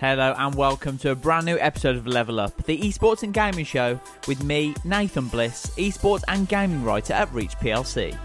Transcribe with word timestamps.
Hello 0.00 0.34
and 0.36 0.56
welcome 0.56 0.98
to 0.98 1.12
a 1.12 1.14
brand 1.14 1.46
new 1.46 1.56
episode 1.60 1.94
of 1.94 2.04
Level 2.04 2.40
Up, 2.40 2.64
the 2.64 2.76
esports 2.80 3.22
and 3.22 3.32
gaming 3.32 3.64
show 3.64 4.00
with 4.26 4.42
me, 4.42 4.74
Nathan 4.84 5.28
Bliss, 5.28 5.66
esports 5.76 6.24
and 6.26 6.48
gaming 6.48 6.82
writer 6.82 7.12
at 7.12 7.32
Reach 7.32 7.56
PLC. 7.58 8.18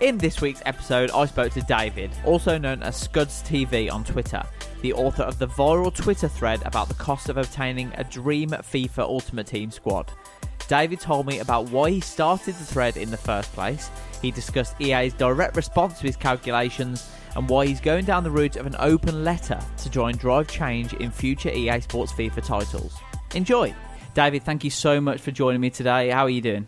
In 0.00 0.18
this 0.18 0.40
week's 0.40 0.60
episode, 0.66 1.12
I 1.12 1.26
spoke 1.26 1.52
to 1.52 1.60
David, 1.60 2.10
also 2.24 2.58
known 2.58 2.82
as 2.82 2.96
Scuds 2.96 3.44
TV 3.44 3.92
on 3.92 4.02
Twitter, 4.02 4.42
the 4.82 4.92
author 4.92 5.22
of 5.22 5.38
the 5.38 5.46
viral 5.46 5.94
Twitter 5.94 6.26
thread 6.26 6.60
about 6.64 6.88
the 6.88 6.94
cost 6.94 7.28
of 7.28 7.36
obtaining 7.36 7.92
a 7.94 8.02
Dream 8.02 8.50
FIFA 8.50 9.04
Ultimate 9.04 9.46
Team 9.46 9.70
squad. 9.70 10.10
David 10.66 10.98
told 10.98 11.26
me 11.26 11.38
about 11.38 11.70
why 11.70 11.90
he 11.90 12.00
started 12.00 12.56
the 12.56 12.64
thread 12.64 12.96
in 12.96 13.12
the 13.12 13.16
first 13.16 13.52
place. 13.52 13.88
He 14.20 14.32
discussed 14.32 14.80
EA's 14.80 15.12
direct 15.12 15.54
response 15.54 16.00
to 16.00 16.08
his 16.08 16.16
calculations 16.16 17.08
and 17.36 17.48
why 17.48 17.66
he's 17.66 17.80
going 17.80 18.04
down 18.04 18.24
the 18.24 18.30
route 18.30 18.56
of 18.56 18.66
an 18.66 18.76
open 18.78 19.24
letter 19.24 19.60
to 19.78 19.90
join 19.90 20.16
Drive 20.16 20.48
Change 20.48 20.92
in 20.94 21.10
future 21.10 21.50
EA 21.50 21.80
Sports 21.80 22.12
FIFA 22.12 22.44
titles. 22.44 22.94
Enjoy! 23.34 23.74
David, 24.14 24.44
thank 24.44 24.62
you 24.64 24.70
so 24.70 25.00
much 25.00 25.20
for 25.20 25.30
joining 25.30 25.60
me 25.60 25.70
today. 25.70 26.10
How 26.10 26.22
are 26.22 26.30
you 26.30 26.40
doing? 26.40 26.66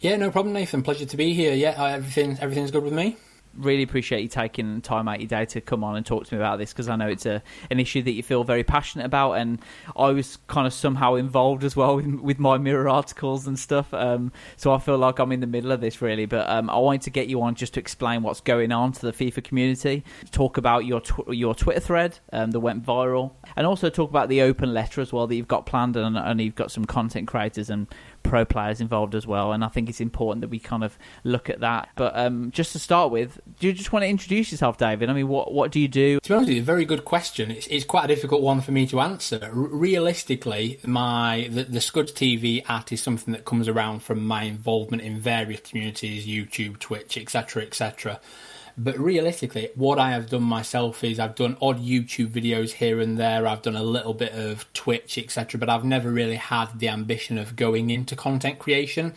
Yeah, 0.00 0.16
no 0.16 0.30
problem, 0.30 0.54
Nathan. 0.54 0.82
Pleasure 0.82 1.06
to 1.06 1.16
be 1.16 1.34
here. 1.34 1.52
Yeah, 1.52 1.74
uh, 1.82 1.86
everything 1.86 2.38
everything's 2.40 2.70
good 2.70 2.84
with 2.84 2.92
me 2.92 3.16
really 3.58 3.82
appreciate 3.82 4.22
you 4.22 4.28
taking 4.28 4.80
time 4.80 5.08
out 5.08 5.16
of 5.16 5.20
your 5.20 5.28
day 5.28 5.44
to 5.46 5.60
come 5.60 5.84
on 5.84 5.96
and 5.96 6.04
talk 6.04 6.26
to 6.26 6.34
me 6.34 6.40
about 6.40 6.58
this 6.58 6.72
because 6.72 6.88
I 6.88 6.96
know 6.96 7.08
it's 7.08 7.26
a 7.26 7.42
an 7.70 7.80
issue 7.80 8.02
that 8.02 8.12
you 8.12 8.22
feel 8.22 8.44
very 8.44 8.64
passionate 8.64 9.04
about, 9.04 9.32
and 9.32 9.60
I 9.96 10.10
was 10.10 10.38
kind 10.46 10.66
of 10.66 10.72
somehow 10.72 11.14
involved 11.14 11.64
as 11.64 11.76
well 11.76 11.96
with, 11.96 12.06
with 12.06 12.38
my 12.38 12.58
mirror 12.58 12.88
articles 12.88 13.46
and 13.46 13.58
stuff. 13.58 13.92
Um, 13.92 14.32
so 14.56 14.72
I 14.72 14.78
feel 14.78 14.98
like 14.98 15.18
I'm 15.18 15.32
in 15.32 15.40
the 15.40 15.46
middle 15.46 15.72
of 15.72 15.80
this 15.80 16.00
really, 16.00 16.26
but 16.26 16.48
um, 16.48 16.70
I 16.70 16.78
wanted 16.78 17.02
to 17.02 17.10
get 17.10 17.28
you 17.28 17.42
on 17.42 17.54
just 17.54 17.74
to 17.74 17.80
explain 17.80 18.22
what's 18.22 18.40
going 18.40 18.72
on 18.72 18.92
to 18.92 19.10
the 19.10 19.12
FIFA 19.12 19.44
community, 19.44 20.04
talk 20.30 20.56
about 20.56 20.86
your 20.86 21.00
tw- 21.00 21.32
your 21.32 21.54
Twitter 21.54 21.80
thread 21.80 22.18
um, 22.32 22.50
that 22.52 22.60
went 22.60 22.84
viral, 22.84 23.32
and 23.56 23.66
also 23.66 23.90
talk 23.90 24.10
about 24.10 24.28
the 24.28 24.42
open 24.42 24.72
letter 24.72 25.00
as 25.00 25.12
well 25.12 25.26
that 25.26 25.34
you've 25.34 25.48
got 25.48 25.66
planned, 25.66 25.96
and, 25.96 26.16
and 26.16 26.40
you've 26.40 26.54
got 26.54 26.70
some 26.70 26.84
content 26.84 27.28
creators 27.28 27.70
and 27.70 27.86
pro 28.28 28.44
players 28.44 28.80
involved 28.80 29.14
as 29.14 29.26
well. 29.26 29.52
And 29.52 29.64
I 29.64 29.68
think 29.68 29.88
it's 29.88 30.00
important 30.00 30.42
that 30.42 30.48
we 30.48 30.58
kind 30.58 30.84
of 30.84 30.98
look 31.24 31.50
at 31.50 31.60
that. 31.60 31.88
But 31.96 32.16
um, 32.16 32.50
just 32.50 32.72
to 32.72 32.78
start 32.78 33.10
with, 33.10 33.40
do 33.58 33.66
you 33.66 33.72
just 33.72 33.92
want 33.92 34.04
to 34.04 34.08
introduce 34.08 34.52
yourself, 34.52 34.76
David? 34.76 35.10
I 35.10 35.12
mean, 35.12 35.28
what 35.28 35.52
what 35.52 35.72
do 35.72 35.80
you 35.80 35.88
do? 35.88 36.20
To 36.20 36.28
be 36.28 36.34
honest 36.34 36.50
you, 36.50 36.60
a 36.60 36.64
very 36.64 36.84
good 36.84 37.04
question. 37.04 37.50
It's, 37.50 37.66
it's 37.68 37.84
quite 37.84 38.04
a 38.04 38.08
difficult 38.08 38.42
one 38.42 38.60
for 38.60 38.72
me 38.72 38.86
to 38.88 39.00
answer. 39.00 39.40
R- 39.42 39.50
realistically, 39.50 40.78
my 40.84 41.48
the, 41.50 41.64
the 41.64 41.80
Scuds 41.80 42.12
TV 42.12 42.68
at 42.68 42.92
is 42.92 43.02
something 43.02 43.32
that 43.32 43.44
comes 43.44 43.68
around 43.68 44.02
from 44.02 44.26
my 44.26 44.44
involvement 44.44 45.02
in 45.02 45.18
various 45.18 45.60
communities, 45.60 46.26
YouTube, 46.26 46.78
Twitch, 46.78 47.16
etc., 47.16 47.62
etc. 47.62 48.20
But 48.78 48.96
realistically, 48.96 49.70
what 49.74 49.98
I 49.98 50.12
have 50.12 50.30
done 50.30 50.44
myself 50.44 51.02
is 51.02 51.18
I've 51.18 51.34
done 51.34 51.56
odd 51.60 51.80
YouTube 51.80 52.28
videos 52.28 52.70
here 52.70 53.00
and 53.00 53.18
there. 53.18 53.46
I've 53.46 53.62
done 53.62 53.74
a 53.74 53.82
little 53.82 54.14
bit 54.14 54.32
of 54.32 54.72
Twitch, 54.72 55.18
etc. 55.18 55.58
But 55.58 55.68
I've 55.68 55.84
never 55.84 56.10
really 56.10 56.36
had 56.36 56.78
the 56.78 56.88
ambition 56.88 57.38
of 57.38 57.56
going 57.56 57.90
into 57.90 58.14
content 58.14 58.60
creation. 58.60 59.14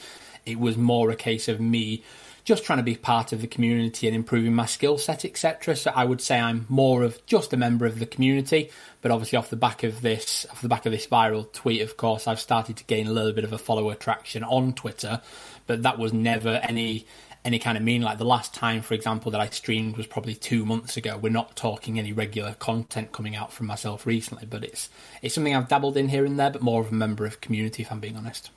It 0.47 0.59
was 0.59 0.77
more 0.77 1.11
a 1.11 1.15
case 1.15 1.47
of 1.47 1.61
me 1.61 2.03
just 2.43 2.63
trying 2.63 2.77
to 2.77 2.83
be 2.83 2.95
part 2.95 3.33
of 3.33 3.41
the 3.41 3.47
community 3.47 4.07
and 4.07 4.15
improving 4.15 4.55
my 4.55 4.65
skill 4.65 4.97
set, 4.97 5.25
etc. 5.25 5.75
So 5.75 5.91
I 5.93 6.05
would 6.05 6.21
say 6.21 6.39
I'm 6.39 6.65
more 6.67 7.03
of 7.03 7.23
just 7.27 7.53
a 7.53 7.57
member 7.57 7.85
of 7.85 7.99
the 7.99 8.07
community. 8.07 8.71
But 9.01 9.11
obviously, 9.11 9.37
off 9.37 9.51
the 9.51 9.57
back 9.57 9.83
of 9.83 10.01
this, 10.01 10.47
off 10.49 10.61
the 10.61 10.67
back 10.67 10.87
of 10.87 10.91
this 10.91 11.05
viral 11.05 11.51
tweet, 11.53 11.81
of 11.81 11.97
course, 11.97 12.27
I've 12.27 12.39
started 12.39 12.77
to 12.77 12.83
gain 12.85 13.05
a 13.05 13.11
little 13.11 13.33
bit 13.33 13.43
of 13.43 13.53
a 13.53 13.59
follower 13.59 13.93
traction 13.93 14.43
on 14.43 14.73
Twitter. 14.73 15.21
But 15.67 15.83
that 15.83 15.99
was 15.99 16.13
never 16.13 16.59
any 16.63 17.05
any 17.43 17.59
kind 17.59 17.77
of 17.77 17.83
mean. 17.83 18.01
Like 18.01 18.17
the 18.17 18.25
last 18.25 18.53
time, 18.53 18.81
for 18.81 18.93
example, 18.93 19.31
that 19.31 19.41
I 19.41 19.49
streamed 19.49 19.97
was 19.97 20.07
probably 20.07 20.35
two 20.35 20.65
months 20.65 20.97
ago. 20.97 21.17
We're 21.17 21.31
not 21.31 21.55
talking 21.55 21.97
any 21.97 22.13
regular 22.13 22.53
content 22.53 23.11
coming 23.11 23.35
out 23.35 23.51
from 23.51 23.67
myself 23.67 24.05
recently, 24.05 24.45
but 24.45 24.63
it's 24.63 24.89
it's 25.21 25.35
something 25.35 25.55
I've 25.55 25.69
dabbled 25.69 25.97
in 25.97 26.09
here 26.09 26.25
and 26.25 26.39
there, 26.39 26.51
but 26.51 26.61
more 26.61 26.81
of 26.81 26.91
a 26.91 26.95
member 26.95 27.25
of 27.25 27.41
community, 27.41 27.83
if 27.83 27.91
I'm 27.91 27.99
being 27.99 28.17
honest. 28.17 28.51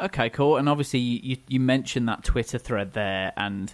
Okay, 0.00 0.28
cool. 0.30 0.56
And 0.56 0.68
obviously, 0.68 0.98
you 0.98 1.36
you 1.46 1.60
mentioned 1.60 2.08
that 2.08 2.24
Twitter 2.24 2.58
thread 2.58 2.94
there, 2.94 3.32
and 3.36 3.72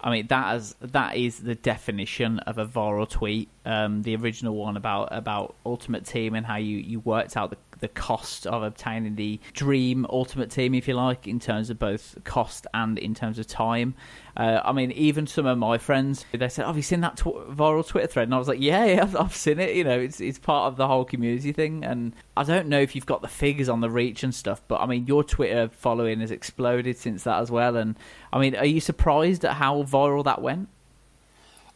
I 0.00 0.10
mean 0.10 0.26
that 0.28 0.56
is 0.56 0.74
that 0.80 1.16
is 1.16 1.40
the 1.40 1.54
definition 1.54 2.38
of 2.40 2.56
a 2.56 2.66
viral 2.66 3.08
tweet. 3.08 3.50
Um, 3.66 4.02
the 4.02 4.16
original 4.16 4.54
one 4.54 4.78
about 4.78 5.08
about 5.12 5.54
Ultimate 5.66 6.06
Team 6.06 6.34
and 6.34 6.46
how 6.46 6.56
you 6.56 6.78
you 6.78 7.00
worked 7.00 7.36
out 7.36 7.50
the 7.50 7.58
the 7.80 7.88
cost 7.88 8.46
of 8.46 8.62
obtaining 8.62 9.16
the 9.16 9.40
dream 9.52 10.06
ultimate 10.10 10.50
team, 10.50 10.74
if 10.74 10.86
you 10.86 10.94
like, 10.94 11.26
in 11.26 11.40
terms 11.40 11.70
of 11.70 11.78
both 11.78 12.16
cost 12.24 12.66
and 12.72 12.98
in 12.98 13.14
terms 13.14 13.38
of 13.38 13.46
time. 13.46 13.94
Uh, 14.36 14.60
I 14.64 14.72
mean, 14.72 14.92
even 14.92 15.26
some 15.26 15.46
of 15.46 15.58
my 15.58 15.78
friends, 15.78 16.24
they 16.32 16.48
said, 16.48 16.64
oh, 16.64 16.68
"Have 16.68 16.76
you 16.76 16.82
seen 16.82 17.00
that 17.00 17.16
tw- 17.16 17.48
viral 17.50 17.86
Twitter 17.86 18.06
thread?" 18.06 18.28
And 18.28 18.34
I 18.34 18.38
was 18.38 18.48
like, 18.48 18.60
"Yeah, 18.60 18.84
yeah 18.84 19.02
I've, 19.02 19.16
I've, 19.16 19.34
seen 19.34 19.58
it. 19.58 19.74
You 19.74 19.84
know, 19.84 19.98
it's 19.98 20.20
it's 20.20 20.38
part 20.38 20.68
of 20.68 20.76
the 20.76 20.86
whole 20.86 21.04
community 21.04 21.52
thing." 21.52 21.84
And 21.84 22.14
I 22.36 22.44
don't 22.44 22.68
know 22.68 22.80
if 22.80 22.94
you've 22.94 23.06
got 23.06 23.22
the 23.22 23.28
figures 23.28 23.68
on 23.68 23.80
the 23.80 23.90
reach 23.90 24.22
and 24.22 24.34
stuff, 24.34 24.62
but 24.68 24.80
I 24.80 24.86
mean, 24.86 25.06
your 25.06 25.24
Twitter 25.24 25.68
following 25.68 26.20
has 26.20 26.30
exploded 26.30 26.96
since 26.96 27.24
that 27.24 27.40
as 27.40 27.50
well. 27.50 27.76
And 27.76 27.96
I 28.32 28.38
mean, 28.38 28.54
are 28.56 28.64
you 28.64 28.80
surprised 28.80 29.44
at 29.44 29.54
how 29.54 29.82
viral 29.82 30.24
that 30.24 30.40
went? 30.40 30.68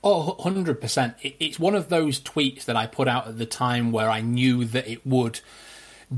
Oh, 0.06 0.36
100%. 0.40 1.14
It's 1.40 1.58
one 1.58 1.74
of 1.74 1.88
those 1.88 2.20
tweets 2.20 2.66
that 2.66 2.76
I 2.76 2.86
put 2.86 3.08
out 3.08 3.26
at 3.26 3.38
the 3.38 3.46
time 3.46 3.90
where 3.90 4.10
I 4.10 4.20
knew 4.20 4.66
that 4.66 4.86
it 4.86 5.06
would 5.06 5.40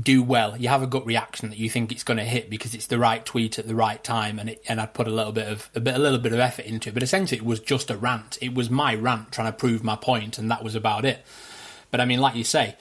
do 0.01 0.23
well. 0.23 0.57
You 0.57 0.69
have 0.69 0.83
a 0.83 0.87
gut 0.87 1.05
reaction 1.05 1.49
that 1.49 1.57
you 1.57 1.69
think 1.69 1.91
it's 1.91 2.03
going 2.03 2.17
to 2.17 2.23
hit 2.23 2.49
because 2.49 2.73
it's 2.73 2.87
the 2.87 2.99
right 2.99 3.25
tweet 3.25 3.57
at 3.59 3.67
the 3.67 3.75
right 3.75 4.03
time, 4.03 4.39
and 4.39 4.49
it, 4.49 4.63
and 4.67 4.79
I 4.79 4.85
put 4.85 5.07
a 5.07 5.11
little 5.11 5.31
bit 5.31 5.47
of 5.47 5.69
a 5.75 5.79
bit 5.79 5.95
a 5.95 5.99
little 5.99 6.19
bit 6.19 6.33
of 6.33 6.39
effort 6.39 6.65
into 6.65 6.89
it. 6.89 6.93
But 6.93 7.03
essentially, 7.03 7.37
it 7.37 7.45
was 7.45 7.59
just 7.59 7.89
a 7.89 7.97
rant. 7.97 8.37
It 8.41 8.53
was 8.53 8.69
my 8.69 8.95
rant 8.95 9.31
trying 9.31 9.51
to 9.51 9.57
prove 9.57 9.83
my 9.83 9.95
point, 9.95 10.37
and 10.37 10.49
that 10.51 10.63
was 10.63 10.75
about 10.75 11.05
it. 11.05 11.25
But 11.91 12.01
I 12.01 12.05
mean, 12.05 12.19
like 12.19 12.35
you 12.35 12.43
say, 12.43 12.75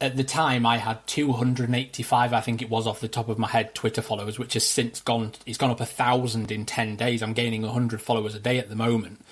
at 0.00 0.16
the 0.16 0.24
time 0.24 0.66
I 0.66 0.78
had 0.78 1.06
285, 1.06 2.32
I 2.32 2.40
think 2.40 2.62
it 2.62 2.70
was 2.70 2.86
off 2.86 3.00
the 3.00 3.08
top 3.08 3.28
of 3.28 3.38
my 3.38 3.48
head, 3.48 3.74
Twitter 3.74 4.02
followers, 4.02 4.38
which 4.38 4.54
has 4.54 4.66
since 4.66 5.00
gone. 5.00 5.32
It's 5.46 5.58
gone 5.58 5.70
up 5.70 5.80
a 5.80 5.86
thousand 5.86 6.50
in 6.50 6.66
ten 6.66 6.96
days. 6.96 7.22
I'm 7.22 7.32
gaining 7.32 7.62
100 7.62 8.00
followers 8.00 8.34
a 8.34 8.40
day 8.40 8.58
at 8.58 8.68
the 8.68 8.76
moment. 8.76 9.24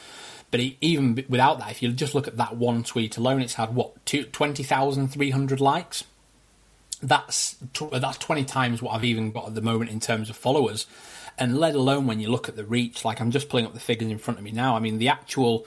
But 0.50 0.60
even 0.80 1.24
without 1.28 1.58
that, 1.58 1.72
if 1.72 1.82
you 1.82 1.92
just 1.92 2.14
look 2.14 2.28
at 2.28 2.36
that 2.36 2.56
one 2.56 2.84
tweet 2.84 3.16
alone, 3.16 3.40
it's 3.40 3.54
had 3.54 3.74
what 3.74 4.06
20,300 4.06 5.60
likes 5.60 6.04
that's 7.06 7.56
that's 7.92 8.18
20 8.18 8.44
times 8.44 8.82
what 8.82 8.94
I've 8.94 9.04
even 9.04 9.30
got 9.30 9.46
at 9.46 9.54
the 9.54 9.62
moment 9.62 9.90
in 9.90 10.00
terms 10.00 10.28
of 10.28 10.36
followers. 10.36 10.86
And 11.38 11.58
let 11.58 11.74
alone 11.74 12.06
when 12.06 12.18
you 12.18 12.30
look 12.30 12.48
at 12.48 12.56
the 12.56 12.64
reach, 12.64 13.04
like 13.04 13.20
I'm 13.20 13.30
just 13.30 13.48
pulling 13.48 13.66
up 13.66 13.74
the 13.74 13.80
figures 13.80 14.10
in 14.10 14.18
front 14.18 14.38
of 14.38 14.44
me 14.44 14.50
now. 14.50 14.76
I 14.76 14.80
mean, 14.80 14.98
the 14.98 15.08
actual 15.08 15.66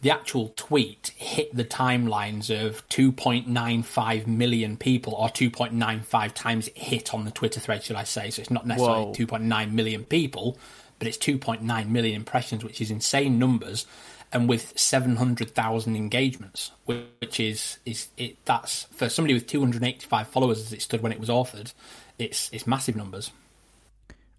the 0.00 0.10
actual 0.10 0.52
tweet 0.54 1.12
hit 1.16 1.54
the 1.54 1.64
timelines 1.64 2.50
of 2.50 2.88
2.95 2.88 4.26
million 4.28 4.76
people, 4.76 5.14
or 5.14 5.28
2.95 5.28 6.32
times 6.34 6.68
it 6.68 6.78
hit 6.78 7.12
on 7.12 7.24
the 7.24 7.32
Twitter 7.32 7.58
thread, 7.58 7.82
should 7.82 7.96
I 7.96 8.04
say? 8.04 8.30
So 8.30 8.40
it's 8.40 8.50
not 8.50 8.64
necessarily 8.64 9.12
2.9 9.12 9.72
million 9.72 10.04
people, 10.04 10.56
but 11.00 11.08
it's 11.08 11.18
2.9 11.18 11.88
million 11.88 12.14
impressions, 12.14 12.62
which 12.62 12.80
is 12.80 12.92
insane 12.92 13.40
numbers 13.40 13.86
and 14.32 14.48
with 14.48 14.78
700,000 14.78 15.96
engagements, 15.96 16.72
which 16.84 17.40
is 17.40 17.78
is 17.86 18.08
it 18.16 18.44
that's 18.44 18.84
for 18.84 19.08
somebody 19.08 19.34
with 19.34 19.46
285 19.46 20.28
followers 20.28 20.60
as 20.60 20.72
it 20.72 20.82
stood 20.82 21.02
when 21.02 21.12
it 21.12 21.20
was 21.20 21.28
authored, 21.28 21.72
it's 22.18 22.50
it's 22.52 22.66
massive 22.66 22.96
numbers. 22.96 23.32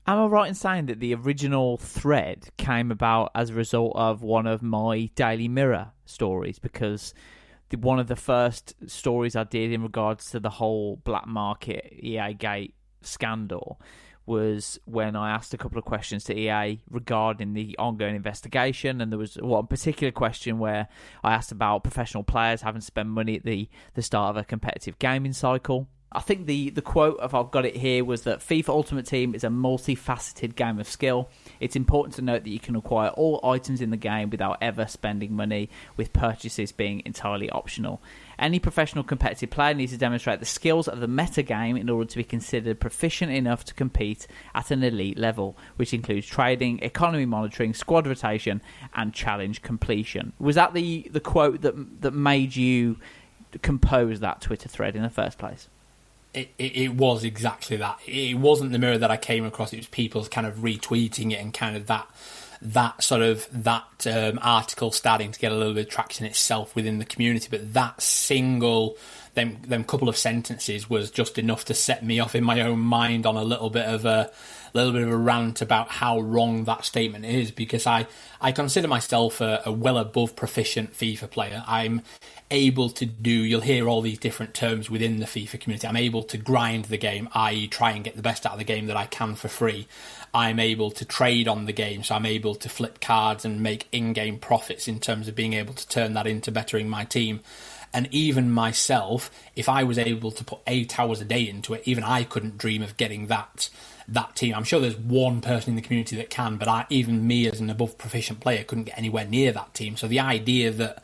Am 0.08 0.18
I 0.18 0.26
right 0.26 0.48
in 0.48 0.56
saying 0.56 0.88
that 0.88 1.00
the 1.00 1.14
original 1.14 1.78
thread 1.78 2.50
came 2.58 2.92
about 2.92 3.32
as 3.36 3.52
a 3.52 3.54
result 3.54 3.94
of 3.96 4.24
one 4.24 4.48
of 4.48 4.64
my 4.64 5.10
Daily 5.16 5.48
Mirror 5.48 5.92
stories? 6.06 6.58
Because 6.58 7.14
one 7.78 8.00
of 8.00 8.08
the 8.08 8.16
first 8.16 8.74
stories 8.88 9.36
I 9.36 9.44
did 9.44 9.72
in 9.72 9.84
regards 9.84 10.32
to 10.32 10.40
the 10.40 10.50
whole 10.50 10.96
black 11.04 11.28
market 11.28 11.94
EA 12.00 12.34
Gate 12.34 12.74
scandal 13.02 13.80
was 14.30 14.80
when 14.86 15.16
I 15.16 15.32
asked 15.32 15.56
a 15.56 15.58
couple 15.58 15.80
of 15.80 15.86
questions 15.86 16.24
to 16.26 16.38
EA 16.38 16.82
regarding 16.90 17.54
the 17.54 17.76
ongoing 17.80 18.16
investigation, 18.16 19.02
and 19.02 19.12
there 19.12 19.18
was 19.18 19.36
one 19.36 19.66
particular 19.66 20.12
question 20.12 20.60
where 20.60 20.88
I 21.24 21.34
asked 21.34 21.52
about 21.52 21.84
professional 21.84 22.24
players 22.24 22.62
having 22.62 22.80
to 22.80 22.86
spend 22.86 23.10
money 23.10 23.38
at 23.38 23.44
the 23.44 23.68
the 23.96 24.04
start 24.04 24.30
of 24.30 24.38
a 24.38 24.46
competitive 24.46 25.00
gaming 25.00 25.34
cycle. 25.34 25.88
I 26.12 26.22
think 26.22 26.48
the, 26.48 26.72
the 26.72 26.82
quote, 26.82 27.20
if 27.22 27.36
I've 27.36 27.52
got 27.52 27.66
it 27.66 27.76
here, 27.76 28.04
was 28.04 28.24
that 28.24 28.40
FIFA 28.40 28.70
Ultimate 28.70 29.06
Team 29.06 29.36
is 29.36 29.44
a 29.44 29.50
multifaceted 29.50 30.56
game 30.56 30.80
of 30.80 30.90
skill. 30.90 31.30
It's 31.60 31.76
important 31.76 32.16
to 32.16 32.24
note 32.24 32.44
that 32.44 32.50
you 32.50 32.60
can 32.60 32.76
acquire 32.76 33.10
all 33.10 33.40
items 33.44 33.80
in 33.80 33.92
the 33.92 33.98
game 33.98 34.32
without 34.32 34.58
ever 34.60 34.88
spending 34.88 35.36
money, 35.36 35.70
with 35.98 36.12
purchases 36.12 36.72
being 36.72 37.04
entirely 37.06 37.48
optional. 37.52 38.02
Any 38.40 38.58
professional 38.58 39.04
competitive 39.04 39.52
player 39.52 39.76
needs 39.76 39.92
to 39.92 40.00
demonstrate 40.00 40.40
the 40.40 40.48
skills 40.48 40.88
of 40.88 41.00
the 41.00 41.08
meta 41.08 41.44
game 41.44 41.78
in 41.78 41.90
order 41.90 42.10
to 42.10 42.18
be 42.18 42.24
considered 42.24 42.80
proficient 42.80 43.32
enough 43.32 43.64
to 43.66 43.76
compete 43.76 44.26
at 44.56 44.72
an 44.72 44.82
elite 44.82 45.18
level, 45.18 45.58
which 45.76 45.94
includes 45.94 46.26
trading, 46.26 46.80
economy 46.80 47.28
monitoring, 47.28 47.76
squad 47.76 48.08
rotation, 48.08 48.64
and 48.96 49.14
challenge 49.14 49.62
completion. 49.62 50.34
Was 50.40 50.56
that 50.56 50.74
the, 50.74 51.08
the 51.12 51.20
quote 51.20 51.62
that 51.62 52.02
that 52.02 52.16
made 52.16 52.56
you 52.56 52.98
compose 53.62 54.22
that 54.22 54.42
Twitter 54.42 54.70
thread 54.70 54.96
in 54.96 55.04
the 55.04 55.10
first 55.10 55.38
place? 55.38 55.70
It, 56.34 56.50
it, 56.60 56.78
it, 56.78 56.94
was 56.94 57.24
exactly 57.24 57.78
that. 57.78 57.98
It 58.06 58.38
wasn't 58.38 58.72
the 58.72 58.78
mirror 58.78 59.00
that 59.00 59.10
I 59.10 59.18
came 59.18 59.46
across. 59.46 59.74
It 59.74 59.78
was 59.78 59.88
people 59.88 60.24
kind 60.26 60.46
of 60.46 60.58
retweeting 60.58 61.32
it 61.32 61.40
and 61.42 61.54
kind 61.54 61.76
of 61.76 61.88
that 61.88 62.08
that 62.62 63.02
sort 63.02 63.22
of 63.22 63.48
that 63.52 64.06
um, 64.06 64.38
article 64.42 64.92
starting 64.92 65.32
to 65.32 65.40
get 65.40 65.52
a 65.52 65.56
little 65.56 65.74
bit 65.74 65.88
of 65.88 65.90
traction 65.90 66.26
itself 66.26 66.76
within 66.76 67.00
the 67.00 67.06
community. 67.06 67.48
But 67.50 67.74
that 67.74 68.02
single 68.02 68.98
them 69.34 69.58
them 69.66 69.84
couple 69.84 70.10
of 70.10 70.18
sentences 70.18 70.90
was 70.90 71.10
just 71.12 71.38
enough 71.38 71.66
to 71.66 71.74
set 71.74 72.04
me 72.04 72.20
off 72.20 72.36
in 72.36 72.44
my 72.44 72.62
own 72.62 72.80
mind 72.80 73.26
on 73.26 73.36
a 73.36 73.44
little 73.44 73.70
bit 73.70 73.86
of 73.86 74.06
a 74.06 74.32
little 74.74 74.92
bit 74.92 75.04
of 75.04 75.10
a 75.10 75.18
rant 75.18 75.62
about 75.62 75.90
how 75.90 76.20
wrong 76.20 76.66
that 76.66 76.86
statement 76.86 77.26
is 77.26 77.52
because 77.52 77.88
I 77.88 78.08
I 78.42 78.52
consider 78.52 78.88
myself 78.88 79.42
a, 79.42 79.62
a 79.66 79.72
well 79.72 79.98
above 79.98 80.36
proficient 80.36 80.94
FIFA 80.94 81.30
player. 81.32 81.64
I'm 81.68 82.02
able 82.52 82.90
to 82.90 83.06
do, 83.06 83.32
you'll 83.32 83.62
hear 83.62 83.88
all 83.88 84.02
these 84.02 84.18
different 84.18 84.54
terms 84.54 84.90
within 84.90 85.20
the 85.20 85.26
FIFA 85.26 85.60
community. 85.60 85.88
I'm 85.88 85.96
able 85.96 86.24
to 86.24 86.38
grind 86.38 86.86
the 86.86 86.98
game, 86.98 87.30
i.e., 87.34 87.68
try 87.68 87.92
and 87.92 88.04
get 88.04 88.16
the 88.16 88.22
best 88.22 88.46
out 88.46 88.54
of 88.54 88.58
the 88.58 88.66
game 88.66 88.88
that 88.88 88.98
I 88.98 89.06
can 89.06 89.36
for 89.36 89.48
free. 89.48 89.88
I'm 90.34 90.60
able 90.60 90.92
to 90.92 91.06
trade 91.06 91.48
on 91.48 91.66
the 91.66 91.74
game, 91.74 92.04
so 92.04 92.16
I'm 92.16 92.26
able 92.26 92.56
to 92.56 92.70
flip 92.70 93.00
cards 93.02 93.46
and 93.46 93.62
make 93.62 93.88
in 93.92 94.14
game 94.14 94.40
profits 94.40 94.88
in 94.88 95.00
terms 95.00 95.28
of 95.28 95.36
being 95.36 95.54
able 95.54 95.74
to 95.74 95.88
turn 95.88 96.14
that 96.14 96.28
into 96.28 96.52
bettering 96.52 96.90
my 96.90 97.06
team. 97.06 97.42
And 97.94 98.08
even 98.12 98.52
myself, 98.52 99.32
if 99.56 99.68
I 99.68 99.84
was 99.84 99.98
able 99.98 100.32
to 100.32 100.44
put 100.44 100.60
eight 100.68 101.00
hours 101.00 101.22
a 101.22 101.26
day 101.26 101.48
into 101.48 101.74
it, 101.74 101.84
even 101.86 102.04
I 102.04 102.24
couldn't 102.24 102.58
dream 102.58 102.84
of 102.84 102.98
getting 102.98 103.28
that 103.28 103.70
that 104.08 104.36
team. 104.36 104.56
I'm 104.56 104.64
sure 104.64 104.80
there's 104.80 104.98
one 104.98 105.40
person 105.40 105.70
in 105.70 105.76
the 105.76 105.84
community 105.84 106.16
that 106.16 106.32
can, 106.32 106.58
but 106.58 106.68
I, 106.68 106.88
even 106.90 107.28
me 107.28 107.48
as 107.48 107.60
an 107.60 107.70
above 107.70 107.98
proficient 108.00 108.40
player 108.40 108.64
couldn't 108.64 108.86
get 108.86 108.98
anywhere 108.98 109.26
near 109.26 109.52
that 109.52 109.76
team. 109.76 109.98
So 109.98 110.08
the 110.08 110.20
idea 110.20 110.72
that 110.72 111.04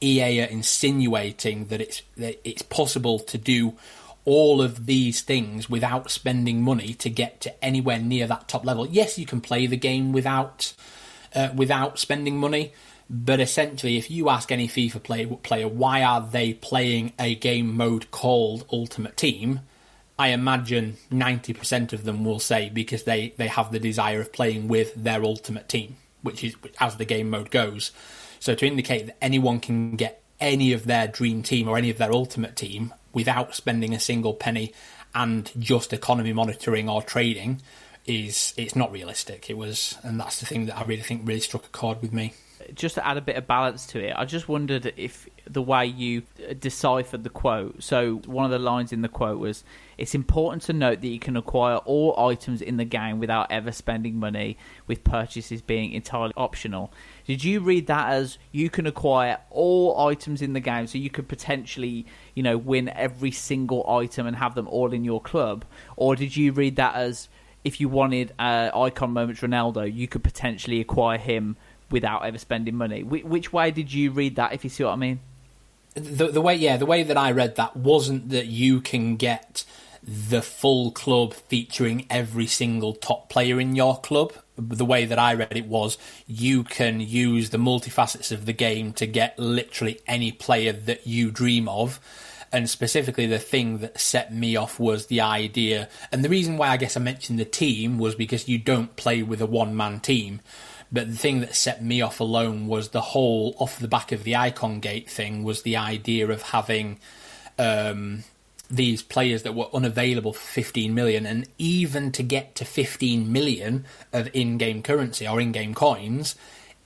EA 0.00 0.42
are 0.42 0.46
insinuating 0.46 1.66
that 1.66 1.80
it's 1.80 2.02
that 2.16 2.40
it's 2.48 2.62
possible 2.62 3.18
to 3.18 3.38
do 3.38 3.76
all 4.24 4.60
of 4.60 4.84
these 4.84 5.22
things 5.22 5.70
without 5.70 6.10
spending 6.10 6.62
money 6.62 6.92
to 6.92 7.08
get 7.08 7.40
to 7.40 7.64
anywhere 7.64 7.98
near 7.98 8.26
that 8.26 8.46
top 8.46 8.64
level. 8.64 8.86
Yes, 8.86 9.18
you 9.18 9.24
can 9.24 9.40
play 9.40 9.66
the 9.66 9.76
game 9.76 10.12
without 10.12 10.74
uh, 11.34 11.48
without 11.54 11.98
spending 11.98 12.38
money, 12.38 12.72
but 13.08 13.40
essentially, 13.40 13.96
if 13.96 14.10
you 14.10 14.28
ask 14.28 14.52
any 14.52 14.68
FIFA 14.68 15.02
play, 15.02 15.26
player 15.26 15.66
why 15.68 16.02
are 16.02 16.20
they 16.20 16.52
playing 16.52 17.12
a 17.18 17.34
game 17.34 17.74
mode 17.74 18.10
called 18.10 18.66
Ultimate 18.70 19.16
Team, 19.16 19.60
I 20.18 20.28
imagine 20.28 20.98
ninety 21.10 21.54
percent 21.54 21.92
of 21.92 22.04
them 22.04 22.24
will 22.24 22.40
say 22.40 22.68
because 22.68 23.04
they 23.04 23.32
they 23.38 23.48
have 23.48 23.72
the 23.72 23.80
desire 23.80 24.20
of 24.20 24.32
playing 24.32 24.68
with 24.68 24.92
their 24.94 25.24
Ultimate 25.24 25.68
Team, 25.70 25.96
which 26.20 26.44
is 26.44 26.54
as 26.80 26.96
the 26.96 27.06
game 27.06 27.30
mode 27.30 27.50
goes. 27.50 27.92
So 28.40 28.54
to 28.54 28.66
indicate 28.66 29.06
that 29.06 29.16
anyone 29.22 29.60
can 29.60 29.96
get 29.96 30.22
any 30.40 30.72
of 30.72 30.84
their 30.84 31.08
dream 31.08 31.42
team 31.42 31.68
or 31.68 31.76
any 31.76 31.90
of 31.90 31.98
their 31.98 32.12
ultimate 32.12 32.56
team 32.56 32.94
without 33.12 33.54
spending 33.54 33.94
a 33.94 34.00
single 34.00 34.34
penny 34.34 34.72
and 35.14 35.50
just 35.58 35.92
economy 35.92 36.32
monitoring 36.32 36.88
or 36.88 37.02
trading 37.02 37.60
is 38.06 38.54
it's 38.56 38.74
not 38.74 38.90
realistic. 38.92 39.50
It 39.50 39.56
was, 39.56 39.96
and 40.02 40.18
that's 40.18 40.40
the 40.40 40.46
thing 40.46 40.66
that 40.66 40.78
I 40.78 40.84
really 40.84 41.02
think 41.02 41.22
really 41.24 41.40
struck 41.40 41.66
a 41.66 41.68
chord 41.68 42.00
with 42.00 42.12
me. 42.12 42.34
Just 42.74 42.96
to 42.96 43.06
add 43.06 43.16
a 43.16 43.20
bit 43.20 43.36
of 43.36 43.46
balance 43.46 43.86
to 43.88 44.00
it, 44.00 44.14
I 44.16 44.24
just 44.24 44.48
wondered 44.48 44.92
if 44.96 45.28
the 45.50 45.62
way 45.62 45.86
you 45.86 46.22
deciphered 46.58 47.24
the 47.24 47.30
quote. 47.30 47.82
So 47.82 48.16
one 48.26 48.44
of 48.44 48.50
the 48.50 48.58
lines 48.58 48.92
in 48.92 49.02
the 49.02 49.08
quote 49.08 49.38
was, 49.38 49.64
"It's 49.96 50.14
important 50.14 50.62
to 50.64 50.72
note 50.72 51.00
that 51.00 51.08
you 51.08 51.18
can 51.18 51.36
acquire 51.36 51.76
all 51.78 52.18
items 52.18 52.60
in 52.60 52.76
the 52.76 52.84
game 52.84 53.18
without 53.18 53.50
ever 53.50 53.72
spending 53.72 54.18
money, 54.18 54.56
with 54.86 55.04
purchases 55.04 55.62
being 55.62 55.92
entirely 55.92 56.34
optional." 56.36 56.92
Did 57.26 57.44
you 57.44 57.60
read 57.60 57.86
that 57.86 58.10
as 58.10 58.38
you 58.52 58.70
can 58.70 58.86
acquire 58.86 59.38
all 59.50 59.98
items 60.06 60.42
in 60.42 60.52
the 60.52 60.60
game, 60.60 60.86
so 60.86 60.98
you 60.98 61.10
could 61.10 61.28
potentially, 61.28 62.06
you 62.34 62.42
know, 62.42 62.56
win 62.56 62.88
every 62.90 63.30
single 63.30 63.88
item 63.88 64.26
and 64.26 64.36
have 64.36 64.54
them 64.54 64.68
all 64.68 64.92
in 64.92 65.04
your 65.04 65.20
club, 65.20 65.64
or 65.96 66.16
did 66.16 66.36
you 66.36 66.52
read 66.52 66.76
that 66.76 66.94
as 66.94 67.28
if 67.64 67.80
you 67.80 67.88
wanted 67.88 68.32
uh, 68.38 68.70
icon 68.74 69.12
moments 69.12 69.40
Ronaldo, 69.40 69.92
you 69.92 70.06
could 70.08 70.22
potentially 70.22 70.80
acquire 70.80 71.18
him 71.18 71.56
without 71.90 72.24
ever 72.24 72.38
spending 72.38 72.76
money? 72.76 73.02
Which 73.02 73.52
way 73.52 73.70
did 73.70 73.92
you 73.92 74.10
read 74.10 74.36
that? 74.36 74.52
If 74.52 74.64
you 74.64 74.70
see 74.70 74.84
what 74.84 74.92
I 74.92 74.96
mean. 74.96 75.20
The, 75.98 76.28
the 76.28 76.40
way, 76.40 76.54
yeah, 76.54 76.76
the 76.76 76.86
way 76.86 77.02
that 77.02 77.16
I 77.16 77.32
read 77.32 77.56
that 77.56 77.76
wasn't 77.76 78.30
that 78.30 78.46
you 78.46 78.80
can 78.80 79.16
get 79.16 79.64
the 80.02 80.40
full 80.40 80.90
club 80.90 81.34
featuring 81.34 82.06
every 82.08 82.46
single 82.46 82.94
top 82.94 83.28
player 83.28 83.60
in 83.60 83.76
your 83.76 84.00
club 84.00 84.32
the 84.58 84.84
way 84.84 85.04
that 85.04 85.18
I 85.18 85.34
read 85.34 85.56
it 85.56 85.66
was 85.66 85.98
you 86.26 86.64
can 86.64 87.00
use 87.00 87.50
the 87.50 87.58
multifacets 87.58 88.32
of 88.32 88.44
the 88.44 88.52
game 88.52 88.92
to 88.94 89.06
get 89.06 89.38
literally 89.38 90.00
any 90.06 90.32
player 90.32 90.72
that 90.72 91.06
you 91.06 91.30
dream 91.30 91.68
of. 91.68 92.00
And 92.50 92.68
specifically, 92.68 93.26
the 93.26 93.38
thing 93.38 93.78
that 93.78 94.00
set 94.00 94.32
me 94.32 94.56
off 94.56 94.80
was 94.80 95.06
the 95.06 95.20
idea. 95.20 95.88
And 96.10 96.24
the 96.24 96.30
reason 96.30 96.56
why 96.56 96.68
I 96.68 96.78
guess 96.78 96.96
I 96.96 97.00
mentioned 97.00 97.38
the 97.38 97.44
team 97.44 97.98
was 97.98 98.14
because 98.14 98.48
you 98.48 98.58
don't 98.58 98.96
play 98.96 99.22
with 99.22 99.42
a 99.42 99.46
one 99.46 99.76
man 99.76 100.00
team. 100.00 100.40
But 100.90 101.10
the 101.10 101.16
thing 101.16 101.40
that 101.40 101.54
set 101.54 101.82
me 101.82 102.00
off 102.00 102.20
alone 102.20 102.66
was 102.66 102.90
the 102.90 103.00
whole 103.00 103.54
off 103.58 103.78
the 103.78 103.88
back 103.88 104.12
of 104.12 104.24
the 104.24 104.36
icon 104.36 104.80
gate 104.80 105.10
thing 105.10 105.44
was 105.44 105.62
the 105.62 105.76
idea 105.76 106.28
of 106.28 106.42
having 106.42 106.98
um, 107.58 108.24
these 108.70 109.02
players 109.02 109.42
that 109.42 109.54
were 109.54 109.68
unavailable 109.74 110.32
for 110.32 110.40
15 110.40 110.94
million 110.94 111.26
and 111.26 111.46
even 111.58 112.12
to 112.12 112.22
get 112.22 112.54
to 112.56 112.64
15 112.64 113.30
million 113.30 113.84
of 114.12 114.30
in-game 114.34 114.82
currency 114.82 115.26
or 115.26 115.40
in-game 115.40 115.74
coins 115.74 116.36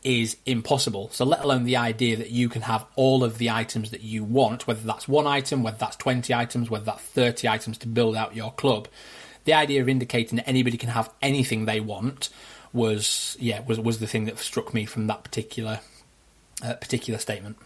is 0.02 0.36
impossible. 0.46 1.08
So 1.12 1.24
let 1.24 1.44
alone 1.44 1.62
the 1.62 1.76
idea 1.76 2.16
that 2.16 2.30
you 2.30 2.48
can 2.48 2.62
have 2.62 2.84
all 2.96 3.22
of 3.22 3.38
the 3.38 3.50
items 3.50 3.90
that 3.90 4.02
you 4.02 4.24
want 4.24 4.66
whether 4.66 4.84
that's 4.84 5.06
one 5.06 5.26
item 5.26 5.62
whether 5.62 5.78
that's 5.78 5.96
20 5.96 6.34
items 6.34 6.70
whether 6.70 6.84
that's 6.84 7.02
30 7.02 7.48
items 7.48 7.78
to 7.78 7.88
build 7.88 8.16
out 8.16 8.34
your 8.34 8.52
club. 8.52 8.88
The 9.44 9.54
idea 9.54 9.80
of 9.80 9.88
indicating 9.88 10.36
that 10.36 10.48
anybody 10.48 10.76
can 10.76 10.90
have 10.90 11.10
anything 11.20 11.64
they 11.64 11.80
want 11.80 12.30
was 12.72 13.36
yeah 13.40 13.60
was 13.66 13.78
was 13.78 13.98
the 13.98 14.06
thing 14.06 14.24
that 14.24 14.38
struck 14.38 14.72
me 14.72 14.84
from 14.84 15.06
that 15.06 15.22
particular 15.22 15.80
uh, 16.62 16.74
particular 16.74 17.18
statement 17.18 17.56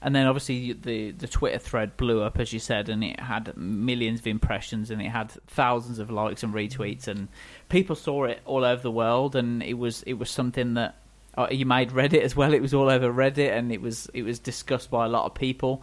and 0.00 0.14
then 0.14 0.26
obviously 0.26 0.72
the 0.72 1.10
the 1.12 1.26
Twitter 1.26 1.58
thread 1.58 1.96
blew 1.96 2.22
up 2.22 2.38
as 2.38 2.52
you 2.52 2.58
said, 2.58 2.88
and 2.88 3.02
it 3.02 3.18
had 3.18 3.56
millions 3.56 4.20
of 4.20 4.26
impressions, 4.26 4.90
and 4.90 5.02
it 5.02 5.08
had 5.08 5.30
thousands 5.48 5.98
of 5.98 6.10
likes 6.10 6.42
and 6.42 6.54
retweets, 6.54 7.08
and 7.08 7.28
people 7.68 7.96
saw 7.96 8.24
it 8.24 8.40
all 8.44 8.64
over 8.64 8.80
the 8.80 8.90
world, 8.90 9.34
and 9.34 9.62
it 9.62 9.74
was 9.74 10.02
it 10.04 10.14
was 10.14 10.30
something 10.30 10.74
that 10.74 10.94
uh, 11.36 11.48
you 11.50 11.66
made 11.66 11.90
Reddit 11.90 12.20
as 12.20 12.36
well. 12.36 12.54
It 12.54 12.62
was 12.62 12.74
all 12.74 12.88
over 12.88 13.12
Reddit, 13.12 13.56
and 13.56 13.72
it 13.72 13.80
was 13.80 14.08
it 14.14 14.22
was 14.22 14.38
discussed 14.38 14.90
by 14.90 15.04
a 15.04 15.08
lot 15.08 15.24
of 15.24 15.34
people, 15.34 15.82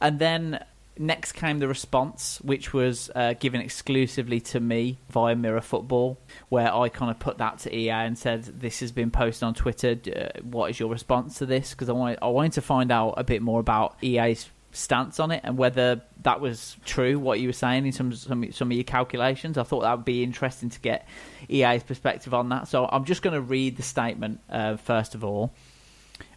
and 0.00 0.18
then 0.18 0.64
next 0.98 1.32
came 1.32 1.58
the 1.58 1.68
response, 1.68 2.40
which 2.42 2.72
was 2.72 3.10
uh, 3.14 3.34
given 3.34 3.60
exclusively 3.60 4.40
to 4.40 4.60
me 4.60 4.98
via 5.10 5.34
Mirror 5.34 5.62
Football, 5.62 6.18
where 6.48 6.72
I 6.72 6.88
kind 6.88 7.10
of 7.10 7.18
put 7.18 7.38
that 7.38 7.58
to 7.60 7.74
EA 7.74 7.90
and 7.90 8.18
said, 8.18 8.44
"This 8.44 8.80
has 8.80 8.92
been 8.92 9.10
posted 9.10 9.44
on 9.44 9.54
Twitter. 9.54 9.96
Uh, 10.06 10.40
what 10.42 10.70
is 10.70 10.80
your 10.80 10.90
response 10.90 11.38
to 11.38 11.46
this?" 11.46 11.70
Because 11.70 11.88
I 11.88 11.92
wanted, 11.92 12.18
I 12.22 12.28
wanted 12.28 12.52
to 12.52 12.62
find 12.62 12.92
out 12.92 13.14
a 13.16 13.24
bit 13.24 13.42
more 13.42 13.60
about 13.60 13.96
EA's 14.02 14.48
stance 14.72 15.20
on 15.20 15.30
it 15.30 15.40
and 15.44 15.56
whether 15.56 16.02
that 16.22 16.40
was 16.40 16.76
true 16.84 17.16
what 17.16 17.38
you 17.38 17.48
were 17.48 17.52
saying 17.52 17.86
in 17.86 17.92
some 17.92 18.12
some 18.12 18.50
some 18.52 18.70
of 18.70 18.76
your 18.76 18.84
calculations. 18.84 19.58
I 19.58 19.62
thought 19.62 19.82
that 19.82 19.96
would 19.96 20.04
be 20.04 20.22
interesting 20.22 20.70
to 20.70 20.80
get 20.80 21.06
EA's 21.48 21.82
perspective 21.82 22.34
on 22.34 22.48
that. 22.50 22.68
So 22.68 22.88
I'm 22.90 23.04
just 23.04 23.22
going 23.22 23.34
to 23.34 23.40
read 23.40 23.76
the 23.76 23.82
statement 23.82 24.40
uh, 24.50 24.76
first 24.76 25.14
of 25.14 25.24
all. 25.24 25.54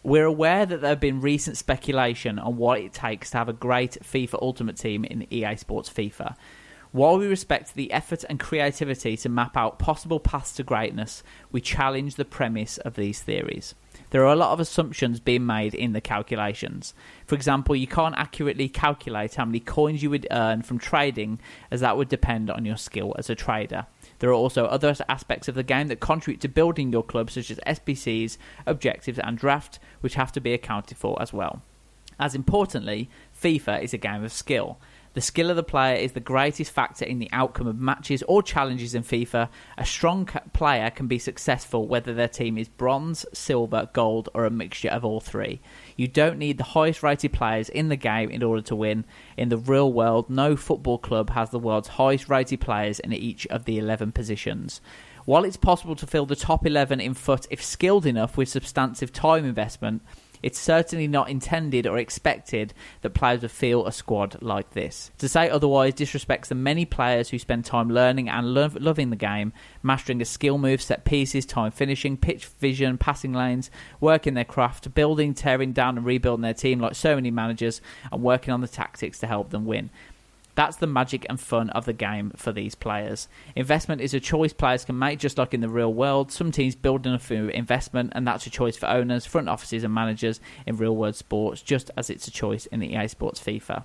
We're 0.02 0.24
aware 0.24 0.64
that 0.64 0.80
there 0.80 0.90
have 0.90 1.00
been 1.00 1.20
recent 1.20 1.56
speculation 1.56 2.38
on 2.38 2.56
what 2.56 2.80
it 2.80 2.92
takes 2.92 3.30
to 3.30 3.38
have 3.38 3.48
a 3.48 3.52
great 3.52 3.98
FIFA 4.02 4.40
Ultimate 4.40 4.76
Team 4.76 5.04
in 5.04 5.32
EA 5.32 5.56
Sports 5.56 5.90
FIFA. 5.90 6.36
While 6.90 7.18
we 7.18 7.26
respect 7.26 7.74
the 7.74 7.92
effort 7.92 8.24
and 8.28 8.40
creativity 8.40 9.16
to 9.18 9.28
map 9.28 9.56
out 9.56 9.78
possible 9.78 10.20
paths 10.20 10.54
to 10.54 10.62
greatness, 10.62 11.22
we 11.52 11.60
challenge 11.60 12.14
the 12.14 12.24
premise 12.24 12.78
of 12.78 12.94
these 12.94 13.20
theories. 13.20 13.74
There 14.10 14.22
are 14.22 14.32
a 14.32 14.36
lot 14.36 14.52
of 14.52 14.60
assumptions 14.60 15.20
being 15.20 15.44
made 15.44 15.74
in 15.74 15.92
the 15.92 16.00
calculations. 16.00 16.94
For 17.26 17.34
example, 17.34 17.76
you 17.76 17.86
can't 17.86 18.16
accurately 18.16 18.70
calculate 18.70 19.34
how 19.34 19.44
many 19.44 19.60
coins 19.60 20.02
you 20.02 20.08
would 20.08 20.26
earn 20.30 20.62
from 20.62 20.78
trading, 20.78 21.40
as 21.70 21.80
that 21.80 21.98
would 21.98 22.08
depend 22.08 22.48
on 22.48 22.64
your 22.64 22.78
skill 22.78 23.14
as 23.18 23.28
a 23.28 23.34
trader. 23.34 23.86
There 24.18 24.30
are 24.30 24.34
also 24.34 24.64
other 24.64 24.94
aspects 25.08 25.48
of 25.48 25.54
the 25.54 25.62
game 25.62 25.88
that 25.88 26.00
contribute 26.00 26.40
to 26.40 26.48
building 26.48 26.92
your 26.92 27.04
club, 27.04 27.30
such 27.30 27.50
as 27.50 27.60
SBCs, 27.66 28.36
objectives, 28.66 29.18
and 29.18 29.38
draft, 29.38 29.78
which 30.00 30.14
have 30.14 30.32
to 30.32 30.40
be 30.40 30.52
accounted 30.52 30.96
for 30.96 31.20
as 31.22 31.32
well. 31.32 31.62
As 32.18 32.34
importantly, 32.34 33.08
FIFA 33.40 33.82
is 33.82 33.94
a 33.94 33.98
game 33.98 34.24
of 34.24 34.32
skill. 34.32 34.80
The 35.14 35.20
skill 35.20 35.50
of 35.50 35.56
the 35.56 35.62
player 35.62 35.96
is 35.96 36.12
the 36.12 36.20
greatest 36.20 36.70
factor 36.70 37.04
in 37.04 37.18
the 37.18 37.30
outcome 37.32 37.66
of 37.66 37.78
matches 37.78 38.22
or 38.28 38.42
challenges 38.42 38.94
in 38.94 39.02
FIFA. 39.02 39.48
A 39.76 39.84
strong 39.84 40.26
player 40.52 40.90
can 40.90 41.06
be 41.06 41.18
successful 41.18 41.88
whether 41.88 42.14
their 42.14 42.28
team 42.28 42.58
is 42.58 42.68
bronze, 42.68 43.24
silver, 43.32 43.88
gold, 43.92 44.28
or 44.34 44.44
a 44.44 44.50
mixture 44.50 44.90
of 44.90 45.04
all 45.04 45.20
three. 45.20 45.60
You 45.96 46.08
don't 46.08 46.38
need 46.38 46.58
the 46.58 46.64
highest 46.64 47.02
rated 47.02 47.32
players 47.32 47.68
in 47.68 47.88
the 47.88 47.96
game 47.96 48.30
in 48.30 48.42
order 48.42 48.62
to 48.62 48.76
win. 48.76 49.04
In 49.36 49.48
the 49.48 49.56
real 49.56 49.92
world, 49.92 50.30
no 50.30 50.56
football 50.56 50.98
club 50.98 51.30
has 51.30 51.50
the 51.50 51.58
world's 51.58 51.88
highest 51.88 52.28
rated 52.28 52.60
players 52.60 53.00
in 53.00 53.12
each 53.12 53.46
of 53.48 53.64
the 53.64 53.78
11 53.78 54.12
positions. 54.12 54.80
While 55.24 55.44
it's 55.44 55.56
possible 55.58 55.96
to 55.96 56.06
fill 56.06 56.24
the 56.24 56.36
top 56.36 56.66
11 56.66 57.00
in 57.00 57.12
FUT 57.12 57.46
if 57.50 57.62
skilled 57.62 58.06
enough 58.06 58.36
with 58.36 58.48
substantive 58.48 59.12
time 59.12 59.44
investment, 59.44 60.02
it's 60.42 60.58
certainly 60.58 61.08
not 61.08 61.28
intended 61.28 61.86
or 61.86 61.98
expected 61.98 62.74
that 63.02 63.10
players 63.10 63.42
would 63.42 63.50
feel 63.50 63.86
a 63.86 63.92
squad 63.92 64.40
like 64.40 64.70
this. 64.70 65.10
To 65.18 65.28
say 65.28 65.48
otherwise 65.48 65.94
disrespects 65.94 66.48
the 66.48 66.54
many 66.54 66.84
players 66.84 67.30
who 67.30 67.38
spend 67.38 67.64
time 67.64 67.88
learning 67.88 68.28
and 68.28 68.54
lo- 68.54 68.70
loving 68.74 69.10
the 69.10 69.16
game, 69.16 69.52
mastering 69.82 70.20
a 70.22 70.24
skill 70.24 70.58
move, 70.58 70.82
set 70.82 71.04
pieces, 71.04 71.46
time 71.46 71.70
finishing, 71.70 72.16
pitch 72.16 72.46
vision, 72.46 72.98
passing 72.98 73.32
lanes, 73.32 73.70
working 74.00 74.34
their 74.34 74.44
craft, 74.44 74.94
building, 74.94 75.34
tearing 75.34 75.72
down, 75.72 75.96
and 75.96 76.06
rebuilding 76.06 76.42
their 76.42 76.54
team 76.54 76.80
like 76.80 76.94
so 76.94 77.14
many 77.14 77.30
managers, 77.30 77.80
and 78.12 78.22
working 78.22 78.52
on 78.52 78.60
the 78.60 78.68
tactics 78.68 79.18
to 79.18 79.26
help 79.26 79.50
them 79.50 79.66
win. 79.66 79.90
That's 80.58 80.78
the 80.78 80.88
magic 80.88 81.24
and 81.28 81.38
fun 81.38 81.70
of 81.70 81.84
the 81.84 81.92
game 81.92 82.32
for 82.34 82.50
these 82.50 82.74
players. 82.74 83.28
Investment 83.54 84.00
is 84.00 84.12
a 84.12 84.18
choice 84.18 84.52
players 84.52 84.84
can 84.84 84.98
make, 84.98 85.20
just 85.20 85.38
like 85.38 85.54
in 85.54 85.60
the 85.60 85.68
real 85.68 85.94
world. 85.94 86.32
Some 86.32 86.50
teams 86.50 86.74
build 86.74 87.06
enough 87.06 87.26
for 87.26 87.48
investment, 87.48 88.12
and 88.16 88.26
that's 88.26 88.44
a 88.44 88.50
choice 88.50 88.76
for 88.76 88.86
owners, 88.86 89.24
front 89.24 89.48
offices, 89.48 89.84
and 89.84 89.94
managers 89.94 90.40
in 90.66 90.76
real 90.76 90.96
world 90.96 91.14
sports, 91.14 91.62
just 91.62 91.92
as 91.96 92.10
it's 92.10 92.26
a 92.26 92.32
choice 92.32 92.66
in 92.66 92.80
the 92.80 92.92
EA 92.92 93.06
Sports 93.06 93.38
FIFA. 93.38 93.84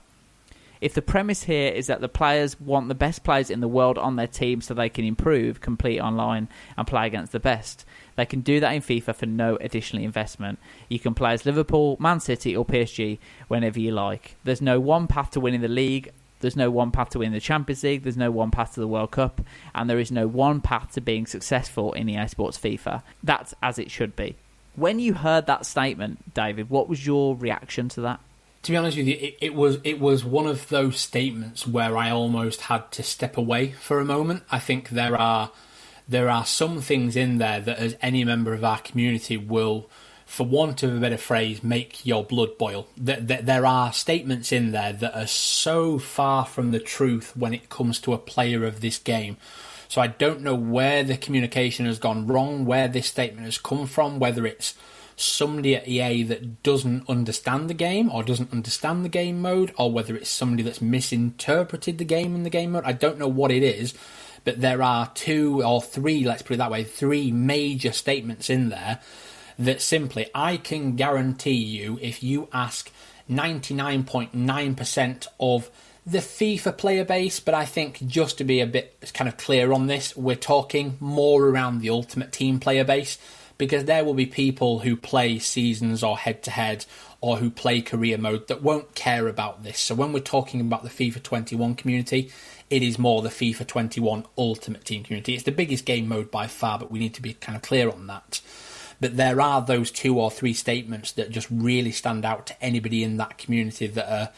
If 0.81 0.95
the 0.95 1.03
premise 1.03 1.43
here 1.43 1.71
is 1.71 1.85
that 1.85 2.01
the 2.01 2.09
players 2.09 2.59
want 2.59 2.87
the 2.87 2.95
best 2.95 3.23
players 3.23 3.51
in 3.51 3.59
the 3.59 3.67
world 3.67 3.99
on 3.99 4.15
their 4.15 4.25
team 4.25 4.59
so 4.59 4.73
they 4.73 4.89
can 4.89 5.05
improve, 5.05 5.61
complete 5.61 5.99
online, 5.99 6.49
and 6.75 6.87
play 6.87 7.05
against 7.05 7.33
the 7.33 7.39
best, 7.39 7.85
they 8.15 8.25
can 8.25 8.41
do 8.41 8.59
that 8.59 8.73
in 8.73 8.81
FIFA 8.81 9.13
for 9.13 9.27
no 9.27 9.57
additional 9.57 10.01
investment. 10.01 10.57
You 10.89 10.97
can 10.97 11.13
play 11.13 11.33
as 11.33 11.45
Liverpool, 11.45 11.97
Man 11.99 12.19
City, 12.19 12.57
or 12.57 12.65
PSG 12.65 13.19
whenever 13.47 13.79
you 13.79 13.91
like. 13.91 14.37
There's 14.43 14.59
no 14.59 14.79
one 14.79 15.05
path 15.05 15.29
to 15.31 15.39
winning 15.39 15.61
the 15.61 15.67
league, 15.67 16.11
there's 16.43 16.55
no 16.55 16.69
one 16.69 16.91
path 16.91 17.09
to 17.12 17.19
win 17.19 17.31
the 17.31 17.39
Champions 17.39 17.83
League. 17.83 18.03
There's 18.03 18.17
no 18.17 18.29
one 18.29 18.51
path 18.51 18.75
to 18.75 18.81
the 18.81 18.88
World 18.88 19.12
Cup, 19.12 19.41
and 19.73 19.89
there 19.89 19.97
is 19.97 20.12
no 20.12 20.27
one 20.27 20.62
path 20.62 20.91
to 20.91 21.01
being 21.01 21.25
successful 21.25 21.93
in 21.93 22.09
EA 22.09 22.27
Sports 22.27 22.59
FIFA. 22.59 23.01
That's 23.23 23.55
as 23.63 23.79
it 23.79 23.89
should 23.89 24.15
be. 24.15 24.35
When 24.75 25.00
you 25.00 25.13
heard 25.13 25.47
that 25.47 25.65
statement, 25.65 26.33
David, 26.33 26.69
what 26.69 26.89
was 26.89 27.05
your 27.05 27.35
reaction 27.35 27.88
to 27.89 28.01
that? 28.01 28.19
To 28.63 28.71
be 28.71 28.77
honest 28.77 28.97
with 28.97 29.07
you, 29.07 29.17
it, 29.19 29.38
it 29.39 29.55
was 29.55 29.77
it 29.83 30.00
was 30.00 30.25
one 30.25 30.45
of 30.45 30.67
those 30.69 31.00
statements 31.00 31.65
where 31.65 31.97
I 31.97 32.12
almost 32.12 32.62
had 32.62 32.91
to 32.91 33.03
step 33.03 33.38
away 33.38 33.71
for 33.71 34.00
a 34.00 34.05
moment. 34.05 34.43
I 34.51 34.59
think 34.59 34.89
there 34.89 35.17
are 35.17 35.51
there 36.07 36.29
are 36.29 36.45
some 36.45 36.81
things 36.81 37.15
in 37.15 37.38
there 37.38 37.62
that, 37.62 37.77
as 37.77 37.95
any 38.01 38.25
member 38.25 38.53
of 38.53 38.63
our 38.63 38.79
community 38.79 39.38
will 39.38 39.89
for 40.33 40.47
want 40.47 40.81
of 40.81 40.97
a 40.97 40.99
better 40.99 41.17
phrase, 41.17 41.61
make 41.61 42.03
your 42.07 42.23
blood 42.23 42.57
boil. 42.57 42.87
There 42.97 43.65
are 43.67 43.93
statements 43.93 44.51
in 44.51 44.71
there 44.71 44.91
that 44.91 45.15
are 45.15 45.27
so 45.27 45.99
far 45.99 46.47
from 46.47 46.71
the 46.71 46.79
truth 46.79 47.37
when 47.37 47.53
it 47.53 47.69
comes 47.69 47.99
to 47.99 48.13
a 48.13 48.17
player 48.17 48.65
of 48.65 48.81
this 48.81 48.97
game. 48.97 49.37
So 49.87 50.01
I 50.01 50.07
don't 50.07 50.41
know 50.41 50.55
where 50.55 51.03
the 51.03 51.17
communication 51.17 51.85
has 51.85 51.99
gone 51.99 52.25
wrong, 52.25 52.65
where 52.65 52.87
this 52.87 53.05
statement 53.05 53.45
has 53.45 53.59
come 53.59 53.85
from, 53.85 54.17
whether 54.17 54.47
it's 54.47 54.73
somebody 55.15 55.75
at 55.75 55.87
EA 55.87 56.23
that 56.23 56.63
doesn't 56.63 57.07
understand 57.07 57.69
the 57.69 57.75
game 57.75 58.09
or 58.09 58.23
doesn't 58.23 58.51
understand 58.51 59.05
the 59.05 59.09
game 59.09 59.39
mode, 59.39 59.71
or 59.77 59.91
whether 59.91 60.15
it's 60.15 60.31
somebody 60.31 60.63
that's 60.63 60.81
misinterpreted 60.81 61.99
the 61.99 62.05
game 62.05 62.33
in 62.33 62.41
the 62.41 62.49
game 62.49 62.71
mode. 62.71 62.85
I 62.85 62.93
don't 62.93 63.19
know 63.19 63.27
what 63.27 63.51
it 63.51 63.61
is, 63.61 63.93
but 64.45 64.61
there 64.61 64.81
are 64.81 65.11
two 65.13 65.61
or 65.63 65.79
three, 65.79 66.25
let's 66.25 66.41
put 66.41 66.55
it 66.55 66.57
that 66.57 66.71
way, 66.71 66.83
three 66.83 67.31
major 67.31 67.91
statements 67.91 68.49
in 68.49 68.69
there 68.69 68.99
that 69.57 69.81
simply 69.81 70.29
I 70.33 70.57
can 70.57 70.95
guarantee 70.95 71.51
you 71.51 72.00
if 72.01 72.24
you 72.24 72.48
ask 72.53 72.91
99.9% 73.29 75.27
of 75.39 75.69
the 76.05 76.19
FIFA 76.19 76.77
player 76.77 77.05
base, 77.05 77.39
but 77.39 77.53
I 77.53 77.63
think 77.65 78.05
just 78.05 78.38
to 78.39 78.43
be 78.43 78.60
a 78.60 78.67
bit 78.67 79.12
kind 79.13 79.29
of 79.29 79.38
clear 79.38 79.72
on 79.72 79.88
this, 79.88 80.17
we're 80.17 80.36
talking 80.36 80.98
more 81.00 81.45
around 81.45 81.79
the 81.79 81.89
Ultimate 81.89 82.33
Team 82.33 82.60
player 82.60 82.83
base 82.83 83.17
because 83.57 83.86
there 83.86 84.03
will 84.03 84.13
be 84.13 84.25
people 84.25 84.79
who 84.79 84.98
play 84.98 85.39
seasons 85.39 86.03
or 86.03 86.17
head 86.17 86.43
to 86.43 86.51
head 86.51 86.86
or 87.22 87.38
who 87.38 87.50
play 87.50 87.81
career 87.81 88.17
mode 88.17 88.48
that 88.48 88.62
won't 88.62 88.95
care 88.95 89.29
about 89.29 89.63
this. 89.63 89.79
So 89.79 89.95
when 89.95 90.12
we're 90.12 90.19
talking 90.19 90.60
about 90.60 90.83
the 90.83 90.89
FIFA 90.89 91.24
21 91.24 91.75
community, 91.75 92.31
it 92.69 92.83
is 92.83 93.00
more 93.00 93.22
the 93.22 93.29
FIFA 93.29 93.65
21 93.65 94.25
Ultimate 94.38 94.83
Team 94.83 95.03
community. 95.03 95.36
It's 95.36 95.43
the 95.43 95.51
biggest 95.51 95.86
game 95.86 96.10
mode 96.10 96.31
by 96.31 96.48
far, 96.48 96.79
but 96.79 96.91
we 96.91 97.00
need 97.00 97.13
to 97.13 97.22
be 97.22 97.36
kind 97.36 97.55
of 97.55 97.62
clear 97.62 97.89
on 97.89 98.07
that. 98.07 98.41
But 99.03 99.17
there 99.17 99.41
are 99.41 99.62
those 99.62 99.91
two 99.91 100.17
or 100.17 100.31
three 100.31 100.53
statements 100.53 101.12
that 101.12 101.29
just 101.29 101.50
really 101.51 101.91
stand 101.91 102.24
out 102.24 102.48
to 102.48 102.63
anybody 102.63 103.03
in 103.03 103.17
that 103.17 103.38
community 103.38 103.86
that 103.86 104.10
are 104.10 104.29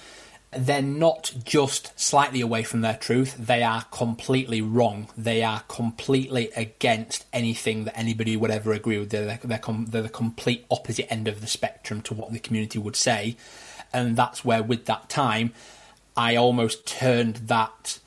they're 0.58 0.82
not 0.82 1.32
just 1.44 1.92
slightly 2.00 2.42
away 2.42 2.64
from 2.64 2.82
their 2.82 2.96
truth, 2.96 3.36
they 3.38 3.62
are 3.62 3.84
completely 3.92 4.62
wrong. 4.64 5.10
They 5.16 5.44
are 5.44 5.60
completely 5.68 6.50
against 6.56 7.28
anything 7.32 7.86
that 7.86 7.96
anybody 7.96 8.36
would 8.36 8.50
ever 8.50 8.74
agree 8.74 8.98
with. 8.98 9.12
They're, 9.12 9.38
they're, 9.44 9.60
com- 9.60 9.86
they're, 9.86 10.02
the 10.02 10.10
complete 10.10 10.66
opposite 10.72 11.14
end 11.14 11.28
of 11.28 11.42
the 11.42 11.48
spectrum 11.48 12.02
to 12.02 12.16
what 12.16 12.34
the 12.34 12.40
community 12.40 12.80
would 12.80 12.96
say. 12.96 13.38
And 13.94 14.18
that's 14.18 14.44
where, 14.44 14.64
with 14.64 14.86
that 14.86 15.10
time, 15.12 15.54
I 16.18 16.38
almost 16.38 16.88
turned 16.88 17.36
that 17.36 18.00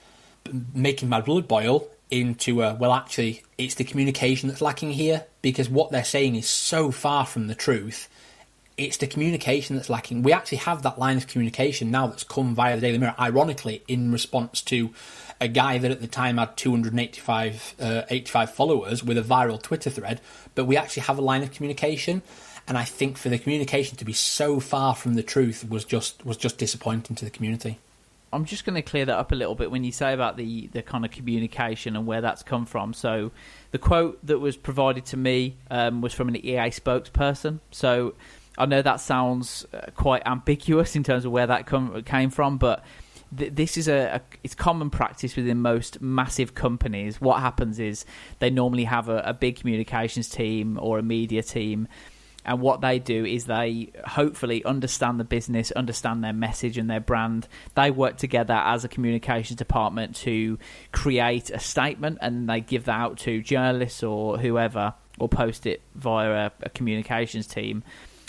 making 0.74 1.08
my 1.08 1.20
blood 1.20 1.46
boil 1.46 1.88
into 2.10 2.62
a 2.62 2.74
well, 2.74 2.92
actually, 2.92 3.42
it's 3.56 3.74
the 3.74 3.84
communication 3.84 4.48
that's 4.48 4.62
lacking 4.62 4.92
here 4.92 5.24
because 5.42 5.68
what 5.68 5.90
they're 5.90 6.04
saying 6.04 6.34
is 6.36 6.48
so 6.48 6.90
far 6.90 7.26
from 7.26 7.46
the 7.46 7.54
truth. 7.54 8.08
It's 8.76 8.96
the 8.96 9.08
communication 9.08 9.74
that's 9.74 9.90
lacking. 9.90 10.22
We 10.22 10.32
actually 10.32 10.58
have 10.58 10.82
that 10.82 10.98
line 10.98 11.16
of 11.16 11.26
communication 11.26 11.90
now 11.90 12.06
that's 12.06 12.22
come 12.22 12.54
via 12.54 12.76
the 12.76 12.80
Daily 12.80 12.98
Mirror, 12.98 13.16
ironically, 13.18 13.82
in 13.88 14.12
response 14.12 14.62
to 14.62 14.90
a 15.40 15.48
guy 15.48 15.78
that 15.78 15.90
at 15.90 16.00
the 16.00 16.06
time 16.06 16.38
had 16.38 16.56
285 16.56 17.74
uh, 17.80 18.02
85 18.08 18.54
followers 18.54 19.04
with 19.04 19.18
a 19.18 19.22
viral 19.22 19.60
Twitter 19.60 19.90
thread. 19.90 20.20
But 20.54 20.66
we 20.66 20.76
actually 20.76 21.02
have 21.02 21.18
a 21.18 21.22
line 21.22 21.42
of 21.42 21.52
communication, 21.52 22.22
and 22.68 22.78
I 22.78 22.84
think 22.84 23.18
for 23.18 23.28
the 23.28 23.38
communication 23.38 23.96
to 23.96 24.04
be 24.04 24.12
so 24.12 24.60
far 24.60 24.94
from 24.94 25.14
the 25.14 25.22
truth 25.22 25.68
was 25.68 25.84
just 25.84 26.24
was 26.24 26.36
just 26.36 26.58
disappointing 26.58 27.16
to 27.16 27.24
the 27.24 27.30
community. 27.30 27.78
I'm 28.32 28.44
just 28.44 28.64
going 28.64 28.74
to 28.74 28.82
clear 28.82 29.04
that 29.04 29.16
up 29.16 29.32
a 29.32 29.34
little 29.34 29.54
bit 29.54 29.70
when 29.70 29.84
you 29.84 29.92
say 29.92 30.12
about 30.12 30.36
the, 30.36 30.68
the 30.68 30.82
kind 30.82 31.04
of 31.04 31.10
communication 31.10 31.96
and 31.96 32.06
where 32.06 32.20
that's 32.20 32.42
come 32.42 32.66
from. 32.66 32.92
So, 32.92 33.30
the 33.70 33.78
quote 33.78 34.18
that 34.26 34.38
was 34.38 34.56
provided 34.56 35.04
to 35.06 35.16
me 35.16 35.56
um, 35.70 36.00
was 36.00 36.12
from 36.12 36.28
an 36.28 36.36
EA 36.36 36.70
spokesperson. 36.70 37.60
So, 37.70 38.14
I 38.58 38.66
know 38.66 38.82
that 38.82 39.00
sounds 39.00 39.66
uh, 39.72 39.90
quite 39.94 40.22
ambiguous 40.26 40.96
in 40.96 41.04
terms 41.04 41.24
of 41.24 41.32
where 41.32 41.46
that 41.46 41.66
come, 41.66 42.02
came 42.02 42.28
from, 42.30 42.58
but 42.58 42.84
th- 43.36 43.54
this 43.54 43.76
is 43.76 43.88
a, 43.88 44.16
a, 44.16 44.20
it's 44.42 44.54
common 44.54 44.90
practice 44.90 45.36
within 45.36 45.62
most 45.62 46.00
massive 46.02 46.54
companies. 46.54 47.20
What 47.20 47.40
happens 47.40 47.78
is 47.78 48.04
they 48.40 48.50
normally 48.50 48.84
have 48.84 49.08
a, 49.08 49.18
a 49.18 49.32
big 49.32 49.56
communications 49.56 50.28
team 50.28 50.78
or 50.82 50.98
a 50.98 51.02
media 51.02 51.42
team 51.42 51.88
and 52.44 52.60
what 52.60 52.80
they 52.80 52.98
do 52.98 53.24
is 53.24 53.44
they 53.44 53.90
hopefully 54.06 54.64
understand 54.64 55.20
the 55.20 55.24
business, 55.24 55.70
understand 55.72 56.24
their 56.24 56.32
message 56.32 56.78
and 56.78 56.88
their 56.88 57.00
brand. 57.00 57.46
They 57.74 57.90
work 57.90 58.16
together 58.16 58.54
as 58.54 58.84
a 58.84 58.88
communications 58.88 59.58
department 59.58 60.16
to 60.16 60.58
create 60.92 61.50
a 61.50 61.58
statement, 61.58 62.18
and 62.20 62.48
they 62.48 62.60
give 62.60 62.84
that 62.84 62.98
out 62.98 63.18
to 63.18 63.42
journalists 63.42 64.02
or 64.02 64.38
whoever, 64.38 64.94
or 65.18 65.28
post 65.28 65.66
it 65.66 65.82
via 65.94 66.46
a, 66.46 66.52
a 66.62 66.68
communications 66.70 67.46
team, 67.46 67.82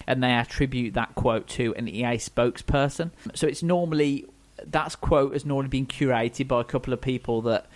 and 0.06 0.24
they 0.24 0.32
attribute 0.32 0.96
that 0.96 1.16
quote 1.16 1.48
to 1.48 1.74
an 1.76 1.88
EA 1.88 2.18
spokesperson. 2.18 3.12
So 3.36 3.48
it's 3.48 3.64
normally 3.64 4.26
that 4.68 5.00
quote 5.00 5.34
has 5.34 5.46
normally 5.46 5.70
been 5.70 5.86
curated 5.86 6.48
by 6.48 6.62
a 6.62 6.66
couple 6.66 6.94
of 6.94 7.02
people 7.02 7.42
that 7.44 7.68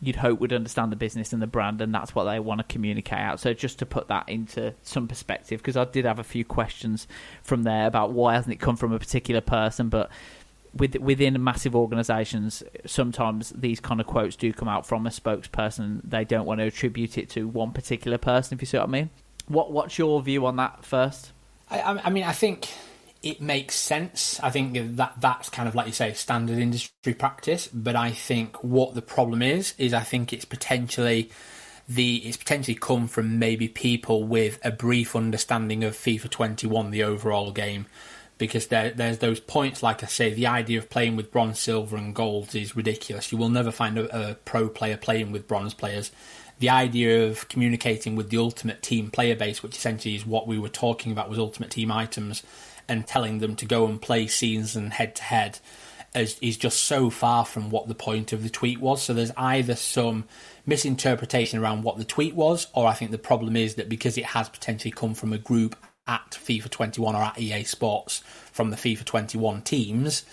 you'd 0.00 0.16
hope 0.16 0.40
would 0.40 0.52
understand 0.52 0.92
the 0.92 0.96
business 0.96 1.32
and 1.32 1.42
the 1.42 1.46
brand, 1.46 1.80
and 1.80 1.94
that's 1.94 2.14
what 2.14 2.24
they 2.24 2.38
want 2.38 2.58
to 2.60 2.64
communicate 2.64 3.18
out. 3.18 3.40
So 3.40 3.52
just 3.52 3.78
to 3.80 3.86
put 3.86 4.08
that 4.08 4.28
into 4.28 4.74
some 4.82 5.08
perspective, 5.08 5.60
because 5.60 5.76
I 5.76 5.84
did 5.84 6.04
have 6.04 6.18
a 6.18 6.24
few 6.24 6.44
questions 6.44 7.08
from 7.42 7.64
there 7.64 7.86
about 7.86 8.12
why 8.12 8.34
hasn't 8.34 8.52
it 8.52 8.60
come 8.60 8.76
from 8.76 8.92
a 8.92 8.98
particular 8.98 9.40
person, 9.40 9.88
but 9.88 10.10
with, 10.74 10.96
within 10.96 11.42
massive 11.42 11.74
organisations, 11.74 12.62
sometimes 12.86 13.50
these 13.56 13.80
kind 13.80 14.00
of 14.00 14.06
quotes 14.06 14.36
do 14.36 14.52
come 14.52 14.68
out 14.68 14.86
from 14.86 15.06
a 15.06 15.10
spokesperson. 15.10 16.00
They 16.04 16.24
don't 16.24 16.46
want 16.46 16.60
to 16.60 16.66
attribute 16.66 17.18
it 17.18 17.28
to 17.30 17.48
one 17.48 17.72
particular 17.72 18.18
person. 18.18 18.56
If 18.56 18.62
you 18.62 18.66
see 18.66 18.78
what 18.78 18.88
I 18.88 18.90
mean. 18.90 19.10
What 19.48 19.72
What's 19.72 19.98
your 19.98 20.20
view 20.22 20.46
on 20.46 20.56
that 20.56 20.84
first? 20.84 21.32
I, 21.70 21.80
I 22.04 22.10
mean, 22.10 22.24
I 22.24 22.32
think 22.32 22.70
it 23.22 23.40
makes 23.40 23.74
sense. 23.74 24.38
I 24.40 24.50
think 24.50 24.96
that 24.96 25.14
that's 25.20 25.50
kind 25.50 25.68
of 25.68 25.74
like 25.74 25.86
you 25.86 25.92
say 25.92 26.12
standard 26.12 26.58
industry 26.58 27.14
practice. 27.14 27.68
But 27.68 27.96
I 27.96 28.10
think 28.10 28.62
what 28.62 28.94
the 28.94 29.02
problem 29.02 29.42
is 29.42 29.74
is 29.78 29.92
I 29.92 30.02
think 30.02 30.32
it's 30.32 30.44
potentially 30.44 31.30
the 31.88 32.16
it's 32.16 32.36
potentially 32.36 32.74
come 32.74 33.08
from 33.08 33.38
maybe 33.38 33.66
people 33.66 34.24
with 34.24 34.58
a 34.64 34.70
brief 34.70 35.16
understanding 35.16 35.82
of 35.84 35.94
FIFA 35.94 36.30
21, 36.30 36.90
the 36.90 37.02
overall 37.02 37.50
game, 37.50 37.86
because 38.36 38.68
there, 38.68 38.90
there's 38.90 39.18
those 39.18 39.40
points, 39.40 39.82
like 39.82 40.04
I 40.04 40.06
say, 40.06 40.32
the 40.32 40.46
idea 40.46 40.78
of 40.78 40.90
playing 40.90 41.16
with 41.16 41.32
bronze, 41.32 41.58
silver, 41.58 41.96
and 41.96 42.14
gold 42.14 42.54
is 42.54 42.76
ridiculous. 42.76 43.32
You 43.32 43.38
will 43.38 43.48
never 43.48 43.72
find 43.72 43.98
a, 43.98 44.30
a 44.30 44.34
pro 44.34 44.68
player 44.68 44.96
playing 44.96 45.32
with 45.32 45.48
bronze 45.48 45.74
players. 45.74 46.12
The 46.60 46.70
idea 46.70 47.26
of 47.26 47.48
communicating 47.48 48.16
with 48.16 48.30
the 48.30 48.38
ultimate 48.38 48.82
team 48.82 49.10
player 49.10 49.36
base, 49.36 49.62
which 49.62 49.76
essentially 49.76 50.14
is 50.14 50.26
what 50.26 50.46
we 50.46 50.58
were 50.58 50.68
talking 50.68 51.10
about, 51.10 51.30
was 51.30 51.38
ultimate 51.38 51.70
team 51.70 51.90
items, 51.90 52.42
and 52.88 53.06
telling 53.06 53.38
them 53.38 53.54
to 53.56 53.66
go 53.66 53.86
and 53.86 54.00
play 54.00 54.26
scenes 54.26 54.74
and 54.74 54.92
head 54.92 55.14
to 55.16 55.22
head, 55.22 55.58
is 56.14 56.56
just 56.56 56.84
so 56.84 57.10
far 57.10 57.44
from 57.44 57.70
what 57.70 57.86
the 57.86 57.94
point 57.94 58.32
of 58.32 58.42
the 58.42 58.50
tweet 58.50 58.80
was. 58.80 59.02
So 59.02 59.14
there's 59.14 59.30
either 59.36 59.76
some 59.76 60.24
misinterpretation 60.66 61.58
around 61.58 61.82
what 61.82 61.98
the 61.98 62.04
tweet 62.04 62.34
was, 62.34 62.66
or 62.74 62.86
I 62.86 62.94
think 62.94 63.10
the 63.10 63.18
problem 63.18 63.56
is 63.56 63.74
that 63.76 63.88
because 63.88 64.18
it 64.18 64.24
has 64.24 64.48
potentially 64.48 64.90
come 64.90 65.14
from 65.14 65.32
a 65.32 65.38
group 65.38 65.76
at 66.06 66.30
FIFA 66.30 66.70
21 66.70 67.14
or 67.14 67.22
at 67.22 67.38
EA 67.38 67.62
Sports 67.64 68.22
from 68.50 68.70
the 68.70 68.76
FIFA 68.76 69.04
21 69.04 69.62
teams, 69.62 70.24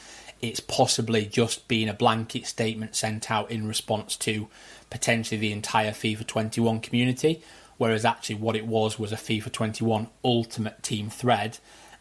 it's 0.42 0.60
possibly 0.62 1.26
just 1.26 1.68
been 1.68 1.90
a 1.90 1.94
blanket 1.94 2.48
statement 2.48 2.96
sent 2.96 3.30
out 3.30 3.52
in 3.52 3.68
response 3.68 4.16
to 4.18 4.48
potentially 4.90 5.40
the 5.40 5.52
entire 5.52 5.92
FIFA 5.92 6.26
21 6.26 6.80
community, 6.80 7.42
whereas 7.78 8.06
actually 8.06 8.36
what 8.36 8.56
it 8.56 8.66
was 8.66 8.98
was 8.98 9.12
a 9.12 9.18
FIFA 9.18 9.52
21 9.52 10.08
Ultimate 10.24 10.82
Team 10.82 11.10
thread. 11.10 11.58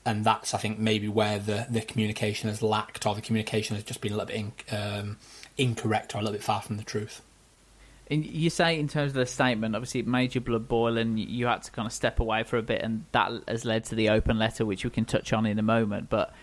And 0.06 0.24
that's, 0.24 0.52
I 0.52 0.58
think, 0.58 0.78
maybe 0.78 1.08
where 1.08 1.38
the, 1.38 1.66
the 1.70 1.80
communication 1.80 2.50
has 2.50 2.62
lacked, 2.62 3.06
or 3.06 3.14
the 3.14 3.22
communication 3.22 3.74
has 3.74 3.84
just 3.84 4.02
been 4.02 4.12
a 4.12 4.16
little 4.16 4.26
bit 4.26 4.36
in, 4.36 4.52
um, 4.76 5.16
incorrect 5.56 6.14
or 6.14 6.18
a 6.18 6.20
little 6.20 6.34
bit 6.34 6.42
far 6.42 6.60
from 6.60 6.76
the 6.76 6.84
truth. 6.84 7.22
And 8.10 8.22
you 8.26 8.50
say 8.50 8.78
in 8.78 8.86
terms 8.86 9.12
of 9.12 9.14
the 9.14 9.24
statement, 9.24 9.74
obviously 9.74 10.00
it 10.00 10.06
made 10.06 10.34
your 10.34 10.42
blood 10.42 10.68
boil, 10.68 10.98
and 10.98 11.18
you 11.18 11.46
had 11.46 11.62
to 11.62 11.70
kind 11.70 11.86
of 11.86 11.92
step 11.92 12.20
away 12.20 12.42
for 12.42 12.58
a 12.58 12.62
bit, 12.62 12.82
and 12.82 13.06
that 13.12 13.32
has 13.48 13.64
led 13.64 13.84
to 13.84 13.94
the 13.94 14.10
open 14.10 14.38
letter, 14.38 14.66
which 14.66 14.84
we 14.84 14.90
can 14.90 15.06
touch 15.06 15.32
on 15.32 15.46
in 15.46 15.58
a 15.58 15.62
moment. 15.62 16.10
But 16.10 16.34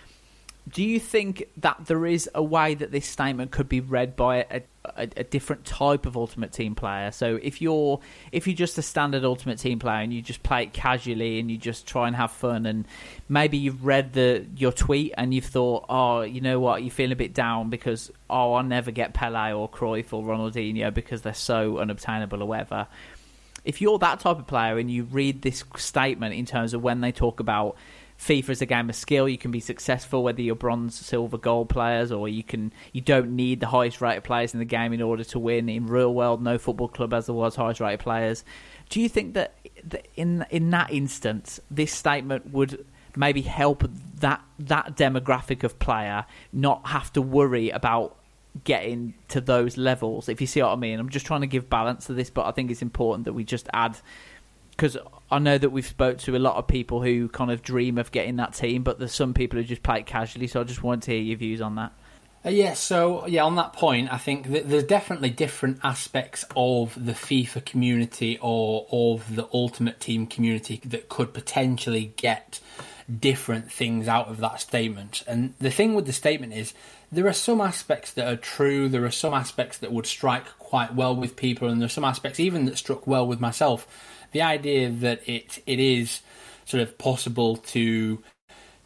do 0.70 0.84
you 0.84 1.00
think 1.00 1.48
that 1.58 1.86
there 1.88 2.06
is 2.06 2.30
a 2.36 2.44
way 2.44 2.76
that 2.76 2.92
this 2.92 3.08
statement 3.08 3.50
could 3.50 3.68
be 3.68 3.80
read 3.80 4.16
by 4.16 4.38
a, 4.38 4.62
a, 4.96 5.08
a, 5.18 5.24
different 5.24 5.66
type 5.66 6.06
of 6.06 6.16
Ultimate 6.16 6.52
Team 6.52 6.76
player? 6.76 7.12
So 7.12 7.40
if 7.42 7.62
you're 7.62 8.00
if 8.32 8.46
you're 8.46 8.56
just 8.56 8.78
a 8.78 8.84
standard 8.84 9.26
Ultimate 9.26 9.58
Team 9.58 9.80
player 9.80 10.02
and 10.02 10.14
you 10.14 10.22
just 10.22 10.44
play 10.44 10.64
it 10.64 10.74
casually 10.74 11.40
and 11.40 11.50
you 11.50 11.58
just 11.58 11.88
try 11.88 12.06
and 12.06 12.16
have 12.16 12.32
fun, 12.32 12.68
and 12.68 12.86
maybe 13.28 13.58
you've 13.58 13.84
read 13.84 14.14
the 14.14 14.46
your 14.56 14.72
tweet 14.72 15.14
and 15.18 15.34
you've 15.34 15.46
thought, 15.46 15.86
oh, 15.90 16.22
you 16.22 16.42
know 16.42 16.60
what, 16.60 16.84
you 16.84 16.92
feel 16.92 17.12
a 17.12 17.16
bit 17.16 17.34
down 17.34 17.72
because 17.72 18.12
oh, 18.30 18.54
I'll 18.54 18.64
never 18.64 18.92
get 18.92 19.14
Pele 19.14 19.54
or 19.54 19.68
Cruyff 19.68 20.14
or 20.14 20.24
Ronaldinho 20.24 20.94
because 20.94 21.24
they're 21.24 21.34
so 21.34 21.80
unobtainable 21.80 22.44
or 22.44 22.48
whatever. 22.48 22.88
If 23.66 23.82
you're 23.82 24.00
that 24.00 24.20
type 24.20 24.38
of 24.38 24.48
player 24.48 24.78
and 24.78 24.92
you 24.92 25.04
read 25.06 25.42
this 25.42 25.64
statement 25.76 26.36
in 26.36 26.46
terms 26.46 26.76
of 26.76 26.84
when 26.84 27.02
they 27.02 27.12
talk 27.12 27.40
about 27.40 27.78
FIFA 28.22 28.50
is 28.50 28.62
a 28.62 28.68
game 28.68 28.88
of 28.88 28.96
skill. 28.96 29.28
You 29.28 29.40
can 29.40 29.50
be 29.50 29.60
successful 29.60 30.24
whether 30.24 30.44
you're 30.44 30.54
bronze, 30.54 30.96
silver, 30.96 31.40
gold 31.40 31.70
players, 31.70 32.12
or 32.12 32.30
you 32.30 32.44
can 32.44 32.72
you 32.94 33.02
don't 33.02 33.36
need 33.36 33.60
the 33.60 33.68
highest 33.68 34.00
rated 34.00 34.24
players 34.24 34.54
in 34.54 34.60
the 34.60 34.66
game 34.66 34.94
in 34.94 35.02
order 35.02 35.24
to 35.24 35.40
win. 35.40 35.68
In 35.68 35.88
real 35.88 36.14
world, 36.14 36.42
no 36.42 36.60
football 36.60 36.88
club 36.88 37.14
has 37.14 37.26
the 37.26 37.34
world's 37.34 37.56
highest 37.56 37.80
rated 37.80 38.00
players. 38.00 38.46
Do 38.90 39.02
you 39.02 39.10
think 39.10 39.34
that, 39.34 39.56
in 40.16 40.46
in 40.52 40.70
that 40.70 40.92
instance, 40.92 41.60
this 41.72 41.92
statement 41.92 42.52
would 42.52 42.86
maybe 43.16 43.42
help 43.42 43.90
that 44.20 44.42
that 44.60 44.96
demographic 44.96 45.64
of 45.64 45.80
player 45.80 46.26
not 46.54 46.88
have 46.88 47.12
to 47.14 47.24
worry 47.24 47.72
about 47.72 48.16
getting 48.64 49.16
to 49.30 49.42
those 49.42 49.78
levels? 49.78 50.30
If 50.30 50.42
you 50.42 50.46
see 50.46 50.62
what 50.62 50.70
I 50.70 50.76
mean, 50.76 51.00
I'm 51.00 51.10
just 51.10 51.26
trying 51.26 51.42
to 51.42 51.48
give 51.48 51.72
balance 51.72 52.06
to 52.06 52.14
this, 52.14 52.30
but 52.30 52.46
I 52.46 52.52
think 52.52 52.70
it's 52.70 52.84
important 52.84 53.26
that 53.26 53.34
we 53.34 53.44
just 53.44 53.68
add 53.74 53.98
because 54.72 54.96
I 55.32 55.40
know 55.40 55.58
that 55.58 55.70
we've 55.70 55.86
spoke 55.86 56.18
to 56.20 56.36
a 56.36 56.40
lot 56.40 56.58
of 56.58 56.68
people 56.68 57.02
who 57.02 57.30
kind 57.30 57.52
of 57.52 57.62
dream 57.62 57.98
of 57.98 58.12
getting 58.12 58.36
that 58.36 58.54
team, 58.54 58.84
but 58.84 59.00
there's 59.00 59.14
some 59.14 59.34
people 59.34 59.58
who 59.58 59.64
just 59.64 59.82
play 59.82 60.00
it 60.00 60.06
casually. 60.06 60.48
So 60.48 60.60
I 60.60 60.64
just 60.66 60.84
wanted 60.84 61.04
to 61.04 61.12
hear 61.12 61.22
your 61.22 61.38
views 61.38 61.62
on 61.62 61.76
that. 61.76 61.94
Uh, 62.44 62.50
yeah, 62.50 62.74
so 62.74 63.26
yeah, 63.28 63.44
on 63.44 63.56
that 63.56 63.72
point, 63.72 64.12
I 64.12 64.18
think 64.18 64.48
there's 64.48 64.84
definitely 64.84 65.30
different 65.30 65.80
aspects 65.84 66.44
of 66.56 66.94
the 67.04 67.12
FIFA 67.14 67.64
community 67.64 68.40
or 68.42 68.88
of 68.92 69.36
the 69.36 69.48
Ultimate 69.54 70.00
Team 70.00 70.26
community 70.26 70.82
that 70.86 71.08
could 71.08 71.34
potentially 71.34 72.14
get 72.18 72.60
different 73.20 73.72
things 73.72 74.08
out 74.08 74.28
of 74.28 74.38
that 74.38 74.60
statement. 74.60 75.24
And 75.28 75.54
the 75.60 75.70
thing 75.70 75.94
with 75.94 76.08
the 76.08 76.14
statement 76.14 76.54
is 76.54 76.74
there 77.12 77.28
are 77.28 77.34
some 77.34 77.62
aspects 77.62 78.14
that 78.14 78.28
are 78.28 78.38
true, 78.38 78.90
there 78.90 79.06
are 79.06 79.12
some 79.12 79.34
aspects 79.34 79.78
that 79.80 79.92
would 79.92 80.08
strike 80.08 80.46
quite 80.72 80.96
well 80.96 81.14
with 81.14 81.36
people, 81.36 81.68
and 81.68 81.82
there's 81.82 81.92
some 81.92 82.06
aspects 82.06 82.40
even 82.40 82.64
that 82.64 82.78
struck 82.78 83.06
well 83.06 83.28
with 83.28 83.42
myself 83.42 83.86
the 84.32 84.42
idea 84.42 84.90
that 84.90 85.22
it 85.28 85.62
it 85.66 85.80
is 85.80 86.22
sort 86.66 86.82
of 86.82 86.98
possible 86.98 87.58
to 87.58 88.24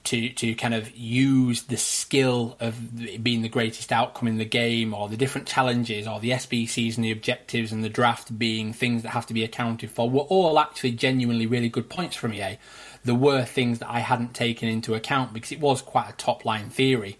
to 0.05 0.29
to 0.29 0.55
kind 0.55 0.73
of 0.73 0.95
use 0.95 1.63
the 1.63 1.77
skill 1.77 2.57
of 2.59 3.23
being 3.23 3.41
the 3.43 3.49
greatest 3.49 3.91
outcome 3.91 4.27
in 4.27 4.37
the 4.37 4.45
game, 4.45 4.93
or 4.93 5.07
the 5.07 5.17
different 5.17 5.47
challenges, 5.47 6.07
or 6.07 6.19
the 6.19 6.31
SBCs 6.31 6.95
and 6.95 7.05
the 7.05 7.11
objectives 7.11 7.71
and 7.71 7.83
the 7.83 7.89
draft 7.89 8.37
being 8.37 8.73
things 8.73 9.03
that 9.03 9.09
have 9.09 9.27
to 9.27 9.33
be 9.33 9.43
accounted 9.43 9.91
for, 9.91 10.09
were 10.09 10.21
all 10.21 10.59
actually 10.59 10.91
genuinely 10.91 11.45
really 11.45 11.69
good 11.69 11.89
points 11.89 12.15
from 12.15 12.33
EA. 12.33 12.57
There 13.03 13.15
were 13.15 13.45
things 13.45 13.79
that 13.79 13.89
I 13.89 13.99
hadn't 13.99 14.33
taken 14.33 14.67
into 14.67 14.95
account 14.95 15.33
because 15.33 15.51
it 15.51 15.59
was 15.59 15.81
quite 15.81 16.09
a 16.09 16.17
top 16.17 16.45
line 16.45 16.69
theory, 16.69 17.17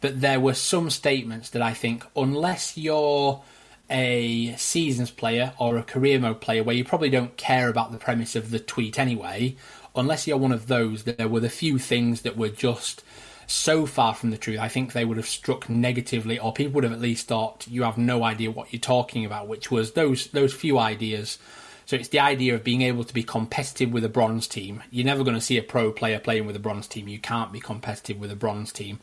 but 0.00 0.20
there 0.20 0.40
were 0.40 0.54
some 0.54 0.90
statements 0.90 1.50
that 1.50 1.62
I 1.62 1.74
think, 1.74 2.04
unless 2.14 2.76
you're 2.78 3.42
a 3.88 4.54
seasons 4.56 5.10
player 5.10 5.52
or 5.58 5.76
a 5.76 5.82
career 5.82 6.18
mode 6.18 6.40
player 6.40 6.62
where 6.62 6.74
you 6.74 6.84
probably 6.84 7.10
don't 7.10 7.36
care 7.36 7.68
about 7.68 7.92
the 7.92 7.98
premise 7.98 8.34
of 8.34 8.50
the 8.50 8.58
tweet 8.58 8.98
anyway, 8.98 9.56
unless 9.94 10.26
you're 10.26 10.36
one 10.36 10.52
of 10.52 10.66
those, 10.66 11.04
there 11.04 11.28
were 11.28 11.40
the 11.40 11.48
few 11.48 11.78
things 11.78 12.22
that 12.22 12.36
were 12.36 12.48
just 12.48 13.02
so 13.46 13.86
far 13.86 14.14
from 14.14 14.30
the 14.30 14.38
truth. 14.38 14.58
I 14.58 14.68
think 14.68 14.92
they 14.92 15.04
would 15.04 15.16
have 15.16 15.28
struck 15.28 15.68
negatively, 15.68 16.38
or 16.38 16.52
people 16.52 16.74
would 16.74 16.84
have 16.84 16.92
at 16.92 17.00
least 17.00 17.28
thought 17.28 17.66
you 17.68 17.84
have 17.84 17.96
no 17.96 18.24
idea 18.24 18.50
what 18.50 18.72
you're 18.72 18.80
talking 18.80 19.24
about, 19.24 19.48
which 19.48 19.70
was 19.70 19.92
those 19.92 20.26
those 20.28 20.52
few 20.52 20.78
ideas. 20.78 21.38
So 21.86 21.94
it's 21.94 22.08
the 22.08 22.18
idea 22.18 22.56
of 22.56 22.64
being 22.64 22.82
able 22.82 23.04
to 23.04 23.14
be 23.14 23.22
competitive 23.22 23.92
with 23.92 24.04
a 24.04 24.08
bronze 24.08 24.48
team. 24.48 24.82
You're 24.90 25.06
never 25.06 25.22
going 25.22 25.36
to 25.36 25.40
see 25.40 25.56
a 25.56 25.62
pro 25.62 25.92
player 25.92 26.18
playing 26.18 26.44
with 26.44 26.56
a 26.56 26.60
bronze 26.60 26.88
team. 26.88 27.06
You 27.06 27.20
can't 27.20 27.52
be 27.52 27.60
competitive 27.60 28.18
with 28.18 28.32
a 28.32 28.36
bronze 28.36 28.72
team 28.72 28.98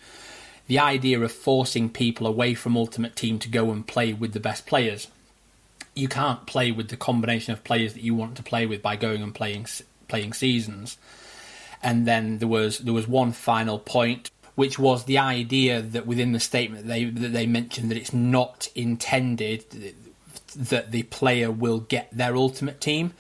the 0.68 0.80
idea 0.80 1.20
of 1.20 1.32
forcing 1.32 1.90
people 1.90 2.26
away 2.26 2.54
from 2.54 2.78
Ultimate 2.78 3.16
Team 3.16 3.40
to 3.40 3.50
go 3.50 3.72
and 3.72 3.86
play 3.86 4.14
with 4.14 4.34
the 4.34 4.40
best 4.40 4.66
players. 4.66 5.08
You 5.94 6.08
can't 6.08 6.46
play 6.46 6.72
with 6.72 6.90
the 6.90 6.98
combination 6.98 7.54
of 7.54 7.64
players 7.64 7.94
that 7.94 8.04
you 8.04 8.16
want 8.16 8.36
to 8.38 8.44
play 8.44 8.66
with 8.66 8.82
by 8.82 8.96
going 8.96 9.22
and 9.22 9.36
playing 9.36 9.68
playing 10.08 10.34
seasons. 10.34 10.98
And 11.82 12.08
then 12.08 12.40
there 12.40 12.48
was 12.48 12.80
there 12.80 12.94
was 12.94 13.08
one 13.08 13.34
final 13.34 13.78
point, 13.78 14.32
which 14.56 14.80
was 14.80 15.06
the 15.06 15.18
idea 15.18 15.82
that 15.82 16.08
within 16.08 16.32
the 16.32 16.40
statement 16.40 16.88
they 16.88 17.06
that 17.06 17.34
they 17.34 17.46
mentioned 17.46 17.92
that 17.92 17.98
it's 17.98 18.14
not 18.14 18.70
intended 18.74 19.94
that 20.56 20.92
the 20.92 21.04
player 21.04 21.52
will 21.52 21.80
get 21.80 22.10
their 22.12 22.36
ultimate 22.36 22.80
team. 22.80 23.14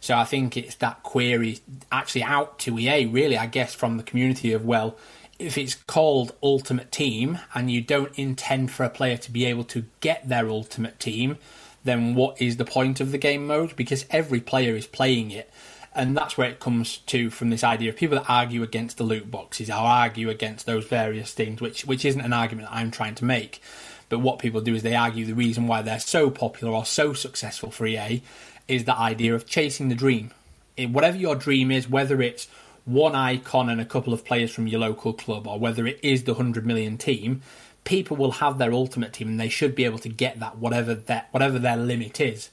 So 0.00 0.16
I 0.16 0.24
think 0.24 0.56
it's 0.56 0.76
that 0.76 1.02
query 1.02 1.58
actually 1.90 2.22
out 2.22 2.60
to 2.60 2.78
EA, 2.78 3.06
really, 3.06 3.36
I 3.36 3.46
guess, 3.46 3.74
from 3.74 3.96
the 3.96 4.02
community 4.02 4.52
of 4.52 4.64
well, 4.64 4.96
if 5.38 5.58
it's 5.58 5.74
called 5.74 6.34
Ultimate 6.42 6.90
Team 6.90 7.38
and 7.54 7.70
you 7.70 7.80
don't 7.80 8.16
intend 8.18 8.70
for 8.70 8.84
a 8.84 8.90
player 8.90 9.16
to 9.18 9.30
be 9.30 9.44
able 9.44 9.64
to 9.64 9.84
get 10.00 10.28
their 10.28 10.48
Ultimate 10.48 10.98
Team, 10.98 11.38
then 11.84 12.14
what 12.14 12.40
is 12.40 12.56
the 12.56 12.64
point 12.64 13.00
of 13.00 13.12
the 13.12 13.18
game 13.18 13.46
mode? 13.46 13.76
Because 13.76 14.06
every 14.10 14.40
player 14.40 14.74
is 14.74 14.86
playing 14.86 15.30
it. 15.30 15.50
And 15.94 16.16
that's 16.16 16.36
where 16.36 16.50
it 16.50 16.60
comes 16.60 16.98
to 16.98 17.30
from 17.30 17.48
this 17.48 17.64
idea 17.64 17.88
of 17.88 17.96
people 17.96 18.18
that 18.18 18.28
argue 18.28 18.62
against 18.62 18.98
the 18.98 19.04
loot 19.04 19.30
boxes 19.30 19.70
I'll 19.70 19.86
argue 19.86 20.28
against 20.28 20.66
those 20.66 20.86
various 20.86 21.32
things, 21.32 21.60
which 21.60 21.86
which 21.86 22.04
isn't 22.04 22.20
an 22.20 22.34
argument 22.34 22.68
I'm 22.70 22.90
trying 22.90 23.14
to 23.16 23.24
make. 23.24 23.62
But 24.10 24.18
what 24.18 24.38
people 24.38 24.60
do 24.60 24.74
is 24.74 24.82
they 24.82 24.94
argue 24.94 25.24
the 25.24 25.34
reason 25.34 25.66
why 25.66 25.80
they're 25.82 25.98
so 25.98 26.30
popular 26.30 26.72
or 26.74 26.84
so 26.84 27.14
successful 27.14 27.70
for 27.70 27.86
EA 27.86 28.22
is 28.68 28.84
the 28.84 28.96
idea 28.96 29.34
of 29.34 29.46
chasing 29.46 29.88
the 29.88 29.94
dream. 29.94 30.32
whatever 30.78 31.16
your 31.16 31.34
dream 31.34 31.70
is, 31.70 31.88
whether 31.88 32.20
it's 32.20 32.46
one 32.86 33.14
icon 33.14 33.68
and 33.68 33.80
a 33.80 33.84
couple 33.84 34.14
of 34.14 34.24
players 34.24 34.50
from 34.50 34.66
your 34.66 34.80
local 34.80 35.12
club, 35.12 35.46
or 35.46 35.58
whether 35.58 35.86
it 35.86 36.00
is 36.02 36.24
the 36.24 36.32
100 36.32 36.64
million 36.64 36.96
team, 36.96 37.42
people 37.84 38.16
will 38.16 38.32
have 38.32 38.58
their 38.58 38.72
ultimate 38.72 39.12
team 39.12 39.28
and 39.28 39.40
they 39.40 39.48
should 39.48 39.74
be 39.74 39.84
able 39.84 39.98
to 39.98 40.08
get 40.08 40.40
that 40.40 40.58
whatever 40.58 40.94
that 40.94 41.28
whatever 41.32 41.58
their 41.58 41.76
limit 41.76 42.20
is. 42.20 42.48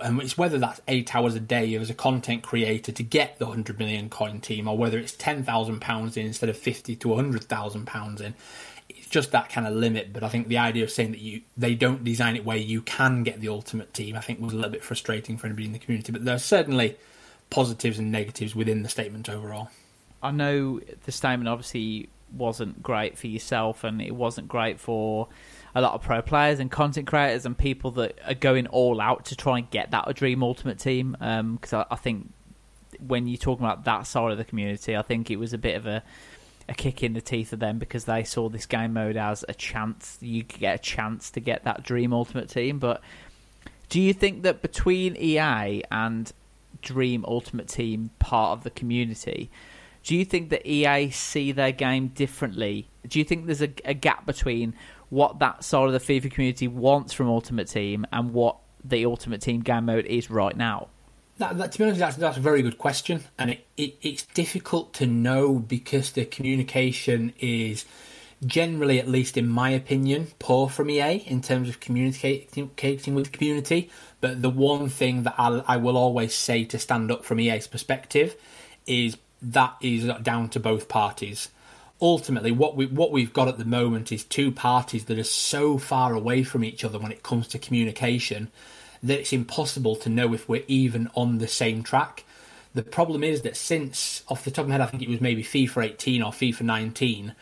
And 0.00 0.20
it's 0.20 0.38
whether 0.38 0.58
that's 0.58 0.80
eight 0.86 1.14
hours 1.14 1.34
a 1.34 1.40
day 1.40 1.74
as 1.74 1.90
a 1.90 1.94
content 1.94 2.42
creator 2.42 2.92
to 2.92 3.02
get 3.02 3.38
the 3.38 3.46
100 3.46 3.78
million 3.78 4.08
coin 4.08 4.40
team, 4.40 4.68
or 4.68 4.78
whether 4.78 4.98
it's 4.98 5.16
£10,000 5.16 6.16
in 6.16 6.26
instead 6.26 6.48
of 6.48 6.56
50 6.56 6.94
to 6.96 7.08
£100,000 7.08 8.20
in. 8.20 8.34
It's 8.88 9.08
just 9.08 9.32
that 9.32 9.48
kind 9.48 9.66
of 9.66 9.74
limit. 9.74 10.12
But 10.12 10.22
I 10.22 10.28
think 10.28 10.46
the 10.46 10.58
idea 10.58 10.84
of 10.84 10.90
saying 10.90 11.12
that 11.12 11.20
you 11.20 11.40
they 11.56 11.74
don't 11.74 12.04
design 12.04 12.36
it 12.36 12.44
where 12.44 12.56
you 12.56 12.82
can 12.82 13.24
get 13.24 13.40
the 13.40 13.48
ultimate 13.48 13.92
team, 13.94 14.16
I 14.16 14.20
think 14.20 14.40
was 14.40 14.52
a 14.52 14.56
little 14.56 14.70
bit 14.70 14.84
frustrating 14.84 15.36
for 15.36 15.46
anybody 15.46 15.66
in 15.66 15.72
the 15.72 15.78
community. 15.78 16.12
But 16.12 16.24
there's 16.24 16.44
certainly 16.44 16.96
positives 17.52 17.98
and 17.98 18.10
negatives 18.10 18.54
within 18.56 18.82
the 18.82 18.88
statement 18.88 19.28
overall. 19.28 19.70
I 20.22 20.30
know 20.30 20.80
the 21.04 21.12
statement 21.12 21.48
obviously 21.48 22.08
wasn't 22.32 22.82
great 22.82 23.18
for 23.18 23.26
yourself, 23.26 23.84
and 23.84 24.00
it 24.00 24.14
wasn't 24.14 24.48
great 24.48 24.80
for 24.80 25.28
a 25.74 25.80
lot 25.80 25.94
of 25.94 26.02
pro 26.02 26.22
players 26.22 26.60
and 26.60 26.70
content 26.70 27.06
creators 27.06 27.46
and 27.46 27.56
people 27.56 27.90
that 27.92 28.18
are 28.26 28.34
going 28.34 28.66
all 28.68 29.00
out 29.00 29.26
to 29.26 29.36
try 29.36 29.58
and 29.58 29.70
get 29.70 29.90
that 29.90 30.04
a 30.06 30.12
dream 30.12 30.42
ultimate 30.42 30.78
team. 30.78 31.12
Because 31.12 31.72
um, 31.72 31.86
I, 31.90 31.94
I, 31.94 31.96
think 31.96 32.32
when 33.06 33.26
you're 33.26 33.36
talking 33.36 33.64
about 33.64 33.84
that 33.84 34.06
side 34.06 34.32
of 34.32 34.38
the 34.38 34.44
community, 34.44 34.96
I 34.96 35.02
think 35.02 35.30
it 35.30 35.36
was 35.36 35.52
a 35.52 35.58
bit 35.58 35.76
of 35.76 35.86
a 35.86 36.02
a 36.68 36.74
kick 36.74 37.02
in 37.02 37.12
the 37.12 37.20
teeth 37.20 37.52
of 37.52 37.58
them 37.58 37.78
because 37.78 38.04
they 38.04 38.22
saw 38.22 38.48
this 38.48 38.66
game 38.66 38.92
mode 38.92 39.16
as 39.16 39.44
a 39.48 39.54
chance. 39.54 40.18
You 40.20 40.44
could 40.44 40.60
get 40.60 40.74
a 40.76 40.82
chance 40.82 41.30
to 41.32 41.40
get 41.40 41.64
that 41.64 41.82
dream 41.82 42.12
Ultimate 42.12 42.48
Team. 42.48 42.78
But 42.78 43.02
do 43.88 44.00
you 44.00 44.12
think 44.12 44.42
that 44.44 44.62
between 44.62 45.16
EA 45.16 45.82
and 45.90 46.32
Dream 46.80 47.24
Ultimate 47.26 47.68
Team 47.68 48.10
part 48.18 48.58
of 48.58 48.64
the 48.64 48.70
community, 48.70 49.50
do 50.02 50.16
you 50.16 50.24
think 50.24 50.50
that 50.50 50.66
EA 50.66 51.10
see 51.10 51.52
their 51.52 51.72
game 51.72 52.08
differently? 52.08 52.88
Do 53.06 53.18
you 53.18 53.24
think 53.24 53.46
there's 53.46 53.62
a, 53.62 53.72
a 53.84 53.94
gap 53.94 54.26
between 54.26 54.74
what 55.10 55.38
that 55.40 55.62
side 55.64 55.86
of 55.86 55.92
the 55.92 56.00
FIFA 56.00 56.32
community 56.32 56.68
wants 56.68 57.12
from 57.12 57.28
Ultimate 57.28 57.68
Team 57.68 58.06
and 58.12 58.32
what 58.32 58.56
the 58.84 59.04
Ultimate 59.04 59.40
Team 59.40 59.60
game 59.60 59.86
mode 59.86 60.06
is 60.06 60.30
right 60.30 60.56
now? 60.56 60.88
That, 61.38 61.56
that, 61.58 61.72
to 61.72 61.78
be 61.78 61.84
honest, 61.84 61.98
that's, 61.98 62.16
that's 62.16 62.36
a 62.36 62.40
very 62.40 62.62
good 62.62 62.78
question, 62.78 63.22
and 63.38 63.50
it, 63.50 63.66
it, 63.76 63.96
it's 64.02 64.24
difficult 64.24 64.92
to 64.94 65.06
know 65.06 65.58
because 65.58 66.12
the 66.12 66.24
communication 66.24 67.32
is 67.38 67.84
generally, 68.44 68.98
at 68.98 69.08
least 69.08 69.36
in 69.36 69.48
my 69.48 69.70
opinion, 69.70 70.28
poor 70.38 70.68
from 70.68 70.90
EA 70.90 71.16
in 71.26 71.40
terms 71.40 71.68
of 71.68 71.80
communicating 71.80 72.70
with 73.14 73.24
the 73.24 73.30
community. 73.30 73.90
But 74.22 74.40
the 74.40 74.50
one 74.50 74.88
thing 74.88 75.24
that 75.24 75.34
I'll, 75.36 75.64
I 75.66 75.76
will 75.76 75.96
always 75.96 76.32
say 76.32 76.64
to 76.66 76.78
stand 76.78 77.10
up 77.10 77.24
from 77.24 77.40
EA's 77.40 77.66
perspective 77.66 78.36
is 78.86 79.18
that 79.42 79.74
is 79.82 80.04
down 80.22 80.48
to 80.50 80.60
both 80.60 80.88
parties. 80.88 81.48
Ultimately, 82.00 82.52
what 82.52 82.76
we 82.76 82.86
what 82.86 83.10
we've 83.10 83.32
got 83.32 83.48
at 83.48 83.58
the 83.58 83.64
moment 83.64 84.12
is 84.12 84.22
two 84.22 84.52
parties 84.52 85.06
that 85.06 85.18
are 85.18 85.24
so 85.24 85.76
far 85.76 86.14
away 86.14 86.44
from 86.44 86.64
each 86.64 86.84
other 86.84 87.00
when 87.00 87.10
it 87.10 87.24
comes 87.24 87.48
to 87.48 87.58
communication 87.58 88.50
that 89.02 89.18
it's 89.18 89.32
impossible 89.32 89.96
to 89.96 90.08
know 90.08 90.32
if 90.32 90.48
we're 90.48 90.64
even 90.68 91.10
on 91.16 91.38
the 91.38 91.48
same 91.48 91.82
track. 91.82 92.24
The 92.74 92.84
problem 92.84 93.24
is 93.24 93.42
that 93.42 93.56
since, 93.56 94.22
off 94.28 94.44
the 94.44 94.52
top 94.52 94.64
of 94.64 94.68
my 94.68 94.74
head, 94.74 94.80
I 94.82 94.86
think 94.86 95.02
it 95.02 95.08
was 95.08 95.20
maybe 95.20 95.42
FIFA 95.42 95.84
18 95.94 96.22
or 96.22 96.30
FIFA 96.30 96.62
19, 96.62 97.34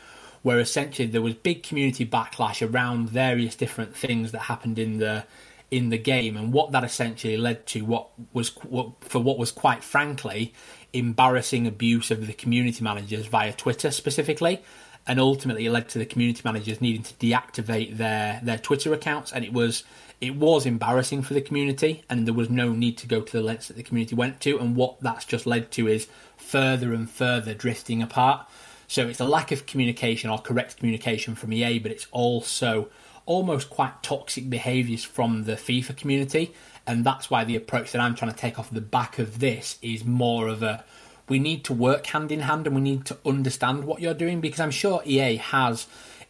where 0.42 0.58
essentially 0.58 1.08
there 1.08 1.20
was 1.20 1.34
big 1.34 1.62
community 1.62 2.06
backlash 2.06 2.66
around 2.66 3.10
various 3.10 3.54
different 3.54 3.94
things 3.94 4.32
that 4.32 4.40
happened 4.40 4.78
in 4.78 4.98
the 4.98 5.24
in 5.70 5.90
the 5.90 5.98
game, 5.98 6.37
and 6.37 6.52
what 6.52 6.72
that 6.72 6.85
essentially 6.85 7.37
led 7.37 7.66
to 7.66 7.83
what 7.83 8.09
was 8.33 8.48
what, 8.64 9.04
for 9.04 9.20
what 9.20 9.38
was 9.38 9.52
quite 9.52 9.85
frankly 9.85 10.52
embarrassing 10.92 11.66
abuse 11.66 12.11
of 12.11 12.26
the 12.26 12.33
community 12.33 12.83
managers 12.83 13.26
via 13.26 13.52
Twitter 13.52 13.90
specifically, 13.90 14.61
and 15.06 15.20
ultimately 15.20 15.66
it 15.66 15.70
led 15.70 15.88
to 15.88 15.98
the 15.98 16.06
community 16.06 16.42
managers 16.44 16.80
needing 16.80 17.02
to 17.02 17.14
deactivate 17.14 17.96
their 17.96 18.40
their 18.42 18.59
Twitter 18.59 18.92
accounts, 18.92 19.33
and 19.33 19.44
it 19.44 19.52
was 19.52 19.85
it 20.20 20.37
was 20.37 20.66
embarrassing 20.66 21.22
for 21.22 21.35
the 21.35 21.40
community, 21.40 22.02
and 22.11 22.26
there 22.26 22.35
was 22.35 22.50
no 22.50 22.72
need 22.72 22.98
to 22.98 23.06
go 23.06 23.20
to 23.20 23.33
the 23.33 23.42
lengths 23.42 23.68
that 23.68 23.76
the 23.76 23.83
community 23.83 24.14
went 24.14 24.40
to, 24.40 24.59
and 24.59 24.76
what 24.76 25.00
that's 25.00 25.24
just 25.24 25.46
led 25.46 25.70
to 25.70 25.87
is 25.87 26.09
further 26.37 26.92
and 26.92 27.09
further 27.09 27.54
drifting 27.54 28.02
apart. 28.02 28.46
So 28.88 29.06
it's 29.06 29.20
a 29.20 29.24
lack 29.24 29.52
of 29.52 29.66
communication 29.66 30.30
or 30.30 30.38
correct 30.38 30.78
communication 30.78 31.37
from 31.37 31.52
EA, 31.52 31.78
but 31.78 31.92
it's 31.92 32.09
also 32.11 32.88
almost 33.26 33.70
quite 33.70 34.02
toxic 34.02 34.50
behaviours 34.50 35.04
from 35.04 35.44
the 35.44 35.52
FIFA 35.52 35.96
community, 35.96 36.54
and 36.87 37.04
that's 37.04 37.30
why 37.30 37.44
the 37.44 37.56
approach 37.56 37.92
that 37.92 38.00
I'm 38.00 38.14
trying 38.14 38.33
to 38.33 38.37
take 38.37 38.59
off 38.59 38.70
the 38.70 38.80
back 38.80 39.18
of 39.18 39.38
this 39.38 39.78
is 39.83 40.04
more 40.04 40.48
of 40.48 40.62
a 40.62 40.85
we 41.28 41.38
need 41.38 41.64
to 41.64 41.72
work 41.72 42.06
hand 42.06 42.33
in 42.33 42.40
hand 42.40 42.66
and 42.66 42.74
we 42.74 42.83
need 42.83 43.06
to 43.06 43.16
understand 43.24 43.85
what 43.85 44.00
you're 44.00 44.14
doing 44.14 44.40
because 44.40 44.59
I'm 44.59 44.72
sure 44.72 45.00
EA 45.06 45.37
has 45.37 45.87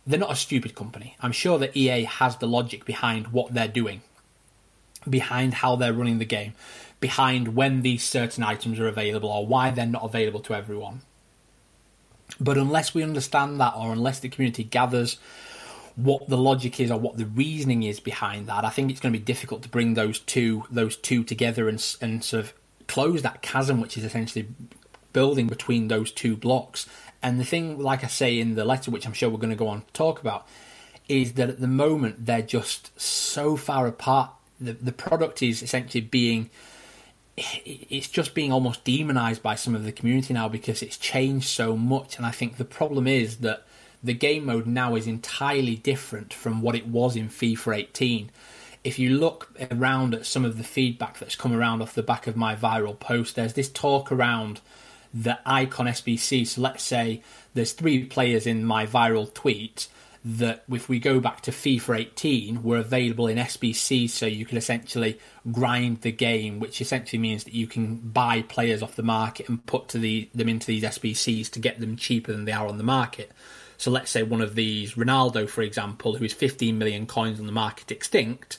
they're 0.07 0.19
not 0.19 0.33
a 0.33 0.37
stupid 0.37 0.75
company. 0.75 1.17
I'm 1.21 1.33
sure 1.33 1.59
that 1.59 1.77
EA 1.77 2.05
has 2.05 2.37
the 2.37 2.47
logic 2.47 2.85
behind 2.85 3.29
what 3.29 3.55
they're 3.55 3.69
doing, 3.69 4.03
behind 5.09 5.55
how 5.55 5.77
they're 5.77 5.93
running 5.93 6.19
the 6.19 6.25
game, 6.25 6.55
behind 7.01 7.55
when 7.57 7.83
these 7.83 8.03
certain 8.03 8.45
items 8.45 8.79
are 8.79 8.89
available 8.89 9.31
or 9.31 9.47
why 9.47 9.71
they're 9.71 9.87
not 9.87 10.05
available 10.05 10.41
to 10.41 10.55
everyone. 10.55 11.03
But 12.39 12.59
unless 12.59 12.95
we 12.95 13.03
understand 13.03 13.61
that, 13.61 13.75
or 13.77 13.93
unless 13.93 14.21
the 14.21 14.29
community 14.29 14.65
gathers 14.65 15.19
what 16.05 16.29
the 16.29 16.37
logic 16.37 16.81
is 16.81 16.91
or 16.91 16.99
what 16.99 17.17
the 17.17 17.27
reasoning 17.27 17.83
is 17.83 18.01
behind 18.01 18.47
that, 18.47 18.65
I 18.65 18.71
think 18.71 18.91
it's 18.91 19.01
going 19.01 19.13
to 19.13 19.19
be 19.19 19.25
difficult 19.25 19.63
to 19.63 19.69
bring 19.69 19.95
those 19.95 20.19
two 20.19 20.65
those 20.71 20.97
two 20.97 21.25
together 21.25 21.69
and 21.69 21.85
and 22.01 22.23
sort 22.25 22.45
of 22.45 22.55
close 22.87 23.23
that 23.23 23.43
chasm, 23.43 23.81
which 23.81 23.97
is 23.97 24.05
essentially 24.05 24.49
building 25.13 25.47
between 25.47 25.89
those 25.89 26.11
two 26.13 26.37
blocks. 26.37 26.89
And 27.23 27.39
the 27.39 27.45
thing, 27.45 27.79
like 27.79 28.03
I 28.05 28.07
say 28.07 28.39
in 28.39 28.55
the 28.55 28.65
letter, 28.65 28.91
which 28.91 29.07
I'm 29.07 29.13
sure 29.13 29.29
we're 29.29 29.39
going 29.39 29.51
to 29.51 29.57
go 29.57 29.69
on 29.69 29.83
to 29.83 29.93
talk 29.93 30.21
about, 30.21 30.47
is 31.09 31.35
that 31.35 31.49
at 31.49 31.61
the 31.61 31.67
moment 31.67 32.27
they're 32.27 32.43
just 32.43 32.99
so 33.01 33.57
far 33.57 33.87
apart. 33.87 34.31
The 34.61 34.73
the 34.73 34.93
product 34.93 35.43
is 35.43 35.63
essentially 35.63 36.03
being 36.03 36.51
it's 37.37 38.09
just 38.09 38.35
being 38.35 38.53
almost 38.53 38.85
demonized 38.85 39.43
by 39.43 39.55
some 39.55 39.75
of 39.75 39.85
the 39.85 39.93
community 39.93 40.35
now 40.35 40.49
because 40.49 40.83
it's 40.83 40.97
changed 40.97 41.49
so 41.49 41.77
much. 41.77 42.17
And 42.17 42.27
I 42.27 42.31
think 42.31 42.57
the 42.57 42.65
problem 42.65 43.07
is 43.07 43.39
that 43.39 43.67
the 44.03 44.15
game 44.15 44.47
mode 44.47 44.67
now 44.67 44.95
is 44.95 45.07
entirely 45.07 45.77
different 45.77 46.33
from 46.33 46.63
what 46.63 46.75
it 46.75 46.87
was 46.87 47.17
in 47.17 47.29
FIFA 47.29 47.79
18. 47.79 48.31
If 48.83 48.99
you 48.99 49.11
look 49.11 49.53
around 49.71 50.15
at 50.15 50.27
some 50.27 50.45
of 50.45 50.57
the 50.57 50.65
feedback 50.65 51.19
that's 51.19 51.37
come 51.37 51.53
around 51.53 51.83
off 51.83 51.95
the 51.95 52.03
back 52.03 52.27
of 52.27 52.37
my 52.37 52.57
viral 52.57 52.99
post, 52.99 53.37
there's 53.37 53.53
this 53.53 53.69
talk 53.69 54.11
around 54.11 54.61
the 55.13 55.39
icon 55.45 55.87
SBC. 55.87 56.47
So 56.47 56.63
let's 56.63 56.83
say 56.83 57.23
there's 57.53 57.73
three 57.73 58.05
players 58.05 58.47
in 58.47 58.65
my 58.65 58.87
viral 58.87 59.33
tweet 59.33 59.89
that 60.25 60.65
if 60.71 60.89
we 60.89 60.99
go 60.99 61.19
back 61.19 61.41
to 61.41 61.51
FIFA 61.51 62.01
18 62.01 62.63
were 62.63 62.77
available 62.77 63.27
in 63.27 63.39
SBC 63.39 64.09
so 64.11 64.27
you 64.27 64.45
could 64.45 64.59
essentially 64.59 65.19
grind 65.51 66.03
the 66.03 66.13
game 66.13 66.61
which 66.61 66.83
essentially 66.83 67.19
means 67.19 67.45
that 67.45 67.55
you 67.55 67.67
can 67.67 67.97
buy 67.97 68.43
players 68.43 68.83
off 68.83 68.97
the 68.97 69.03
market 69.03 69.49
and 69.49 69.65
put 69.65 69.89
to 69.89 69.99
the, 69.99 70.29
them 70.35 70.49
into 70.49 70.67
these 70.67 70.83
SBCs 70.83 71.51
to 71.51 71.59
get 71.59 71.81
them 71.81 71.97
cheaper 71.97 72.33
than 72.33 72.45
they 72.45 72.53
are 72.53 72.67
on 72.67 72.77
the 72.77 72.85
market. 72.85 73.33
So 73.81 73.91
let's 73.91 74.11
say 74.11 74.23
one 74.23 74.43
of 74.43 74.57
these, 74.57 74.93
Ronaldo 74.93 75.49
for 75.49 75.63
example, 75.63 76.15
who 76.15 76.27
is 76.27 76.35
15 76.35 76.77
million 76.77 77.07
coins 77.07 77.41
on 77.41 77.47
the 77.47 77.53
market 77.53 77.91
extinct, 77.91 78.59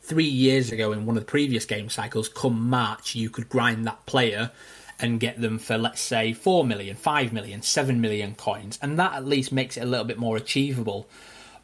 three 0.00 0.24
years 0.24 0.72
ago 0.72 0.92
in 0.92 1.04
one 1.04 1.18
of 1.18 1.22
the 1.22 1.30
previous 1.30 1.66
game 1.66 1.90
cycles, 1.90 2.30
come 2.30 2.70
March, 2.70 3.14
you 3.14 3.28
could 3.28 3.50
grind 3.50 3.86
that 3.86 4.06
player 4.06 4.50
and 4.98 5.20
get 5.20 5.38
them 5.38 5.58
for 5.58 5.76
let's 5.76 6.00
say 6.00 6.32
4 6.32 6.64
million, 6.64 6.96
5 6.96 7.34
million, 7.34 7.60
7 7.60 8.00
million 8.00 8.34
coins 8.34 8.78
and 8.80 8.98
that 8.98 9.12
at 9.12 9.26
least 9.26 9.52
makes 9.52 9.76
it 9.76 9.82
a 9.82 9.86
little 9.86 10.06
bit 10.06 10.18
more 10.18 10.38
achievable. 10.38 11.06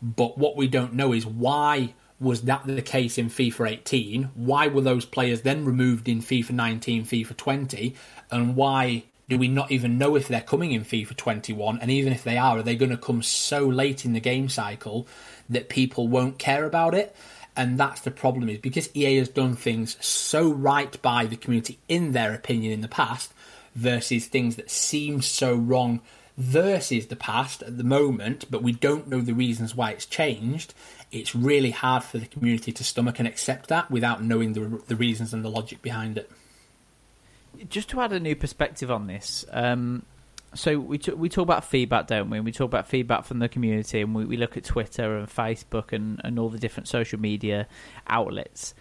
But 0.02 0.36
what 0.36 0.54
we 0.54 0.68
don't 0.68 0.92
know 0.92 1.14
is 1.14 1.24
why 1.24 1.94
was 2.20 2.42
that 2.42 2.66
the 2.66 2.82
case 2.82 3.16
in 3.16 3.30
FIFA 3.30 3.70
18? 3.70 4.24
Why 4.34 4.68
were 4.68 4.82
those 4.82 5.06
players 5.06 5.40
then 5.40 5.64
removed 5.64 6.10
in 6.10 6.20
FIFA 6.20 6.50
19, 6.50 7.04
FIFA 7.06 7.36
20? 7.38 7.94
And 8.30 8.54
why 8.54 9.04
do 9.28 9.38
we 9.38 9.48
not 9.48 9.70
even 9.70 9.98
know 9.98 10.16
if 10.16 10.28
they're 10.28 10.40
coming 10.40 10.72
in 10.72 10.84
FIFA 10.84 11.16
21? 11.16 11.78
And 11.80 11.90
even 11.90 12.12
if 12.12 12.24
they 12.24 12.38
are, 12.38 12.58
are 12.58 12.62
they 12.62 12.76
going 12.76 12.90
to 12.90 12.96
come 12.96 13.22
so 13.22 13.66
late 13.66 14.04
in 14.04 14.12
the 14.14 14.20
game 14.20 14.48
cycle 14.48 15.06
that 15.48 15.68
people 15.68 16.08
won't 16.08 16.38
care 16.38 16.64
about 16.64 16.94
it? 16.94 17.14
and 17.58 17.76
that's 17.76 18.02
the 18.02 18.10
problem 18.12 18.48
is 18.48 18.58
because 18.58 18.88
EA 18.94 19.16
has 19.16 19.28
done 19.28 19.56
things 19.56 19.96
so 20.00 20.48
right 20.48 21.02
by 21.02 21.26
the 21.26 21.34
community 21.34 21.76
in 21.88 22.12
their 22.12 22.32
opinion 22.32 22.72
in 22.72 22.82
the 22.82 22.88
past 22.88 23.34
versus 23.74 24.26
things 24.26 24.54
that 24.54 24.70
seem 24.70 25.20
so 25.20 25.56
wrong 25.56 26.00
versus 26.36 27.08
the 27.08 27.16
past 27.16 27.62
at 27.62 27.76
the 27.76 27.84
moment, 27.84 28.44
but 28.48 28.62
we 28.62 28.70
don't 28.70 29.08
know 29.08 29.20
the 29.20 29.34
reasons 29.34 29.74
why 29.74 29.90
it's 29.90 30.06
changed. 30.06 30.72
It's 31.10 31.34
really 31.34 31.72
hard 31.72 32.04
for 32.04 32.18
the 32.18 32.26
community 32.26 32.70
to 32.70 32.84
stomach 32.84 33.18
and 33.18 33.26
accept 33.26 33.68
that 33.70 33.90
without 33.90 34.22
knowing 34.22 34.52
the, 34.52 34.80
the 34.86 34.94
reasons 34.94 35.34
and 35.34 35.44
the 35.44 35.50
logic 35.50 35.82
behind 35.82 36.16
it. 36.16 36.30
Just 37.68 37.88
to 37.90 38.00
add 38.00 38.12
a 38.12 38.20
new 38.20 38.36
perspective 38.36 38.90
on 38.90 39.06
this, 39.06 39.44
um, 39.50 40.04
so 40.54 40.78
we 40.78 40.98
t- 40.98 41.12
we 41.12 41.28
talk 41.28 41.42
about 41.42 41.64
feedback, 41.64 42.06
don't 42.06 42.30
we? 42.30 42.38
And 42.38 42.44
we 42.44 42.52
talk 42.52 42.66
about 42.66 42.86
feedback 42.86 43.24
from 43.24 43.38
the 43.38 43.48
community, 43.48 44.00
and 44.00 44.14
we, 44.14 44.24
we 44.24 44.36
look 44.36 44.56
at 44.56 44.64
Twitter 44.64 45.16
and 45.16 45.28
Facebook 45.28 45.92
and, 45.92 46.20
and 46.24 46.38
all 46.38 46.48
the 46.48 46.58
different 46.58 46.88
social 46.88 47.20
media 47.20 47.66
outlets. 48.06 48.74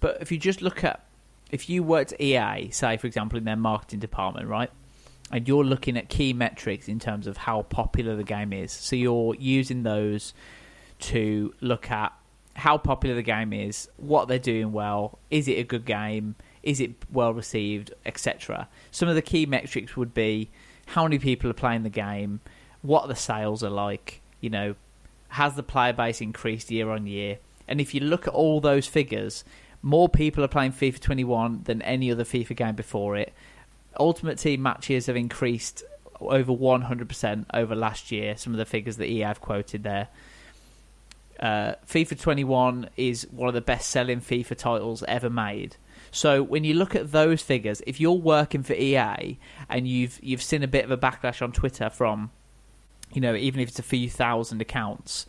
But 0.00 0.18
if 0.20 0.32
you 0.32 0.38
just 0.38 0.62
look 0.62 0.84
at, 0.84 1.04
if 1.50 1.68
you 1.70 1.82
worked 1.82 2.14
EA, 2.20 2.70
say 2.70 2.96
for 2.96 3.06
example 3.06 3.38
in 3.38 3.44
their 3.44 3.56
marketing 3.56 4.00
department, 4.00 4.48
right, 4.48 4.70
and 5.30 5.46
you're 5.46 5.64
looking 5.64 5.96
at 5.96 6.08
key 6.08 6.32
metrics 6.32 6.88
in 6.88 6.98
terms 6.98 7.26
of 7.26 7.36
how 7.36 7.62
popular 7.62 8.16
the 8.16 8.24
game 8.24 8.52
is, 8.52 8.72
so 8.72 8.96
you're 8.96 9.34
using 9.36 9.82
those 9.82 10.34
to 10.98 11.54
look 11.60 11.90
at 11.90 12.12
how 12.54 12.76
popular 12.76 13.14
the 13.14 13.22
game 13.22 13.52
is, 13.52 13.88
what 13.96 14.28
they're 14.28 14.38
doing 14.38 14.72
well, 14.72 15.18
is 15.30 15.48
it 15.48 15.58
a 15.58 15.64
good 15.64 15.84
game, 15.84 16.34
is 16.62 16.80
it 16.80 16.92
well 17.10 17.32
received, 17.32 17.92
etc. 18.04 18.68
Some 18.90 19.08
of 19.08 19.14
the 19.14 19.22
key 19.22 19.46
metrics 19.46 19.96
would 19.96 20.14
be 20.14 20.50
how 20.86 21.04
many 21.04 21.18
people 21.18 21.50
are 21.50 21.54
playing 21.54 21.82
the 21.82 21.90
game, 21.90 22.40
what 22.82 23.08
the 23.08 23.14
sales 23.14 23.62
are 23.62 23.70
like, 23.70 24.20
you 24.40 24.50
know, 24.50 24.74
has 25.28 25.54
the 25.54 25.62
player 25.62 25.92
base 25.92 26.20
increased 26.20 26.70
year 26.70 26.90
on 26.90 27.06
year? 27.06 27.38
And 27.68 27.80
if 27.80 27.94
you 27.94 28.00
look 28.00 28.26
at 28.26 28.34
all 28.34 28.60
those 28.60 28.86
figures, 28.86 29.44
more 29.82 30.08
people 30.08 30.42
are 30.44 30.48
playing 30.48 30.72
FIFA 30.72 31.00
21 31.00 31.62
than 31.64 31.82
any 31.82 32.10
other 32.10 32.24
FIFA 32.24 32.56
game 32.56 32.74
before 32.74 33.16
it. 33.16 33.32
Ultimate 33.98 34.38
Team 34.38 34.62
matches 34.62 35.06
have 35.06 35.16
increased 35.16 35.84
over 36.20 36.52
100% 36.52 37.44
over 37.54 37.74
last 37.74 38.12
year, 38.12 38.36
some 38.36 38.52
of 38.52 38.58
the 38.58 38.64
figures 38.64 38.96
that 38.98 39.06
EA 39.06 39.20
have 39.20 39.40
quoted 39.40 39.84
there. 39.84 40.08
Uh, 41.38 41.74
FIFA 41.88 42.20
21 42.20 42.90
is 42.96 43.26
one 43.30 43.48
of 43.48 43.54
the 43.54 43.62
best 43.62 43.88
selling 43.88 44.20
FIFA 44.20 44.56
titles 44.56 45.02
ever 45.08 45.30
made. 45.30 45.76
So 46.10 46.42
when 46.42 46.64
you 46.64 46.74
look 46.74 46.94
at 46.94 47.12
those 47.12 47.42
figures, 47.42 47.82
if 47.86 48.00
you're 48.00 48.12
working 48.12 48.62
for 48.62 48.72
EA 48.72 49.38
and 49.68 49.86
you've 49.86 50.18
you've 50.22 50.42
seen 50.42 50.62
a 50.62 50.68
bit 50.68 50.84
of 50.84 50.90
a 50.90 50.98
backlash 50.98 51.40
on 51.40 51.52
Twitter 51.52 51.88
from 51.88 52.30
you 53.12 53.20
know, 53.20 53.34
even 53.34 53.60
if 53.60 53.68
it's 53.68 53.78
a 53.78 53.84
few 53.84 54.08
thousand 54.08 54.60
accounts. 54.60 55.26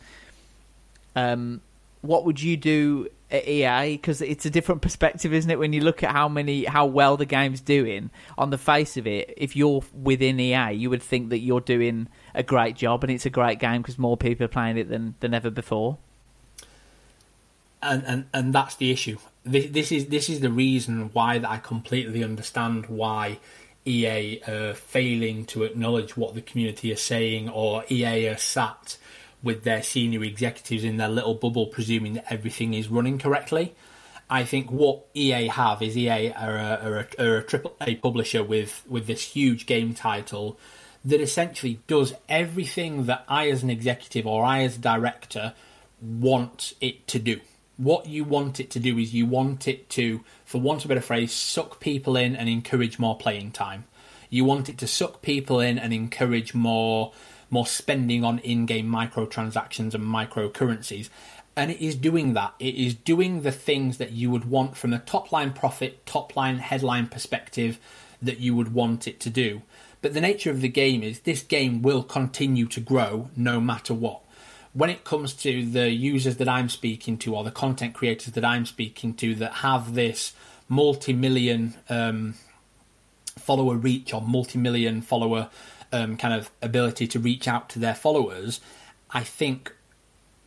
Um, 1.16 1.60
what 2.00 2.24
would 2.24 2.42
you 2.42 2.56
do 2.56 3.08
at 3.30 3.46
EA? 3.46 3.96
Because 3.96 4.20
it's 4.20 4.46
a 4.46 4.50
different 4.50 4.82
perspective, 4.82 5.32
isn't 5.32 5.50
it? 5.50 5.58
When 5.58 5.72
you 5.72 5.80
look 5.80 6.02
at 6.02 6.10
how 6.10 6.28
many, 6.28 6.64
how 6.64 6.86
well 6.86 7.16
the 7.16 7.26
game's 7.26 7.60
doing, 7.60 8.10
on 8.38 8.50
the 8.50 8.58
face 8.58 8.96
of 8.96 9.06
it, 9.06 9.32
if 9.36 9.56
you're 9.56 9.82
within 9.92 10.38
EA, 10.38 10.72
you 10.72 10.90
would 10.90 11.02
think 11.02 11.30
that 11.30 11.38
you're 11.38 11.60
doing 11.60 12.08
a 12.34 12.42
great 12.42 12.76
job, 12.76 13.04
and 13.04 13.12
it's 13.12 13.26
a 13.26 13.30
great 13.30 13.58
game 13.58 13.82
because 13.82 13.98
more 13.98 14.16
people 14.16 14.44
are 14.44 14.48
playing 14.48 14.78
it 14.78 14.88
than 14.88 15.14
than 15.20 15.34
ever 15.34 15.50
before. 15.50 15.98
And 17.82 18.04
and 18.06 18.26
and 18.32 18.54
that's 18.54 18.76
the 18.76 18.90
issue. 18.90 19.18
This, 19.44 19.70
this 19.70 19.92
is 19.92 20.06
this 20.06 20.28
is 20.28 20.40
the 20.40 20.50
reason 20.50 21.10
why 21.12 21.38
that 21.38 21.50
I 21.50 21.58
completely 21.58 22.22
understand 22.22 22.86
why 22.86 23.40
EA 23.84 24.40
are 24.46 24.74
failing 24.74 25.44
to 25.46 25.64
acknowledge 25.64 26.16
what 26.16 26.34
the 26.34 26.42
community 26.42 26.92
are 26.92 26.96
saying, 26.96 27.48
or 27.48 27.84
EA 27.90 28.28
are 28.28 28.36
sat 28.36 28.96
with 29.42 29.64
their 29.64 29.82
senior 29.82 30.22
executives 30.22 30.84
in 30.84 30.96
their 30.96 31.08
little 31.08 31.34
bubble, 31.34 31.66
presuming 31.66 32.14
that 32.14 32.32
everything 32.32 32.74
is 32.74 32.88
running 32.88 33.18
correctly. 33.18 33.74
I 34.30 34.44
think 34.44 34.70
what 34.70 35.04
EA 35.14 35.48
have 35.48 35.82
is 35.82 35.96
EA 35.96 36.32
are 36.32 36.56
a, 36.56 36.80
are 36.82 37.06
a, 37.18 37.38
are 37.38 37.46
A 37.82 37.96
publisher 37.96 38.42
with, 38.42 38.82
with 38.88 39.06
this 39.06 39.22
huge 39.22 39.66
game 39.66 39.94
title 39.94 40.58
that 41.04 41.20
essentially 41.20 41.80
does 41.86 42.14
everything 42.28 43.06
that 43.06 43.24
I, 43.28 43.50
as 43.50 43.62
an 43.62 43.70
executive 43.70 44.26
or 44.26 44.44
I, 44.44 44.62
as 44.62 44.76
a 44.76 44.80
director, 44.80 45.54
want 46.00 46.74
it 46.80 47.06
to 47.08 47.18
do. 47.18 47.40
What 47.82 48.06
you 48.06 48.22
want 48.22 48.60
it 48.60 48.70
to 48.70 48.78
do 48.78 48.96
is 48.96 49.12
you 49.12 49.26
want 49.26 49.66
it 49.66 49.90
to, 49.90 50.20
for 50.44 50.60
want 50.60 50.84
of 50.84 50.86
a 50.86 50.94
better 50.94 51.00
phrase, 51.00 51.32
suck 51.32 51.80
people 51.80 52.16
in 52.16 52.36
and 52.36 52.48
encourage 52.48 53.00
more 53.00 53.16
playing 53.16 53.50
time. 53.50 53.86
You 54.30 54.44
want 54.44 54.68
it 54.68 54.78
to 54.78 54.86
suck 54.86 55.20
people 55.20 55.58
in 55.58 55.80
and 55.80 55.92
encourage 55.92 56.54
more 56.54 57.12
more 57.50 57.66
spending 57.66 58.24
on 58.24 58.38
in-game 58.38 58.88
microtransactions 58.88 59.94
and 59.94 60.04
microcurrencies. 60.04 61.10
And 61.56 61.70
it 61.72 61.84
is 61.84 61.96
doing 61.96 62.32
that. 62.34 62.54
It 62.60 62.76
is 62.76 62.94
doing 62.94 63.42
the 63.42 63.52
things 63.52 63.98
that 63.98 64.12
you 64.12 64.30
would 64.30 64.46
want 64.46 64.76
from 64.76 64.92
a 64.92 65.00
top 65.00 65.32
line 65.32 65.52
profit, 65.52 66.06
top 66.06 66.36
line 66.36 66.58
headline 66.58 67.08
perspective 67.08 67.78
that 68.22 68.38
you 68.38 68.54
would 68.54 68.72
want 68.72 69.08
it 69.08 69.18
to 69.20 69.28
do. 69.28 69.62
But 70.00 70.14
the 70.14 70.20
nature 70.20 70.50
of 70.50 70.60
the 70.60 70.68
game 70.68 71.02
is 71.02 71.20
this 71.20 71.42
game 71.42 71.82
will 71.82 72.04
continue 72.04 72.66
to 72.66 72.80
grow 72.80 73.28
no 73.36 73.60
matter 73.60 73.92
what. 73.92 74.20
When 74.74 74.88
it 74.88 75.04
comes 75.04 75.34
to 75.34 75.66
the 75.66 75.90
users 75.90 76.36
that 76.38 76.48
I'm 76.48 76.68
speaking 76.68 77.18
to 77.18 77.34
or 77.34 77.44
the 77.44 77.50
content 77.50 77.94
creators 77.94 78.32
that 78.34 78.44
I'm 78.44 78.64
speaking 78.64 79.14
to 79.14 79.34
that 79.36 79.52
have 79.54 79.94
this 79.94 80.32
multi 80.68 81.12
million 81.12 81.74
um, 81.90 82.34
follower 83.38 83.76
reach 83.76 84.14
or 84.14 84.22
multi 84.22 84.58
million 84.58 85.02
follower 85.02 85.50
um, 85.92 86.16
kind 86.16 86.34
of 86.34 86.50
ability 86.62 87.06
to 87.08 87.18
reach 87.18 87.46
out 87.46 87.68
to 87.70 87.78
their 87.78 87.94
followers, 87.94 88.60
I 89.10 89.22
think 89.22 89.74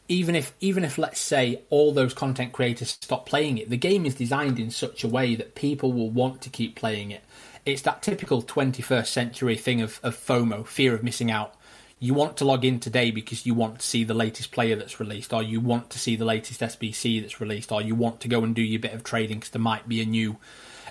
even 0.07 0.35
if 0.35 0.53
even 0.59 0.83
if 0.83 0.97
let's 0.97 1.19
say 1.19 1.61
all 1.69 1.91
those 1.91 2.13
content 2.13 2.53
creators 2.53 2.89
stop 2.89 3.25
playing 3.25 3.57
it, 3.57 3.69
the 3.69 3.77
game 3.77 4.05
is 4.05 4.15
designed 4.15 4.59
in 4.59 4.71
such 4.71 5.03
a 5.03 5.07
way 5.07 5.35
that 5.35 5.55
people 5.55 5.93
will 5.93 6.09
want 6.09 6.41
to 6.41 6.49
keep 6.49 6.75
playing 6.75 7.11
it. 7.11 7.23
It's 7.65 7.81
that 7.83 8.03
typical 8.03 8.43
21st 8.43 9.07
century 9.07 9.55
thing 9.55 9.81
of, 9.81 9.99
of 10.03 10.15
FOMO, 10.15 10.67
fear 10.67 10.93
of 10.93 11.03
missing 11.03 11.31
out. 11.31 11.55
You 11.99 12.13
want 12.13 12.37
to 12.37 12.45
log 12.45 12.65
in 12.65 12.79
today 12.79 13.09
because 13.11 13.45
you 13.45 13.53
want 13.53 13.79
to 13.79 13.85
see 13.85 14.03
the 14.03 14.13
latest 14.13 14.51
player 14.51 14.75
that's 14.75 14.99
released, 14.99 15.33
or 15.33 15.41
you 15.41 15.59
want 15.59 15.89
to 15.91 15.99
see 15.99 16.15
the 16.15 16.25
latest 16.25 16.59
SBC 16.59 17.21
that's 17.21 17.39
released, 17.39 17.71
or 17.71 17.81
you 17.81 17.95
want 17.95 18.19
to 18.21 18.27
go 18.27 18.43
and 18.43 18.53
do 18.53 18.61
your 18.61 18.79
bit 18.79 18.93
of 18.93 19.03
trading 19.03 19.39
because 19.39 19.51
there 19.51 19.61
might 19.61 19.87
be 19.87 20.01
a 20.01 20.05
new 20.05 20.37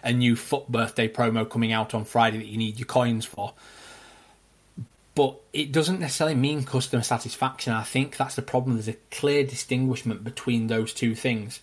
a 0.03 0.13
new 0.13 0.37
FUT 0.37 0.71
birthday 0.71 1.09
promo 1.09 1.49
coming 1.49 1.73
out 1.73 1.95
on 1.95 2.05
Friday 2.05 2.37
that 2.37 2.47
you 2.47 2.59
need 2.59 2.79
your 2.79 2.87
coins 2.87 3.25
for 3.25 3.55
but 5.15 5.37
it 5.53 5.71
doesn't 5.71 6.01
necessarily 6.01 6.35
mean 6.35 6.65
customer 6.65 7.03
satisfaction. 7.03 7.73
I 7.73 7.83
think 7.83 8.17
that's 8.17 8.35
the 8.35 8.43
problem. 8.43 8.75
There's 8.75 8.89
a 8.89 8.97
clear 9.11 9.45
distinguishment 9.45 10.25
between 10.25 10.67
those 10.67 10.93
two 10.93 11.15
things. 11.15 11.61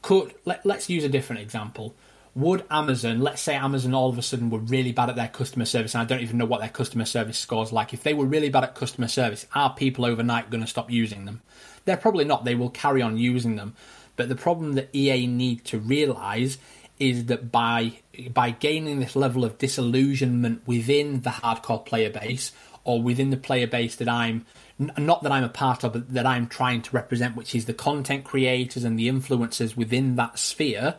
Could 0.00 0.34
let, 0.44 0.64
let's 0.64 0.88
use 0.88 1.04
a 1.04 1.08
different 1.08 1.42
example. 1.42 1.94
Would 2.36 2.64
Amazon, 2.70 3.20
let's 3.20 3.40
say 3.40 3.54
Amazon 3.54 3.94
all 3.94 4.10
of 4.10 4.18
a 4.18 4.22
sudden 4.22 4.50
were 4.50 4.58
really 4.58 4.92
bad 4.92 5.08
at 5.08 5.16
their 5.16 5.28
customer 5.28 5.64
service, 5.64 5.94
and 5.94 6.02
I 6.02 6.04
don't 6.04 6.20
even 6.20 6.36
know 6.36 6.44
what 6.44 6.60
their 6.60 6.68
customer 6.68 7.06
service 7.06 7.38
scores 7.38 7.72
like. 7.72 7.94
If 7.94 8.02
they 8.02 8.12
were 8.12 8.26
really 8.26 8.50
bad 8.50 8.62
at 8.62 8.74
customer 8.74 9.08
service, 9.08 9.46
are 9.54 9.72
people 9.72 10.04
overnight 10.04 10.50
going 10.50 10.60
to 10.60 10.66
stop 10.68 10.90
using 10.90 11.24
them? 11.24 11.40
They're 11.86 11.96
probably 11.96 12.26
not. 12.26 12.44
They 12.44 12.54
will 12.54 12.68
carry 12.68 13.00
on 13.00 13.16
using 13.16 13.56
them. 13.56 13.74
But 14.16 14.28
the 14.28 14.36
problem 14.36 14.74
that 14.74 14.94
EA 14.94 15.26
need 15.26 15.64
to 15.66 15.78
realise 15.78 16.58
is 16.98 17.26
that 17.26 17.50
by 17.50 18.00
by 18.28 18.50
gaining 18.50 19.00
this 19.00 19.16
level 19.16 19.42
of 19.42 19.56
disillusionment 19.56 20.60
within 20.66 21.22
the 21.22 21.30
hardcore 21.30 21.86
player 21.86 22.10
base, 22.10 22.52
or 22.84 23.02
within 23.02 23.30
the 23.30 23.36
player 23.38 23.66
base 23.66 23.96
that 23.96 24.10
I'm 24.10 24.44
not 24.78 25.22
that 25.22 25.32
I'm 25.32 25.44
a 25.44 25.48
part 25.48 25.84
of, 25.84 25.94
but 25.94 26.12
that 26.12 26.26
I'm 26.26 26.48
trying 26.48 26.82
to 26.82 26.90
represent, 26.94 27.34
which 27.34 27.54
is 27.54 27.64
the 27.64 27.72
content 27.72 28.24
creators 28.24 28.84
and 28.84 28.98
the 28.98 29.08
influencers 29.08 29.74
within 29.74 30.16
that 30.16 30.38
sphere. 30.38 30.96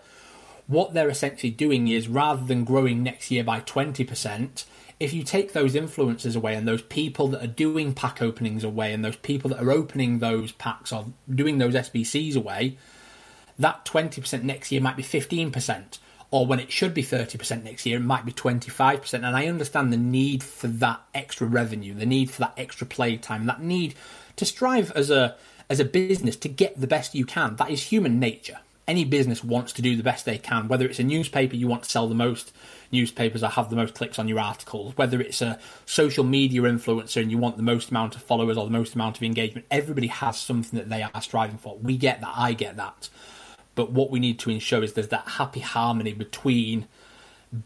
What 0.67 0.93
they're 0.93 1.09
essentially 1.09 1.49
doing 1.49 1.87
is 1.87 2.07
rather 2.07 2.45
than 2.45 2.65
growing 2.65 3.01
next 3.01 3.31
year 3.31 3.43
by 3.43 3.61
20%, 3.61 4.65
if 4.99 5.13
you 5.13 5.23
take 5.23 5.53
those 5.53 5.75
influencers 5.75 6.35
away 6.35 6.55
and 6.55 6.67
those 6.67 6.81
people 6.81 7.27
that 7.29 7.43
are 7.43 7.47
doing 7.47 7.93
pack 7.93 8.21
openings 8.21 8.63
away 8.63 8.93
and 8.93 9.03
those 9.03 9.15
people 9.15 9.49
that 9.51 9.63
are 9.63 9.71
opening 9.71 10.19
those 10.19 10.51
packs 10.51 10.91
or 10.91 11.05
doing 11.33 11.57
those 11.57 11.75
SBCs 11.75 12.35
away, 12.35 12.77
that 13.59 13.85
20% 13.85 14.43
next 14.43 14.71
year 14.71 14.81
might 14.81 14.97
be 14.97 15.03
15% 15.03 15.99
or 16.29 16.45
when 16.45 16.59
it 16.59 16.71
should 16.71 16.93
be 16.93 17.03
30% 17.03 17.63
next 17.63 17.85
year, 17.85 17.97
it 17.97 18.01
might 18.01 18.25
be 18.25 18.33
25%. 18.33 19.13
And 19.13 19.25
I 19.25 19.47
understand 19.47 19.93
the 19.93 19.97
need 19.97 20.43
for 20.43 20.67
that 20.67 21.01
extra 21.13 21.47
revenue, 21.47 21.93
the 21.93 22.05
need 22.05 22.29
for 22.29 22.41
that 22.41 22.53
extra 22.57 22.85
play 22.85 23.15
time, 23.17 23.45
that 23.45 23.61
need 23.61 23.95
to 24.35 24.45
strive 24.45 24.91
as 24.91 25.09
a 25.09 25.35
as 25.69 25.81
a 25.81 25.85
business 25.85 26.37
to 26.37 26.47
get 26.47 26.79
the 26.79 26.87
best 26.87 27.13
you 27.13 27.25
can. 27.25 27.55
That 27.57 27.69
is 27.69 27.83
human 27.83 28.19
nature. 28.19 28.59
Any 28.87 29.03
business 29.03 29.43
wants 29.43 29.73
to 29.73 29.81
do 29.81 29.97
the 29.97 30.03
best 30.03 30.25
they 30.25 30.37
can. 30.37 30.67
Whether 30.67 30.85
it's 30.85 30.99
a 30.99 31.03
newspaper, 31.03 31.55
you 31.55 31.67
want 31.67 31.83
to 31.83 31.89
sell 31.89 32.07
the 32.07 32.15
most 32.15 32.53
newspapers 32.91 33.43
or 33.43 33.49
have 33.49 33.69
the 33.69 33.75
most 33.75 33.93
clicks 33.93 34.17
on 34.17 34.29
your 34.29 34.39
articles. 34.39 34.95
Whether 34.95 35.19
it's 35.19 35.41
a 35.41 35.59
social 35.85 36.23
media 36.23 36.61
influencer 36.61 37.21
and 37.21 37.29
you 37.29 37.37
want 37.37 37.57
the 37.57 37.63
most 37.63 37.89
amount 37.89 38.15
of 38.15 38.23
followers 38.23 38.57
or 38.57 38.65
the 38.65 38.71
most 38.71 38.95
amount 38.95 39.17
of 39.17 39.23
engagement, 39.23 39.67
everybody 39.69 40.07
has 40.07 40.39
something 40.39 40.79
that 40.79 40.89
they 40.89 41.03
are 41.03 41.21
striving 41.21 41.57
for. 41.57 41.77
We 41.77 41.97
get 41.97 42.21
that. 42.21 42.33
I 42.33 42.53
get 42.53 42.77
that. 42.77 43.09
But 43.75 43.91
what 43.91 44.09
we 44.09 44.19
need 44.19 44.39
to 44.39 44.49
ensure 44.49 44.83
is 44.83 44.93
there's 44.93 45.09
that 45.09 45.27
happy 45.27 45.59
harmony 45.59 46.13
between 46.13 46.87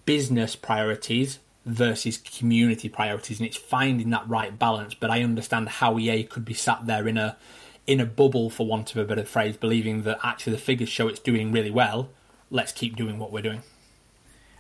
business 0.06 0.56
priorities 0.56 1.40
versus 1.66 2.18
community 2.18 2.90
priorities, 2.90 3.40
and 3.40 3.48
it's 3.48 3.58
finding 3.58 4.10
that 4.10 4.28
right 4.28 4.58
balance. 4.58 4.94
But 4.94 5.12
I 5.12 5.22
understand 5.22 5.70
how 5.70 6.00
EA 6.00 6.24
could 6.24 6.46
be 6.46 6.54
sat 6.54 6.86
there 6.86 7.08
in 7.08 7.18
a 7.18 7.38
in 7.88 8.00
a 8.00 8.06
bubble, 8.06 8.50
for 8.50 8.66
want 8.66 8.92
of 8.92 8.98
a 8.98 9.06
better 9.06 9.24
phrase, 9.26 9.58
believing 9.58 10.04
that 10.04 10.20
actually 10.24 10.54
the 10.54 10.60
figures 10.60 10.90
show 10.90 11.08
it's 11.08 11.20
doing 11.20 11.52
really 11.52 11.72
well. 11.72 12.10
Let's 12.50 12.72
keep 12.72 12.96
doing 12.96 13.18
what 13.18 13.32
we're 13.32 13.42
doing. 13.42 13.64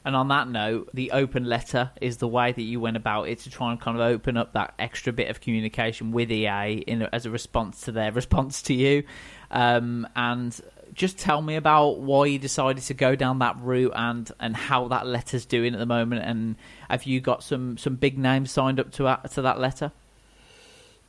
And 0.03 0.15
on 0.15 0.29
that 0.29 0.49
note, 0.49 0.89
the 0.93 1.11
open 1.11 1.45
letter 1.45 1.91
is 2.01 2.17
the 2.17 2.27
way 2.27 2.51
that 2.51 2.61
you 2.61 2.79
went 2.79 2.97
about 2.97 3.29
it 3.29 3.39
to 3.39 3.51
try 3.51 3.71
and 3.71 3.79
kind 3.79 3.97
of 3.97 4.01
open 4.01 4.35
up 4.35 4.53
that 4.53 4.73
extra 4.79 5.13
bit 5.13 5.29
of 5.29 5.41
communication 5.41 6.11
with 6.11 6.31
EA 6.31 6.83
in 6.87 7.03
as 7.13 7.27
a 7.27 7.29
response 7.29 7.81
to 7.81 7.91
their 7.91 8.11
response 8.21 8.63
to 8.63 8.73
you. 8.73 9.03
Um, 9.51 10.07
and 10.15 10.59
just 10.93 11.19
tell 11.19 11.41
me 11.41 11.55
about 11.55 11.99
why 11.99 12.25
you 12.25 12.39
decided 12.39 12.83
to 12.83 12.93
go 12.93 13.15
down 13.15 13.39
that 13.39 13.57
route 13.59 13.93
and 13.95 14.29
and 14.39 14.55
how 14.55 14.87
that 14.89 15.05
letter's 15.07 15.45
doing 15.45 15.73
at 15.73 15.79
the 15.79 15.85
moment 15.85 16.21
and 16.23 16.55
have 16.89 17.05
you 17.05 17.21
got 17.21 17.43
some 17.43 17.77
some 17.77 17.95
big 17.95 18.17
names 18.17 18.51
signed 18.51 18.79
up 18.79 18.91
to 18.91 19.19
to 19.31 19.41
that 19.41 19.59
letter 19.59 19.91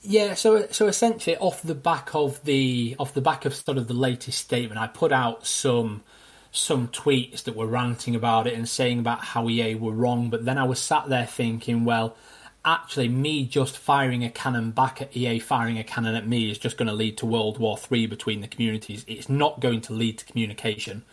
yeah 0.03 0.35
so 0.35 0.67
so 0.71 0.87
essentially 0.87 1.37
off 1.39 1.63
the 1.63 1.75
back 1.75 2.15
of 2.15 2.43
the 2.45 2.97
off 2.99 3.15
the 3.15 3.21
back 3.21 3.45
of 3.45 3.55
sort 3.55 3.79
of 3.79 3.89
the 3.89 3.95
latest 3.95 4.39
statement 4.39 4.81
i 4.81 4.87
put 4.87 5.13
out 5.13 5.47
some 5.47 6.03
some 6.51 6.89
tweets 6.89 7.45
that 7.45 7.57
were 7.57 7.67
ranting 7.67 8.15
about 8.15 8.47
it 8.47 8.53
and 8.53 8.69
saying 8.69 8.99
about 8.99 9.25
how 9.25 9.49
EA 9.49 9.75
were 9.75 9.93
wrong 9.93 10.29
but 10.29 10.45
then 10.45 10.59
i 10.59 10.65
was 10.65 10.79
sat 10.79 11.09
there 11.09 11.27
thinking 11.27 11.85
well 11.85 12.17
actually 12.65 13.09
me 13.09 13.45
just 13.45 13.77
firing 13.77 14.25
a 14.25 14.31
cannon 14.31 14.71
back 14.71 15.03
at 15.03 15.17
EA 15.17 15.39
firing 15.39 15.79
a 15.79 15.85
cannon 15.85 16.15
at 16.15 16.27
me 16.27 16.51
is 16.51 16.59
just 16.59 16.77
going 16.77 16.89
to 16.89 16.95
lead 16.95 17.17
to 17.19 17.27
World 17.27 17.59
War 17.59 17.77
Three 17.77 18.07
between 18.07 18.41
the 18.41 18.49
communities. 18.49 19.05
It's 19.09 19.29
not 19.29 19.61
going 19.61 19.81
to 19.83 19.93
lead 19.93 20.19
to 20.19 20.25
communication. 20.25 21.05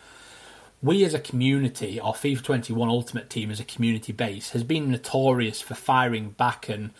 We 0.82 1.04
as 1.04 1.12
a 1.12 1.20
community, 1.20 2.00
our 2.00 2.14
FIFA 2.14 2.42
21 2.42 2.88
Ultimate 2.88 3.28
Team 3.28 3.50
as 3.50 3.60
a 3.60 3.64
community 3.64 4.12
base, 4.12 4.50
has 4.50 4.64
been 4.64 4.90
notorious 4.90 5.60
for 5.60 5.74
firing 5.74 6.30
back 6.30 6.68
and 6.68 6.90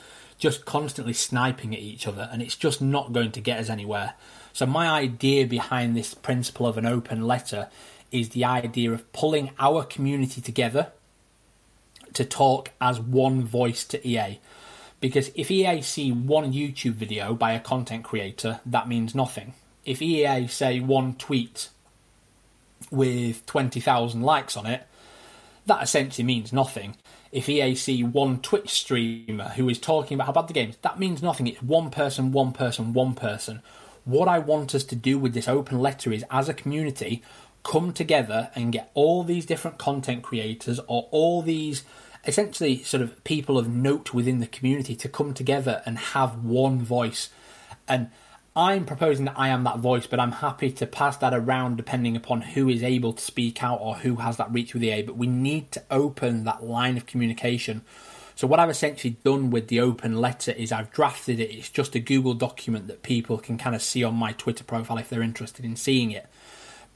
just 0.41 0.65
constantly 0.65 1.13
sniping 1.13 1.75
at 1.75 1.81
each 1.81 2.07
other, 2.07 2.29
and 2.33 2.43
it's 2.43 2.57
just 2.57 2.81
not 2.81 3.13
going 3.13 3.31
to 3.33 3.41
get 3.41 3.61
us 3.61 3.69
anywhere. 3.69 4.15
So, 4.53 4.67
my 4.67 4.89
idea 4.89 5.47
behind 5.47 5.95
this 5.97 6.15
principle 6.15 6.67
of 6.67 6.79
an 6.79 6.87
open 6.87 7.27
letter 7.27 7.69
is 8.11 8.31
the 8.31 8.45
idea 8.45 8.91
of 8.91 9.13
pulling 9.13 9.51
our 9.59 9.85
community 9.85 10.41
together 10.41 10.89
to 12.15 12.25
talk 12.25 12.73
as 12.81 12.99
one 12.99 13.45
voice 13.45 13.85
to 13.85 14.09
EA. 14.09 14.41
Because 14.99 15.31
if 15.35 15.51
EA 15.51 15.81
see 15.83 16.11
one 16.11 16.53
YouTube 16.53 16.95
video 16.95 17.35
by 17.35 17.53
a 17.53 17.61
content 17.61 18.05
creator, 18.05 18.61
that 18.67 18.89
means 18.89 19.15
nothing. 19.15 19.55
If 19.85 20.03
EA 20.03 20.47
say 20.49 20.81
one 20.81 21.15
tweet 21.15 21.69
with 22.91 23.47
20,000 23.47 24.23
likes 24.23 24.57
on 24.57 24.67
it, 24.67 24.87
that 25.67 25.83
essentially 25.83 26.25
means 26.25 26.53
nothing. 26.53 26.97
If 27.33 27.49
EA 27.49 27.75
see 27.77 28.03
one 28.03 28.41
Twitch 28.41 28.71
streamer 28.71 29.51
who 29.51 29.69
is 29.69 29.79
talking 29.79 30.17
about 30.17 30.27
how 30.27 30.33
bad 30.33 30.49
the 30.49 30.53
game 30.53 30.71
is, 30.71 30.77
that 30.83 30.99
means 30.99 31.23
nothing. 31.23 31.47
It's 31.47 31.63
one 31.63 31.91
person, 31.91 32.33
one 32.33 32.53
person, 32.53 32.93
one 32.93 33.15
person. 33.15 33.63
What 34.05 34.27
I 34.29 34.39
want 34.39 34.75
us 34.75 34.85
to 34.85 34.97
do 34.97 35.19
with 35.19 35.35
this 35.35 35.47
open 35.47 35.79
letter 35.79 36.13
is, 36.13 36.25
as 36.31 36.49
a 36.49 36.55
community, 36.55 37.23
come 37.63 37.93
together 37.93 38.51
and 38.55 38.73
get 38.73 38.91
all 38.95 39.23
these 39.23 39.47
different 39.47 39.79
content 39.79 40.23
creators 40.23 40.81
or 40.87 41.09
all 41.11 41.43
these 41.43 41.85
essentially 42.27 42.83
sort 42.83 43.03
of 43.03 43.23
people 43.25 43.59
of 43.59 43.69
note 43.69 44.13
within 44.13 44.41
the 44.41 44.47
community 44.47 44.95
to 44.97 45.09
come 45.09 45.33
together 45.33 45.83
and 45.87 45.99
have 45.99 46.45
one 46.45 46.81
voice. 46.81 47.31
And 47.87 48.11
I'm 48.57 48.85
proposing 48.85 49.27
that 49.27 49.39
I 49.39 49.49
am 49.49 49.63
that 49.65 49.79
voice, 49.79 50.09
but 50.09 50.19
I'm 50.19 50.33
happy 50.33 50.73
to 50.73 50.87
pass 50.87 51.17
that 51.19 51.33
around 51.33 51.77
depending 51.77 52.17
upon 52.17 52.41
who 52.41 52.69
is 52.69 52.83
able 52.83 53.13
to 53.13 53.23
speak 53.23 53.63
out 53.63 53.79
or 53.81 53.95
who 53.95 54.17
has 54.17 54.39
that 54.39 54.53
reach 54.53 54.75
with 54.75 54.81
the 54.81 54.91
A. 54.91 55.03
But 55.03 55.17
we 55.17 55.29
need 55.29 55.71
to 55.73 55.83
open 55.91 56.45
that 56.45 56.65
line 56.65 56.97
of 56.97 57.07
communication. 57.07 57.83
So, 58.35 58.49
what 58.49 58.59
I've 58.59 58.71
essentially 58.71 59.17
done 59.23 59.51
with 59.51 59.69
the 59.69 59.81
open 59.81 60.21
letter 60.21 60.51
is 60.51 60.73
I've 60.73 60.91
drafted 60.91 61.39
it. 61.39 61.55
It's 61.55 61.69
just 61.69 61.95
a 61.95 62.01
Google 62.01 62.35
document 62.35 62.89
that 62.89 63.03
people 63.03 63.39
can 63.39 63.57
kind 63.57 63.77
of 63.77 63.83
see 63.83 64.03
on 64.03 64.15
my 64.15 64.33
Twitter 64.33 64.65
profile 64.65 64.99
if 64.99 65.09
they're 65.09 65.23
interested 65.23 65.65
in 65.65 65.77
seeing 65.77 66.11
it. 66.11 66.27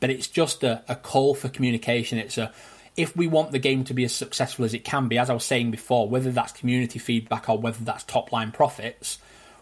But 0.01 0.11
it's 0.11 0.27
just 0.27 0.65
a, 0.65 0.83
a 0.89 0.97
call 0.97 1.35
for 1.35 1.49
communication. 1.49 2.19
It's 2.19 2.37
a 2.37 2.53
if 2.97 3.17
we 3.17 3.27
want 3.27 3.53
the 3.53 3.59
game 3.59 3.85
to 3.85 3.95
be 3.95 4.05
as 4.05 4.13
successful 4.13 4.65
as 4.65 4.75
it 4.75 4.85
can 4.85 5.09
be, 5.09 5.19
as 5.19 5.31
I 5.31 5.35
was 5.35 5.45
saying 5.45 5.71
before, 5.71 6.09
whether 6.09 6.31
that's 6.31 6.53
community 6.53 6.99
feedback 6.99 7.49
or 7.49 7.59
whether 7.59 7.85
that's 7.85 8.05
top 8.05 8.33
line 8.33 8.53
profits, 8.53 9.19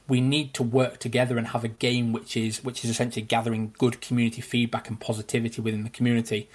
we 0.08 0.20
need 0.20 0.54
to 0.54 0.62
work 0.62 0.98
together 0.98 1.38
and 1.38 1.48
have 1.48 1.64
a 1.64 1.68
game 1.68 2.12
which 2.12 2.36
is 2.36 2.62
which 2.64 2.84
is 2.84 2.90
essentially 2.90 3.24
gathering 3.24 3.74
good 3.78 4.00
community 4.00 4.40
feedback 4.40 4.88
and 4.88 5.00
positivity 5.00 5.60
within 5.60 5.84
the 5.84 5.90
community. 5.90 6.48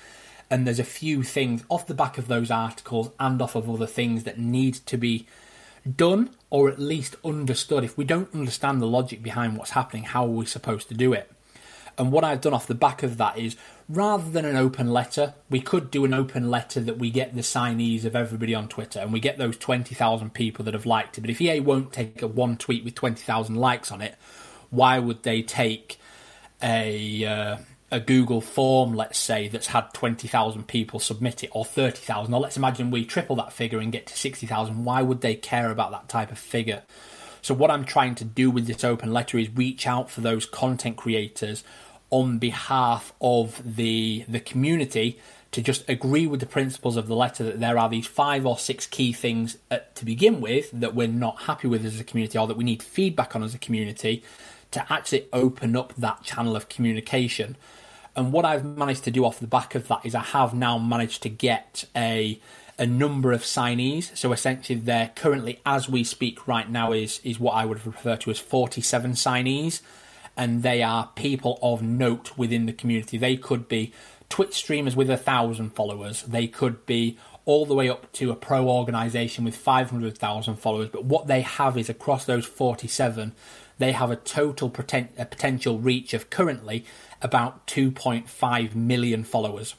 And 0.49 0.65
there's 0.65 0.79
a 0.79 0.85
few 0.85 1.23
things 1.23 1.63
off 1.69 1.87
the 1.87 1.93
back 1.93 2.17
of 2.17 2.27
those 2.27 2.49
articles 2.51 3.11
and 3.19 3.41
off 3.41 3.55
of 3.55 3.69
other 3.69 3.87
things 3.87 4.23
that 4.23 4.39
need 4.39 4.75
to 4.85 4.97
be 4.97 5.27
done 5.95 6.29
or 6.49 6.69
at 6.69 6.79
least 6.79 7.15
understood. 7.23 7.83
If 7.83 7.97
we 7.97 8.05
don't 8.05 8.33
understand 8.33 8.81
the 8.81 8.87
logic 8.87 9.21
behind 9.21 9.57
what's 9.57 9.71
happening, 9.71 10.03
how 10.03 10.25
are 10.25 10.29
we 10.29 10.45
supposed 10.45 10.87
to 10.89 10.93
do 10.93 11.13
it? 11.13 11.31
And 11.97 12.11
what 12.11 12.23
I've 12.23 12.41
done 12.41 12.53
off 12.53 12.67
the 12.67 12.75
back 12.75 13.01
of 13.01 13.17
that 13.17 13.37
is 13.37 13.55
rather 13.89 14.29
than 14.29 14.45
an 14.45 14.55
open 14.55 14.91
letter, 14.91 15.33
we 15.49 15.59
could 15.59 15.89
do 15.89 16.05
an 16.05 16.13
open 16.13 16.51
letter 16.51 16.79
that 16.79 16.99
we 16.99 17.09
get 17.09 17.33
the 17.33 17.41
signees 17.41 18.05
of 18.05 18.15
everybody 18.15 18.53
on 18.53 18.67
Twitter 18.67 18.99
and 18.99 19.11
we 19.11 19.19
get 19.19 19.37
those 19.37 19.57
20,000 19.57 20.33
people 20.33 20.63
that 20.65 20.75
have 20.75 20.85
liked 20.85 21.17
it. 21.17 21.21
But 21.21 21.29
if 21.31 21.41
EA 21.41 21.59
won't 21.59 21.91
take 21.91 22.21
a 22.21 22.27
one 22.27 22.57
tweet 22.57 22.83
with 22.83 22.93
20,000 22.93 23.55
likes 23.55 23.91
on 23.91 24.01
it, 24.01 24.15
why 24.69 24.99
would 24.99 25.23
they 25.23 25.41
take 25.41 25.99
a. 26.61 27.25
Uh, 27.25 27.57
a 27.89 27.99
Google 27.99 28.41
form, 28.41 28.93
let's 28.93 29.17
say, 29.17 29.47
that's 29.47 29.67
had 29.67 29.93
20,000 29.93 30.67
people 30.67 30.99
submit 30.99 31.43
it 31.43 31.49
or 31.53 31.63
30,000, 31.63 32.33
or 32.33 32.39
let's 32.39 32.57
imagine 32.57 32.91
we 32.91 33.05
triple 33.05 33.37
that 33.37 33.53
figure 33.53 33.79
and 33.79 33.93
get 33.93 34.07
to 34.07 34.17
60,000, 34.17 34.83
why 34.83 35.01
would 35.01 35.21
they 35.21 35.35
care 35.35 35.71
about 35.71 35.91
that 35.91 36.09
type 36.09 36.31
of 36.31 36.37
figure? 36.37 36.83
So, 37.41 37.53
what 37.53 37.71
I'm 37.71 37.85
trying 37.85 38.15
to 38.15 38.25
do 38.25 38.51
with 38.51 38.67
this 38.67 38.83
open 38.83 39.13
letter 39.13 39.37
is 39.37 39.49
reach 39.49 39.87
out 39.87 40.09
for 40.11 40.19
those 40.19 40.45
content 40.45 40.97
creators 40.97 41.63
on 42.09 42.37
behalf 42.37 43.13
of 43.21 43.75
the 43.75 44.23
the 44.27 44.39
community 44.39 45.19
to 45.51 45.61
just 45.61 45.87
agree 45.89 46.27
with 46.27 46.39
the 46.39 46.45
principles 46.45 46.97
of 46.97 47.07
the 47.07 47.15
letter 47.15 47.43
that 47.43 47.59
there 47.59 47.77
are 47.77 47.89
these 47.89 48.05
five 48.05 48.45
or 48.45 48.57
six 48.57 48.85
key 48.85 49.13
things 49.13 49.57
at, 49.71 49.95
to 49.95 50.05
begin 50.05 50.41
with 50.41 50.69
that 50.71 50.93
we're 50.93 51.07
not 51.07 51.43
happy 51.43 51.67
with 51.67 51.85
as 51.85 51.99
a 51.99 52.03
community 52.03 52.37
or 52.37 52.47
that 52.47 52.57
we 52.57 52.63
need 52.63 52.83
feedback 52.83 53.35
on 53.35 53.43
as 53.43 53.53
a 53.53 53.57
community 53.57 54.23
to 54.71 54.93
actually 54.93 55.27
open 55.31 55.75
up 55.75 55.93
that 55.95 56.21
channel 56.23 56.55
of 56.55 56.67
communication. 56.69 57.55
And 58.15 58.33
what 58.33 58.45
I've 58.45 58.65
managed 58.65 59.03
to 59.05 59.11
do 59.11 59.25
off 59.25 59.39
the 59.39 59.47
back 59.47 59.75
of 59.75 59.87
that 59.87 60.01
is 60.05 60.15
I 60.15 60.21
have 60.21 60.53
now 60.53 60.77
managed 60.77 61.23
to 61.23 61.29
get 61.29 61.85
a 61.95 62.39
a 62.79 62.85
number 62.85 63.31
of 63.31 63.41
signees. 63.41 64.15
So 64.15 64.31
essentially, 64.31 64.77
there 64.77 65.11
currently, 65.15 65.59
as 65.65 65.89
we 65.89 66.03
speak 66.03 66.47
right 66.47 66.69
now, 66.69 66.91
is 66.91 67.19
is 67.23 67.39
what 67.39 67.53
I 67.53 67.65
would 67.65 67.85
refer 67.85 68.17
to 68.17 68.31
as 68.31 68.39
47 68.39 69.13
signees 69.13 69.81
and 70.37 70.63
they 70.63 70.83
are 70.83 71.09
people 71.15 71.59
of 71.61 71.81
note 71.81 72.37
within 72.37 72.67
the 72.67 72.73
community. 72.73 73.17
They 73.17 73.35
could 73.35 73.67
be 73.67 73.91
Twitch 74.29 74.53
streamers 74.53 74.95
with 74.95 75.09
a 75.09 75.17
thousand 75.17 75.71
followers. 75.71 76.21
They 76.23 76.47
could 76.47 76.85
be 76.85 77.17
all 77.45 77.65
the 77.65 77.73
way 77.73 77.89
up 77.89 78.11
to 78.11 78.29
a 78.29 78.35
pro 78.35 78.69
organization 78.69 79.45
with 79.45 79.55
500,000 79.55 80.55
followers. 80.57 80.89
But 80.89 81.05
what 81.05 81.27
they 81.27 81.41
have 81.41 81.77
is 81.77 81.89
across 81.89 82.25
those 82.25 82.45
47, 82.45 83.33
they 83.79 83.93
have 83.93 84.11
a 84.11 84.17
total 84.17 84.67
a 84.67 85.25
potential 85.25 85.79
reach 85.79 86.13
of 86.13 86.29
currently 86.29 86.85
about 87.21 87.65
2.5 87.67 88.75
million 88.75 89.23
followers. 89.23 89.75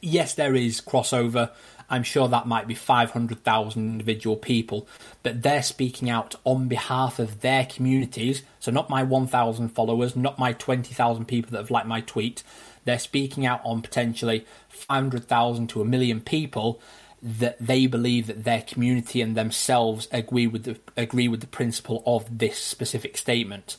Yes, 0.00 0.34
there 0.34 0.54
is 0.54 0.80
crossover 0.80 1.50
I'm 1.90 2.02
sure 2.02 2.28
that 2.28 2.46
might 2.46 2.66
be 2.66 2.74
500,000 2.74 3.90
individual 3.90 4.36
people, 4.36 4.86
but 5.22 5.42
they're 5.42 5.62
speaking 5.62 6.10
out 6.10 6.34
on 6.44 6.68
behalf 6.68 7.18
of 7.18 7.40
their 7.40 7.64
communities. 7.64 8.42
So, 8.60 8.70
not 8.70 8.90
my 8.90 9.02
1,000 9.02 9.70
followers, 9.70 10.14
not 10.14 10.38
my 10.38 10.52
20,000 10.52 11.24
people 11.24 11.52
that 11.52 11.58
have 11.58 11.70
liked 11.70 11.86
my 11.86 12.02
tweet. 12.02 12.42
They're 12.84 12.98
speaking 12.98 13.46
out 13.46 13.60
on 13.64 13.82
potentially 13.82 14.46
500,000 14.68 15.68
to 15.68 15.80
a 15.80 15.84
million 15.84 16.20
people 16.20 16.80
that 17.22 17.58
they 17.58 17.86
believe 17.86 18.26
that 18.28 18.44
their 18.44 18.62
community 18.62 19.20
and 19.20 19.36
themselves 19.36 20.08
agree 20.12 20.46
with 20.46 20.64
the 20.64 20.78
agree 20.96 21.28
with 21.28 21.40
the 21.40 21.46
principle 21.46 22.02
of 22.06 22.38
this 22.38 22.58
specific 22.58 23.16
statement. 23.16 23.76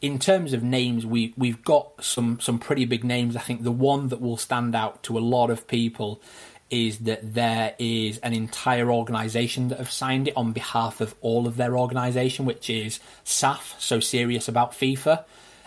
In 0.00 0.18
terms 0.18 0.52
of 0.52 0.62
names, 0.62 1.04
we 1.04 1.34
we've 1.36 1.64
got 1.64 2.04
some 2.04 2.38
some 2.38 2.58
pretty 2.58 2.84
big 2.84 3.02
names. 3.02 3.34
I 3.34 3.40
think 3.40 3.62
the 3.62 3.72
one 3.72 4.08
that 4.08 4.20
will 4.20 4.36
stand 4.36 4.74
out 4.74 5.02
to 5.04 5.18
a 5.18 5.20
lot 5.20 5.50
of 5.50 5.66
people 5.66 6.20
is 6.70 6.98
that 7.00 7.34
there 7.34 7.74
is 7.78 8.18
an 8.18 8.32
entire 8.32 8.90
organisation 8.90 9.68
that 9.68 9.78
have 9.78 9.90
signed 9.90 10.28
it 10.28 10.36
on 10.36 10.52
behalf 10.52 11.00
of 11.00 11.14
all 11.20 11.46
of 11.46 11.56
their 11.56 11.76
organisation, 11.78 12.44
which 12.44 12.68
is 12.68 12.98
SAF, 13.24 13.78
so 13.80 14.00
serious 14.00 14.48
about 14.48 14.72
FIFA. 14.72 15.24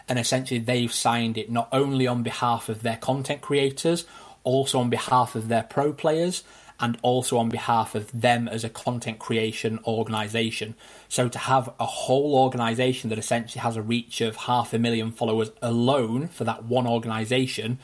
And 0.08 0.20
essentially, 0.20 0.60
they've 0.60 0.92
signed 0.92 1.38
it 1.38 1.52
not 1.52 1.70
only 1.72 2.08
on 2.08 2.24
behalf 2.24 2.68
of 2.68 2.82
their 2.82 2.98
content 2.98 3.42
creators, 3.42 4.06
also 4.44 4.80
on 4.80 4.90
behalf 4.90 5.36
of 5.36 5.48
their 5.48 5.64
pro 5.64 5.94
players, 5.94 6.44
and 6.80 6.98
also 7.02 7.38
on 7.38 7.50
behalf 7.50 7.94
of 7.94 8.10
them 8.20 8.48
as 8.48 8.64
a 8.64 8.70
content 8.70 9.20
creation 9.20 9.80
organisation. 9.86 10.76
So 11.10 11.28
to 11.28 11.38
have 11.38 11.70
a 11.80 11.86
whole 11.86 12.36
organisation 12.36 13.10
that 13.10 13.20
essentially 13.20 13.62
has 13.62 13.76
a 13.76 13.82
reach 13.82 14.22
of 14.22 14.36
half 14.36 14.74
a 14.74 14.80
million 14.80 15.12
followers 15.12 15.52
alone 15.62 16.30
for 16.30 16.46
that 16.46 16.64
one 16.64 16.88
organisation 16.88 17.80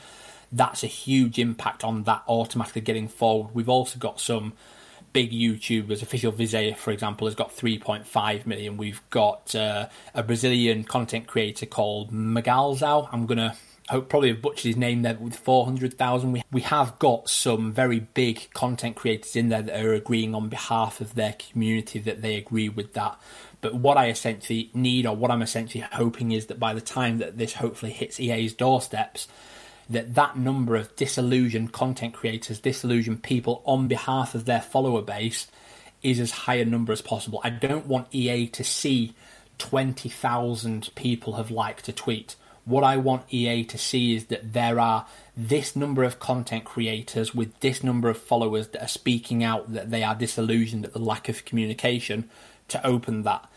that's 0.52 0.82
a 0.82 0.88
huge 0.88 1.38
impact 1.38 1.84
on 1.84 2.04
that 2.04 2.22
automatically 2.28 2.80
getting 2.80 3.08
forward. 3.08 3.54
We've 3.54 3.68
also 3.68 3.98
got 3.98 4.20
some 4.20 4.52
big 5.12 5.32
YouTubers. 5.32 6.02
Official 6.02 6.32
Visaya, 6.32 6.76
for 6.76 6.90
example, 6.90 7.26
has 7.26 7.34
got 7.34 7.56
3.5 7.56 8.46
million. 8.46 8.76
We've 8.76 9.00
got 9.10 9.54
uh, 9.54 9.88
a 10.14 10.22
Brazilian 10.22 10.84
content 10.84 11.26
creator 11.26 11.66
called 11.66 12.12
Magalzao. 12.12 13.08
I'm 13.12 13.26
going 13.26 13.38
to 13.38 13.56
hope 13.88 14.08
probably 14.08 14.30
have 14.30 14.42
butchered 14.42 14.64
his 14.64 14.76
name 14.76 15.02
there 15.02 15.14
with 15.14 15.36
400,000. 15.36 16.32
We, 16.32 16.42
we 16.50 16.60
have 16.62 16.98
got 16.98 17.28
some 17.28 17.72
very 17.72 18.00
big 18.00 18.52
content 18.52 18.96
creators 18.96 19.36
in 19.36 19.48
there 19.48 19.62
that 19.62 19.84
are 19.84 19.94
agreeing 19.94 20.34
on 20.34 20.48
behalf 20.48 21.00
of 21.00 21.14
their 21.14 21.34
community 21.34 21.98
that 22.00 22.22
they 22.22 22.36
agree 22.36 22.68
with 22.68 22.94
that. 22.94 23.18
But 23.60 23.74
what 23.74 23.96
I 23.96 24.08
essentially 24.10 24.70
need, 24.74 25.06
or 25.06 25.16
what 25.16 25.30
I'm 25.30 25.42
essentially 25.42 25.84
hoping, 25.92 26.32
is 26.32 26.46
that 26.46 26.60
by 26.60 26.74
the 26.74 26.80
time 26.80 27.18
that 27.18 27.38
this 27.38 27.54
hopefully 27.54 27.92
hits 27.92 28.20
EA's 28.20 28.52
doorsteps, 28.52 29.28
that 29.88 30.14
that 30.14 30.36
number 30.36 30.76
of 30.76 30.94
disillusioned 30.96 31.72
content 31.72 32.14
creators, 32.14 32.60
disillusioned 32.60 33.22
people 33.22 33.62
on 33.64 33.88
behalf 33.88 34.34
of 34.34 34.44
their 34.44 34.60
follower 34.60 35.02
base 35.02 35.46
is 36.02 36.20
as 36.20 36.30
high 36.30 36.56
a 36.56 36.64
number 36.64 36.92
as 36.92 37.02
possible. 37.02 37.40
I 37.44 37.50
don't 37.50 37.86
want 37.86 38.08
EA 38.12 38.48
to 38.48 38.64
see 38.64 39.14
20,000 39.58 40.90
people 40.94 41.34
have 41.34 41.50
liked 41.50 41.88
a 41.88 41.92
tweet. 41.92 42.36
What 42.64 42.82
I 42.82 42.96
want 42.96 43.32
EA 43.32 43.64
to 43.64 43.78
see 43.78 44.16
is 44.16 44.26
that 44.26 44.52
there 44.52 44.80
are 44.80 45.06
this 45.36 45.76
number 45.76 46.02
of 46.02 46.18
content 46.18 46.64
creators 46.64 47.34
with 47.34 47.58
this 47.60 47.84
number 47.84 48.08
of 48.08 48.18
followers 48.18 48.68
that 48.68 48.82
are 48.82 48.88
speaking 48.88 49.44
out 49.44 49.72
that 49.72 49.90
they 49.90 50.02
are 50.02 50.16
disillusioned 50.16 50.84
at 50.84 50.92
the 50.92 50.98
lack 50.98 51.28
of 51.28 51.44
communication 51.44 52.28
to 52.68 52.84
open 52.84 53.22
that 53.22 53.48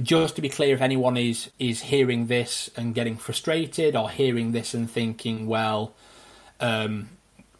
just 0.00 0.36
to 0.36 0.42
be 0.42 0.48
clear, 0.48 0.74
if 0.74 0.80
anyone 0.80 1.16
is 1.16 1.50
is 1.58 1.82
hearing 1.82 2.26
this 2.26 2.70
and 2.76 2.94
getting 2.94 3.16
frustrated, 3.16 3.96
or 3.96 4.10
hearing 4.10 4.52
this 4.52 4.74
and 4.74 4.90
thinking, 4.90 5.46
well, 5.46 5.94
um, 6.60 7.10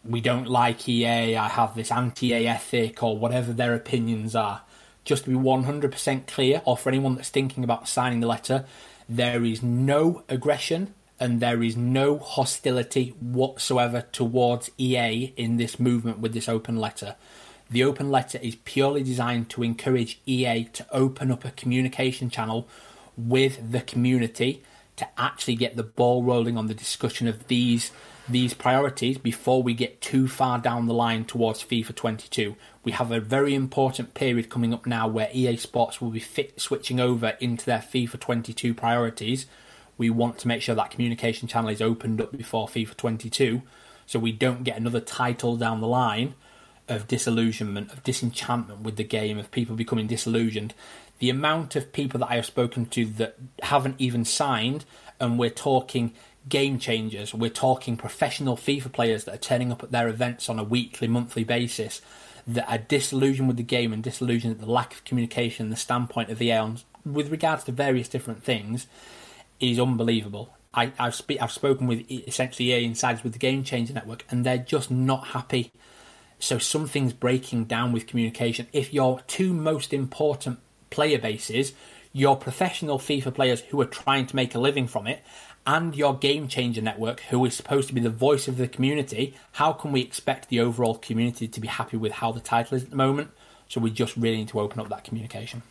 we 0.03 0.21
don't 0.21 0.47
like 0.47 0.87
EA, 0.87 1.35
I 1.35 1.47
have 1.49 1.75
this 1.75 1.91
anti-EA 1.91 2.47
ethic, 2.47 3.03
or 3.03 3.17
whatever 3.17 3.53
their 3.53 3.73
opinions 3.75 4.35
are, 4.35 4.61
just 5.03 5.25
to 5.25 5.29
be 5.29 5.35
one 5.35 5.63
hundred 5.63 5.91
percent 5.91 6.27
clear, 6.27 6.61
or 6.65 6.77
for 6.77 6.89
anyone 6.89 7.15
that's 7.15 7.29
thinking 7.29 7.63
about 7.63 7.87
signing 7.87 8.19
the 8.19 8.27
letter, 8.27 8.65
there 9.07 9.43
is 9.43 9.61
no 9.61 10.23
aggression 10.29 10.93
and 11.19 11.39
there 11.39 11.61
is 11.63 11.77
no 11.77 12.17
hostility 12.17 13.09
whatsoever 13.19 14.05
towards 14.11 14.71
EA 14.77 15.33
in 15.37 15.57
this 15.57 15.79
movement 15.79 16.19
with 16.19 16.33
this 16.33 16.49
open 16.49 16.77
letter. 16.77 17.15
The 17.69 17.83
open 17.83 18.11
letter 18.11 18.39
is 18.41 18.55
purely 18.55 19.03
designed 19.03 19.49
to 19.51 19.63
encourage 19.63 20.19
EA 20.25 20.65
to 20.65 20.85
open 20.91 21.31
up 21.31 21.45
a 21.45 21.51
communication 21.51 22.29
channel 22.29 22.67
with 23.17 23.71
the 23.71 23.81
community 23.81 24.63
to 24.95 25.07
actually 25.17 25.55
get 25.55 25.75
the 25.75 25.83
ball 25.83 26.23
rolling 26.23 26.57
on 26.57 26.67
the 26.67 26.73
discussion 26.73 27.27
of 27.27 27.47
these 27.47 27.91
these 28.29 28.53
priorities 28.53 29.17
before 29.17 29.61
we 29.61 29.73
get 29.73 29.99
too 29.99 30.29
far 30.29 30.57
down 30.57 30.85
the 30.85 30.93
line 30.93 31.25
towards 31.25 31.61
FIFA 31.61 31.93
22. 31.93 32.55
We 32.85 32.93
have 32.93 33.11
a 33.11 33.19
very 33.19 33.53
important 33.53 34.13
period 34.13 34.49
coming 34.49 34.73
up 34.73 34.85
now 34.85 35.09
where 35.09 35.29
EA 35.33 35.57
Sports 35.57 35.99
will 35.99 36.09
be 36.09 36.21
fit, 36.21 36.61
switching 36.61 37.01
over 37.01 37.35
into 37.41 37.65
their 37.65 37.79
FIFA 37.79 38.21
22 38.21 38.73
priorities. 38.73 39.45
We 39.97 40.09
want 40.09 40.37
to 40.39 40.47
make 40.47 40.61
sure 40.61 40.73
that 40.73 40.91
communication 40.91 41.49
channel 41.49 41.69
is 41.69 41.81
opened 41.81 42.21
up 42.21 42.31
before 42.31 42.67
FIFA 42.67 42.95
22 42.95 43.61
so 44.05 44.19
we 44.19 44.31
don't 44.31 44.63
get 44.63 44.77
another 44.77 45.01
title 45.01 45.57
down 45.57 45.81
the 45.81 45.87
line 45.87 46.33
of 46.87 47.07
disillusionment, 47.07 47.91
of 47.91 48.03
disenchantment 48.03 48.81
with 48.81 48.97
the 48.97 49.03
game, 49.03 49.37
of 49.37 49.51
people 49.51 49.75
becoming 49.75 50.07
disillusioned. 50.07 50.73
The 51.19 51.29
amount 51.29 51.75
of 51.75 51.93
people 51.93 52.19
that 52.19 52.29
I 52.29 52.35
have 52.35 52.45
spoken 52.45 52.85
to 52.87 53.05
that 53.05 53.37
haven't 53.61 53.95
even 53.99 54.25
signed, 54.25 54.85
and 55.19 55.39
we're 55.39 55.49
talking 55.49 56.13
game 56.49 56.77
changers, 56.79 57.33
we're 57.33 57.49
talking 57.49 57.95
professional 57.95 58.57
FIFA 58.57 58.91
players 58.91 59.23
that 59.23 59.35
are 59.35 59.37
turning 59.37 59.71
up 59.71 59.83
at 59.83 59.91
their 59.91 60.09
events 60.09 60.49
on 60.49 60.59
a 60.59 60.63
weekly, 60.63 61.07
monthly 61.07 61.43
basis, 61.43 62.01
that 62.45 62.69
are 62.69 62.77
disillusioned 62.77 63.47
with 63.47 63.57
the 63.57 63.63
game 63.63 63.93
and 63.93 64.03
disillusioned 64.03 64.53
at 64.53 64.59
the 64.59 64.69
lack 64.69 64.93
of 64.93 65.05
communication, 65.05 65.69
the 65.69 65.75
standpoint 65.77 66.29
of 66.29 66.39
the 66.39 66.47
EA 66.47 66.75
with 67.05 67.31
regards 67.31 67.63
to 67.63 67.71
various 67.71 68.09
different 68.09 68.43
things, 68.43 68.87
is 69.59 69.79
unbelievable. 69.79 70.53
I, 70.73 70.91
have 70.97 71.15
spe- 71.15 71.41
I've 71.41 71.51
spoken 71.51 71.87
with 71.87 72.09
essentially 72.09 72.83
insiders 72.83 73.23
with 73.23 73.33
the 73.33 73.39
Game 73.39 73.63
Changer 73.63 73.93
Network, 73.93 74.25
and 74.29 74.45
they're 74.45 74.57
just 74.57 74.89
not 74.91 75.27
happy 75.27 75.71
so 76.43 76.57
something's 76.57 77.13
breaking 77.13 77.65
down 77.65 77.91
with 77.91 78.07
communication. 78.07 78.67
If 78.73 78.93
your 78.93 79.21
two 79.27 79.53
most 79.53 79.93
important 79.93 80.59
player 80.89 81.17
bases, 81.17 81.73
your 82.11 82.35
professional 82.35 82.99
FIFA 82.99 83.33
players 83.33 83.61
who 83.61 83.79
are 83.81 83.85
trying 83.85 84.27
to 84.27 84.35
make 84.35 84.53
a 84.53 84.59
living 84.59 84.87
from 84.87 85.07
it, 85.07 85.23
and 85.65 85.95
your 85.95 86.17
game 86.17 86.49
changer 86.49 86.81
network, 86.81 87.21
who 87.29 87.43
is 87.45 87.55
supposed 87.55 87.87
to 87.87 87.93
be 87.93 88.01
the 88.01 88.09
voice 88.09 88.49
of 88.49 88.57
the 88.57 88.67
community, 88.67 89.33
how 89.53 89.71
can 89.71 89.93
we 89.93 90.01
expect 90.01 90.49
the 90.49 90.59
overall 90.59 90.95
community 90.95 91.47
to 91.47 91.61
be 91.61 91.69
happy 91.69 91.95
with 91.95 92.11
how 92.11 92.33
the 92.33 92.41
title 92.41 92.75
is 92.75 92.83
at 92.83 92.89
the 92.89 92.95
moment? 92.97 93.31
So 93.69 93.79
we 93.79 93.89
just 93.89 94.17
really 94.17 94.37
need 94.37 94.49
to 94.49 94.59
open 94.59 94.81
up 94.81 94.89
that 94.89 95.05
communication. 95.05 95.63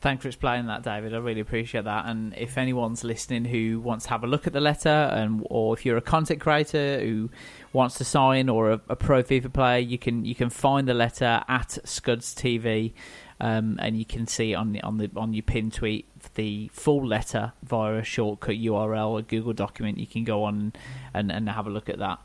Thanks 0.00 0.22
for 0.22 0.28
explaining 0.28 0.66
that, 0.66 0.84
David. 0.84 1.12
I 1.12 1.16
really 1.18 1.40
appreciate 1.40 1.84
that. 1.84 2.06
And 2.06 2.32
if 2.36 2.56
anyone's 2.56 3.02
listening 3.02 3.44
who 3.44 3.80
wants 3.80 4.04
to 4.04 4.10
have 4.10 4.22
a 4.22 4.28
look 4.28 4.46
at 4.46 4.52
the 4.52 4.60
letter, 4.60 4.88
and 4.88 5.44
or 5.50 5.74
if 5.76 5.84
you're 5.84 5.96
a 5.96 6.02
content 6.02 6.40
creator 6.40 7.00
who 7.00 7.30
wants 7.72 7.96
to 7.98 8.04
sign 8.04 8.48
or 8.48 8.70
a, 8.70 8.80
a 8.88 8.94
pro 8.94 9.24
FIFA 9.24 9.52
player, 9.52 9.78
you 9.78 9.98
can 9.98 10.24
you 10.24 10.36
can 10.36 10.50
find 10.50 10.86
the 10.86 10.94
letter 10.94 11.42
at 11.48 11.78
Scuds 11.84 12.32
TV, 12.32 12.92
um, 13.40 13.76
and 13.82 13.98
you 13.98 14.04
can 14.04 14.28
see 14.28 14.54
on 14.54 14.70
the 14.70 14.80
on 14.82 14.98
the 14.98 15.10
on 15.16 15.32
your 15.32 15.42
pin 15.42 15.68
tweet 15.68 16.06
the 16.34 16.68
full 16.72 17.04
letter 17.04 17.52
via 17.64 17.96
a 17.96 18.04
shortcut 18.04 18.54
URL, 18.54 19.18
a 19.18 19.22
Google 19.22 19.52
document. 19.52 19.98
You 19.98 20.06
can 20.06 20.22
go 20.22 20.44
on 20.44 20.74
and 21.12 21.32
and 21.32 21.48
have 21.48 21.66
a 21.66 21.70
look 21.70 21.88
at 21.88 21.98
that. 21.98 22.20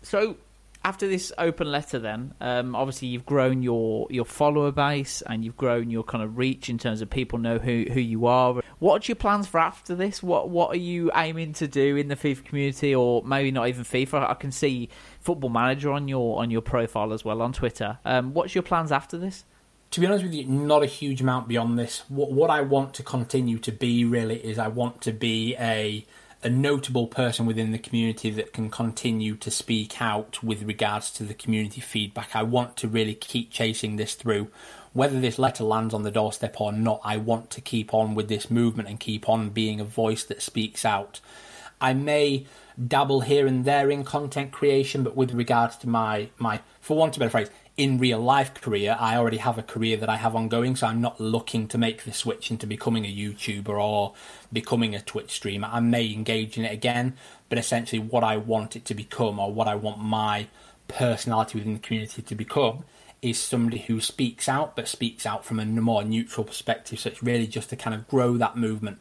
So 0.00 0.36
after 0.82 1.06
this 1.06 1.30
open 1.36 1.70
letter, 1.70 1.98
then 1.98 2.34
um, 2.40 2.74
obviously 2.74 3.08
you've 3.08 3.26
grown 3.26 3.62
your 3.62 4.06
your 4.10 4.24
follower 4.24 4.72
base 4.72 5.22
and 5.22 5.44
you've 5.44 5.56
grown 5.56 5.90
your 5.90 6.02
kind 6.02 6.24
of 6.24 6.38
reach 6.38 6.70
in 6.70 6.78
terms 6.78 7.02
of 7.02 7.10
people 7.10 7.38
know 7.38 7.58
who 7.58 7.84
who 7.92 8.00
you 8.00 8.26
are. 8.26 8.62
What's 8.78 9.08
your 9.08 9.16
plans 9.16 9.46
for 9.46 9.60
after 9.60 9.94
this? 9.94 10.22
What 10.22 10.48
what 10.48 10.70
are 10.70 10.78
you 10.78 11.10
aiming 11.14 11.52
to 11.54 11.68
do 11.68 11.96
in 11.96 12.08
the 12.08 12.16
FIFA 12.16 12.44
community, 12.44 12.94
or 12.94 13.22
maybe 13.24 13.50
not 13.50 13.68
even 13.68 13.84
FIFA? 13.84 14.30
I 14.30 14.34
can 14.34 14.52
see 14.52 14.88
Football 15.20 15.50
Manager 15.50 15.92
on 15.92 16.08
your 16.08 16.40
on 16.40 16.50
your 16.50 16.62
profile 16.62 17.12
as 17.12 17.24
well 17.24 17.42
on 17.42 17.52
Twitter. 17.52 17.98
Um, 18.04 18.32
what's 18.32 18.54
your 18.54 18.62
plans 18.62 18.90
after 18.90 19.18
this? 19.18 19.44
To 19.92 20.00
be 20.00 20.06
honest 20.06 20.22
with 20.22 20.34
you, 20.34 20.46
not 20.46 20.82
a 20.82 20.86
huge 20.86 21.20
amount 21.20 21.48
beyond 21.48 21.78
this. 21.78 22.04
What 22.08 22.32
what 22.32 22.48
I 22.48 22.62
want 22.62 22.94
to 22.94 23.02
continue 23.02 23.58
to 23.58 23.72
be 23.72 24.04
really 24.06 24.36
is 24.36 24.58
I 24.58 24.68
want 24.68 25.02
to 25.02 25.12
be 25.12 25.56
a 25.58 26.06
a 26.42 26.48
notable 26.48 27.06
person 27.06 27.44
within 27.44 27.70
the 27.70 27.78
community 27.78 28.30
that 28.30 28.52
can 28.52 28.70
continue 28.70 29.36
to 29.36 29.50
speak 29.50 30.00
out 30.00 30.42
with 30.42 30.62
regards 30.62 31.10
to 31.10 31.22
the 31.22 31.34
community 31.34 31.80
feedback. 31.80 32.34
I 32.34 32.42
want 32.42 32.76
to 32.78 32.88
really 32.88 33.14
keep 33.14 33.50
chasing 33.50 33.96
this 33.96 34.14
through. 34.14 34.48
Whether 34.92 35.20
this 35.20 35.38
letter 35.38 35.64
lands 35.64 35.92
on 35.92 36.02
the 36.02 36.10
doorstep 36.10 36.60
or 36.60 36.72
not, 36.72 37.00
I 37.04 37.18
want 37.18 37.50
to 37.50 37.60
keep 37.60 37.92
on 37.92 38.14
with 38.14 38.28
this 38.28 38.50
movement 38.50 38.88
and 38.88 38.98
keep 38.98 39.28
on 39.28 39.50
being 39.50 39.80
a 39.80 39.84
voice 39.84 40.24
that 40.24 40.42
speaks 40.42 40.84
out. 40.84 41.20
I 41.80 41.92
may 41.92 42.46
dabble 42.86 43.20
here 43.20 43.46
and 43.46 43.64
there 43.64 43.90
in 43.90 44.04
content 44.04 44.50
creation, 44.50 45.02
but 45.04 45.16
with 45.16 45.32
regards 45.32 45.76
to 45.78 45.88
my, 45.88 46.30
my 46.38 46.60
for 46.80 46.96
want 46.96 47.16
of 47.16 47.22
a 47.22 47.26
better 47.26 47.30
phrase, 47.30 47.50
in 47.80 47.96
real 47.96 48.20
life 48.20 48.52
career, 48.52 48.94
I 49.00 49.16
already 49.16 49.38
have 49.38 49.56
a 49.56 49.62
career 49.62 49.96
that 49.96 50.10
I 50.10 50.16
have 50.16 50.36
ongoing, 50.36 50.76
so 50.76 50.86
I'm 50.86 51.00
not 51.00 51.18
looking 51.18 51.66
to 51.68 51.78
make 51.78 52.04
the 52.04 52.12
switch 52.12 52.50
into 52.50 52.66
becoming 52.66 53.06
a 53.06 53.08
YouTuber 53.08 53.70
or 53.70 54.12
becoming 54.52 54.94
a 54.94 55.00
Twitch 55.00 55.30
streamer. 55.30 55.66
I 55.72 55.80
may 55.80 56.12
engage 56.12 56.58
in 56.58 56.66
it 56.66 56.74
again, 56.74 57.16
but 57.48 57.56
essentially, 57.56 57.98
what 57.98 58.22
I 58.22 58.36
want 58.36 58.76
it 58.76 58.84
to 58.84 58.94
become, 58.94 59.38
or 59.38 59.50
what 59.50 59.66
I 59.66 59.76
want 59.76 59.98
my 59.98 60.48
personality 60.88 61.56
within 61.56 61.72
the 61.72 61.80
community 61.80 62.20
to 62.20 62.34
become, 62.34 62.84
is 63.22 63.38
somebody 63.38 63.78
who 63.78 63.98
speaks 63.98 64.46
out, 64.46 64.76
but 64.76 64.86
speaks 64.86 65.24
out 65.24 65.46
from 65.46 65.58
a 65.58 65.64
more 65.64 66.04
neutral 66.04 66.44
perspective. 66.44 67.00
So 67.00 67.08
it's 67.08 67.22
really 67.22 67.46
just 67.46 67.70
to 67.70 67.76
kind 67.76 67.94
of 67.94 68.06
grow 68.08 68.36
that 68.36 68.58
movement 68.58 68.98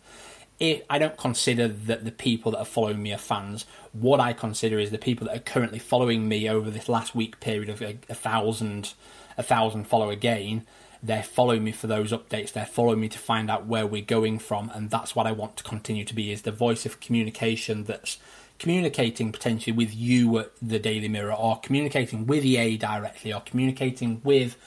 I 0.62 1.00
don't 1.00 1.16
consider 1.18 1.70
that 1.70 2.04
the 2.04 2.12
people 2.12 2.52
that 2.52 2.60
are 2.60 2.66
following 2.66 3.02
me 3.02 3.14
are 3.14 3.18
fans. 3.18 3.66
What 3.94 4.20
I 4.20 4.34
consider 4.34 4.78
is 4.78 4.92
the 4.92 4.98
people 4.98 5.28
that 5.28 5.38
are 5.38 5.40
currently 5.40 5.80
following 5.80 6.28
me 6.28 6.50
over 6.50 6.70
this 6.70 6.90
last 6.90 7.16
week 7.16 7.40
period 7.40 7.70
of 7.70 7.82
a, 7.82 7.98
a 8.10 8.16
thousand, 8.16 8.94
a 9.38 9.44
thousand 9.44 9.86
follower 9.86 10.16
gain. 10.16 10.66
They're 11.02 11.24
following 11.24 11.64
me 11.64 11.72
for 11.72 11.88
those 11.88 12.12
updates. 12.12 12.52
They're 12.52 12.66
following 12.66 13.00
me 13.00 13.08
to 13.08 13.18
find 13.18 13.50
out 13.50 13.68
where 13.68 13.88
we're 13.88 14.02
going 14.02 14.38
from, 14.38 14.70
and 14.74 14.90
that's 14.90 15.16
what 15.16 15.26
I 15.26 15.32
want 15.32 15.56
to 15.58 15.64
continue 15.64 16.04
to 16.04 16.14
be: 16.14 16.30
is 16.34 16.42
the 16.42 16.52
voice 16.52 16.86
of 16.86 17.00
communication 17.00 17.86
that's 17.86 18.18
communicating 18.58 19.32
potentially 19.32 19.72
with 19.72 19.96
you 19.96 20.40
at 20.40 20.52
the 20.62 20.78
Daily 20.78 21.08
Mirror, 21.08 21.36
or 21.36 21.58
communicating 21.62 22.28
with 22.28 22.44
EA 22.44 22.76
directly, 22.76 23.32
or 23.32 23.40
communicating 23.40 24.20
with 24.26 24.58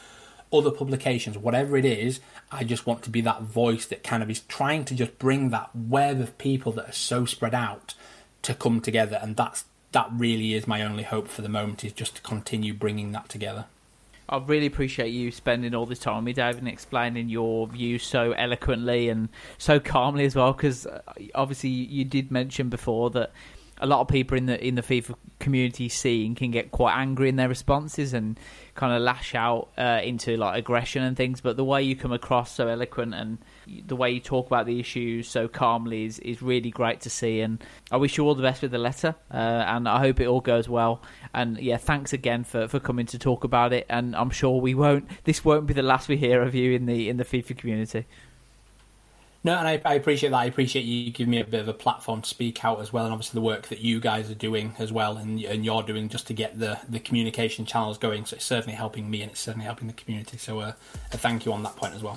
other 0.52 0.70
publications, 0.70 1.38
whatever 1.38 1.76
it 1.76 1.84
is, 1.84 2.20
I 2.50 2.64
just 2.64 2.86
want 2.86 3.02
to 3.04 3.10
be 3.10 3.20
that 3.22 3.42
voice 3.42 3.86
that 3.86 4.02
kind 4.02 4.22
of 4.22 4.30
is 4.30 4.40
trying 4.40 4.84
to 4.86 4.94
just 4.94 5.18
bring 5.18 5.50
that 5.50 5.70
web 5.74 6.20
of 6.20 6.36
people 6.38 6.72
that 6.72 6.88
are 6.88 6.92
so 6.92 7.24
spread 7.24 7.54
out 7.54 7.94
to 8.42 8.54
come 8.54 8.80
together, 8.80 9.18
and 9.22 9.36
that's 9.36 9.64
that 9.92 10.08
really 10.12 10.54
is 10.54 10.66
my 10.66 10.82
only 10.82 11.02
hope 11.02 11.28
for 11.28 11.42
the 11.42 11.48
moment 11.48 11.84
is 11.84 11.92
just 11.92 12.16
to 12.16 12.22
continue 12.22 12.72
bringing 12.72 13.12
that 13.12 13.28
together. 13.28 13.66
I 14.28 14.38
really 14.38 14.66
appreciate 14.66 15.08
you 15.08 15.30
spending 15.30 15.74
all 15.74 15.84
this 15.84 15.98
time 15.98 16.16
with 16.16 16.24
me, 16.24 16.32
Dave, 16.32 16.56
and 16.56 16.66
explaining 16.66 17.28
your 17.28 17.66
views 17.66 18.02
so 18.02 18.32
eloquently 18.32 19.10
and 19.10 19.28
so 19.58 19.78
calmly 19.78 20.24
as 20.24 20.34
well. 20.34 20.54
Because 20.54 20.86
uh, 20.86 21.02
obviously, 21.34 21.68
you 21.68 22.04
did 22.04 22.30
mention 22.30 22.70
before 22.70 23.10
that 23.10 23.32
a 23.82 23.86
lot 23.86 24.00
of 24.00 24.08
people 24.08 24.38
in 24.38 24.46
the 24.46 24.64
in 24.64 24.76
the 24.76 24.82
FIFA 24.82 25.16
community 25.40 25.88
scene 25.88 26.36
can 26.36 26.52
get 26.52 26.70
quite 26.70 26.96
angry 26.96 27.28
in 27.28 27.34
their 27.34 27.48
responses 27.48 28.14
and 28.14 28.38
kind 28.76 28.94
of 28.94 29.02
lash 29.02 29.34
out 29.34 29.70
uh, 29.76 30.00
into 30.02 30.36
like 30.36 30.56
aggression 30.56 31.02
and 31.02 31.16
things. 31.16 31.40
But 31.40 31.56
the 31.56 31.64
way 31.64 31.82
you 31.82 31.96
come 31.96 32.12
across 32.12 32.52
so 32.52 32.68
eloquent 32.68 33.12
and 33.12 33.38
the 33.66 33.96
way 33.96 34.12
you 34.12 34.20
talk 34.20 34.46
about 34.46 34.66
the 34.66 34.78
issues 34.78 35.28
so 35.28 35.48
calmly 35.48 36.04
is, 36.04 36.20
is 36.20 36.40
really 36.40 36.70
great 36.70 37.00
to 37.02 37.10
see. 37.10 37.40
And 37.40 37.62
I 37.90 37.96
wish 37.96 38.16
you 38.16 38.24
all 38.24 38.36
the 38.36 38.42
best 38.42 38.62
with 38.62 38.70
the 38.70 38.78
letter, 38.78 39.16
uh, 39.32 39.36
and 39.36 39.88
I 39.88 39.98
hope 39.98 40.20
it 40.20 40.26
all 40.26 40.40
goes 40.40 40.68
well. 40.68 41.02
And 41.34 41.58
yeah, 41.58 41.76
thanks 41.76 42.12
again 42.12 42.44
for, 42.44 42.68
for 42.68 42.78
coming 42.78 43.06
to 43.06 43.18
talk 43.18 43.42
about 43.42 43.72
it. 43.72 43.84
And 43.90 44.14
I'm 44.14 44.30
sure 44.30 44.60
we 44.60 44.74
won't. 44.74 45.10
This 45.24 45.44
won't 45.44 45.66
be 45.66 45.74
the 45.74 45.82
last 45.82 46.08
we 46.08 46.16
hear 46.16 46.40
of 46.40 46.54
you 46.54 46.72
in 46.72 46.86
the 46.86 47.08
in 47.08 47.16
the 47.16 47.24
FIFA 47.24 47.58
community. 47.58 48.06
No, 49.44 49.56
and 49.58 49.66
I, 49.66 49.80
I, 49.84 49.94
appreciate 49.94 50.30
that. 50.30 50.36
I 50.36 50.44
appreciate 50.44 50.82
you 50.82 51.10
giving 51.10 51.32
me 51.32 51.40
a 51.40 51.44
bit 51.44 51.60
of 51.60 51.66
a 51.66 51.74
platform 51.74 52.22
to 52.22 52.28
speak 52.28 52.64
out 52.64 52.80
as 52.80 52.92
well, 52.92 53.04
and 53.04 53.12
obviously 53.12 53.38
the 53.38 53.44
work 53.44 53.68
that 53.68 53.80
you 53.80 53.98
guys 53.98 54.30
are 54.30 54.36
doing 54.36 54.74
as 54.78 54.92
well, 54.92 55.16
and, 55.16 55.40
and 55.40 55.64
you're 55.64 55.82
doing 55.82 56.08
just 56.08 56.28
to 56.28 56.34
get 56.34 56.60
the, 56.60 56.78
the 56.88 57.00
communication 57.00 57.66
channels 57.66 57.98
going. 57.98 58.24
So 58.24 58.36
it's 58.36 58.44
certainly 58.44 58.76
helping 58.76 59.10
me, 59.10 59.20
and 59.22 59.32
it's 59.32 59.40
certainly 59.40 59.64
helping 59.64 59.88
the 59.88 59.94
community. 59.94 60.36
So 60.38 60.60
uh, 60.60 60.72
a 61.10 61.18
thank 61.18 61.44
you 61.44 61.52
on 61.52 61.64
that 61.64 61.74
point 61.74 61.94
as 61.94 62.04
well. 62.04 62.16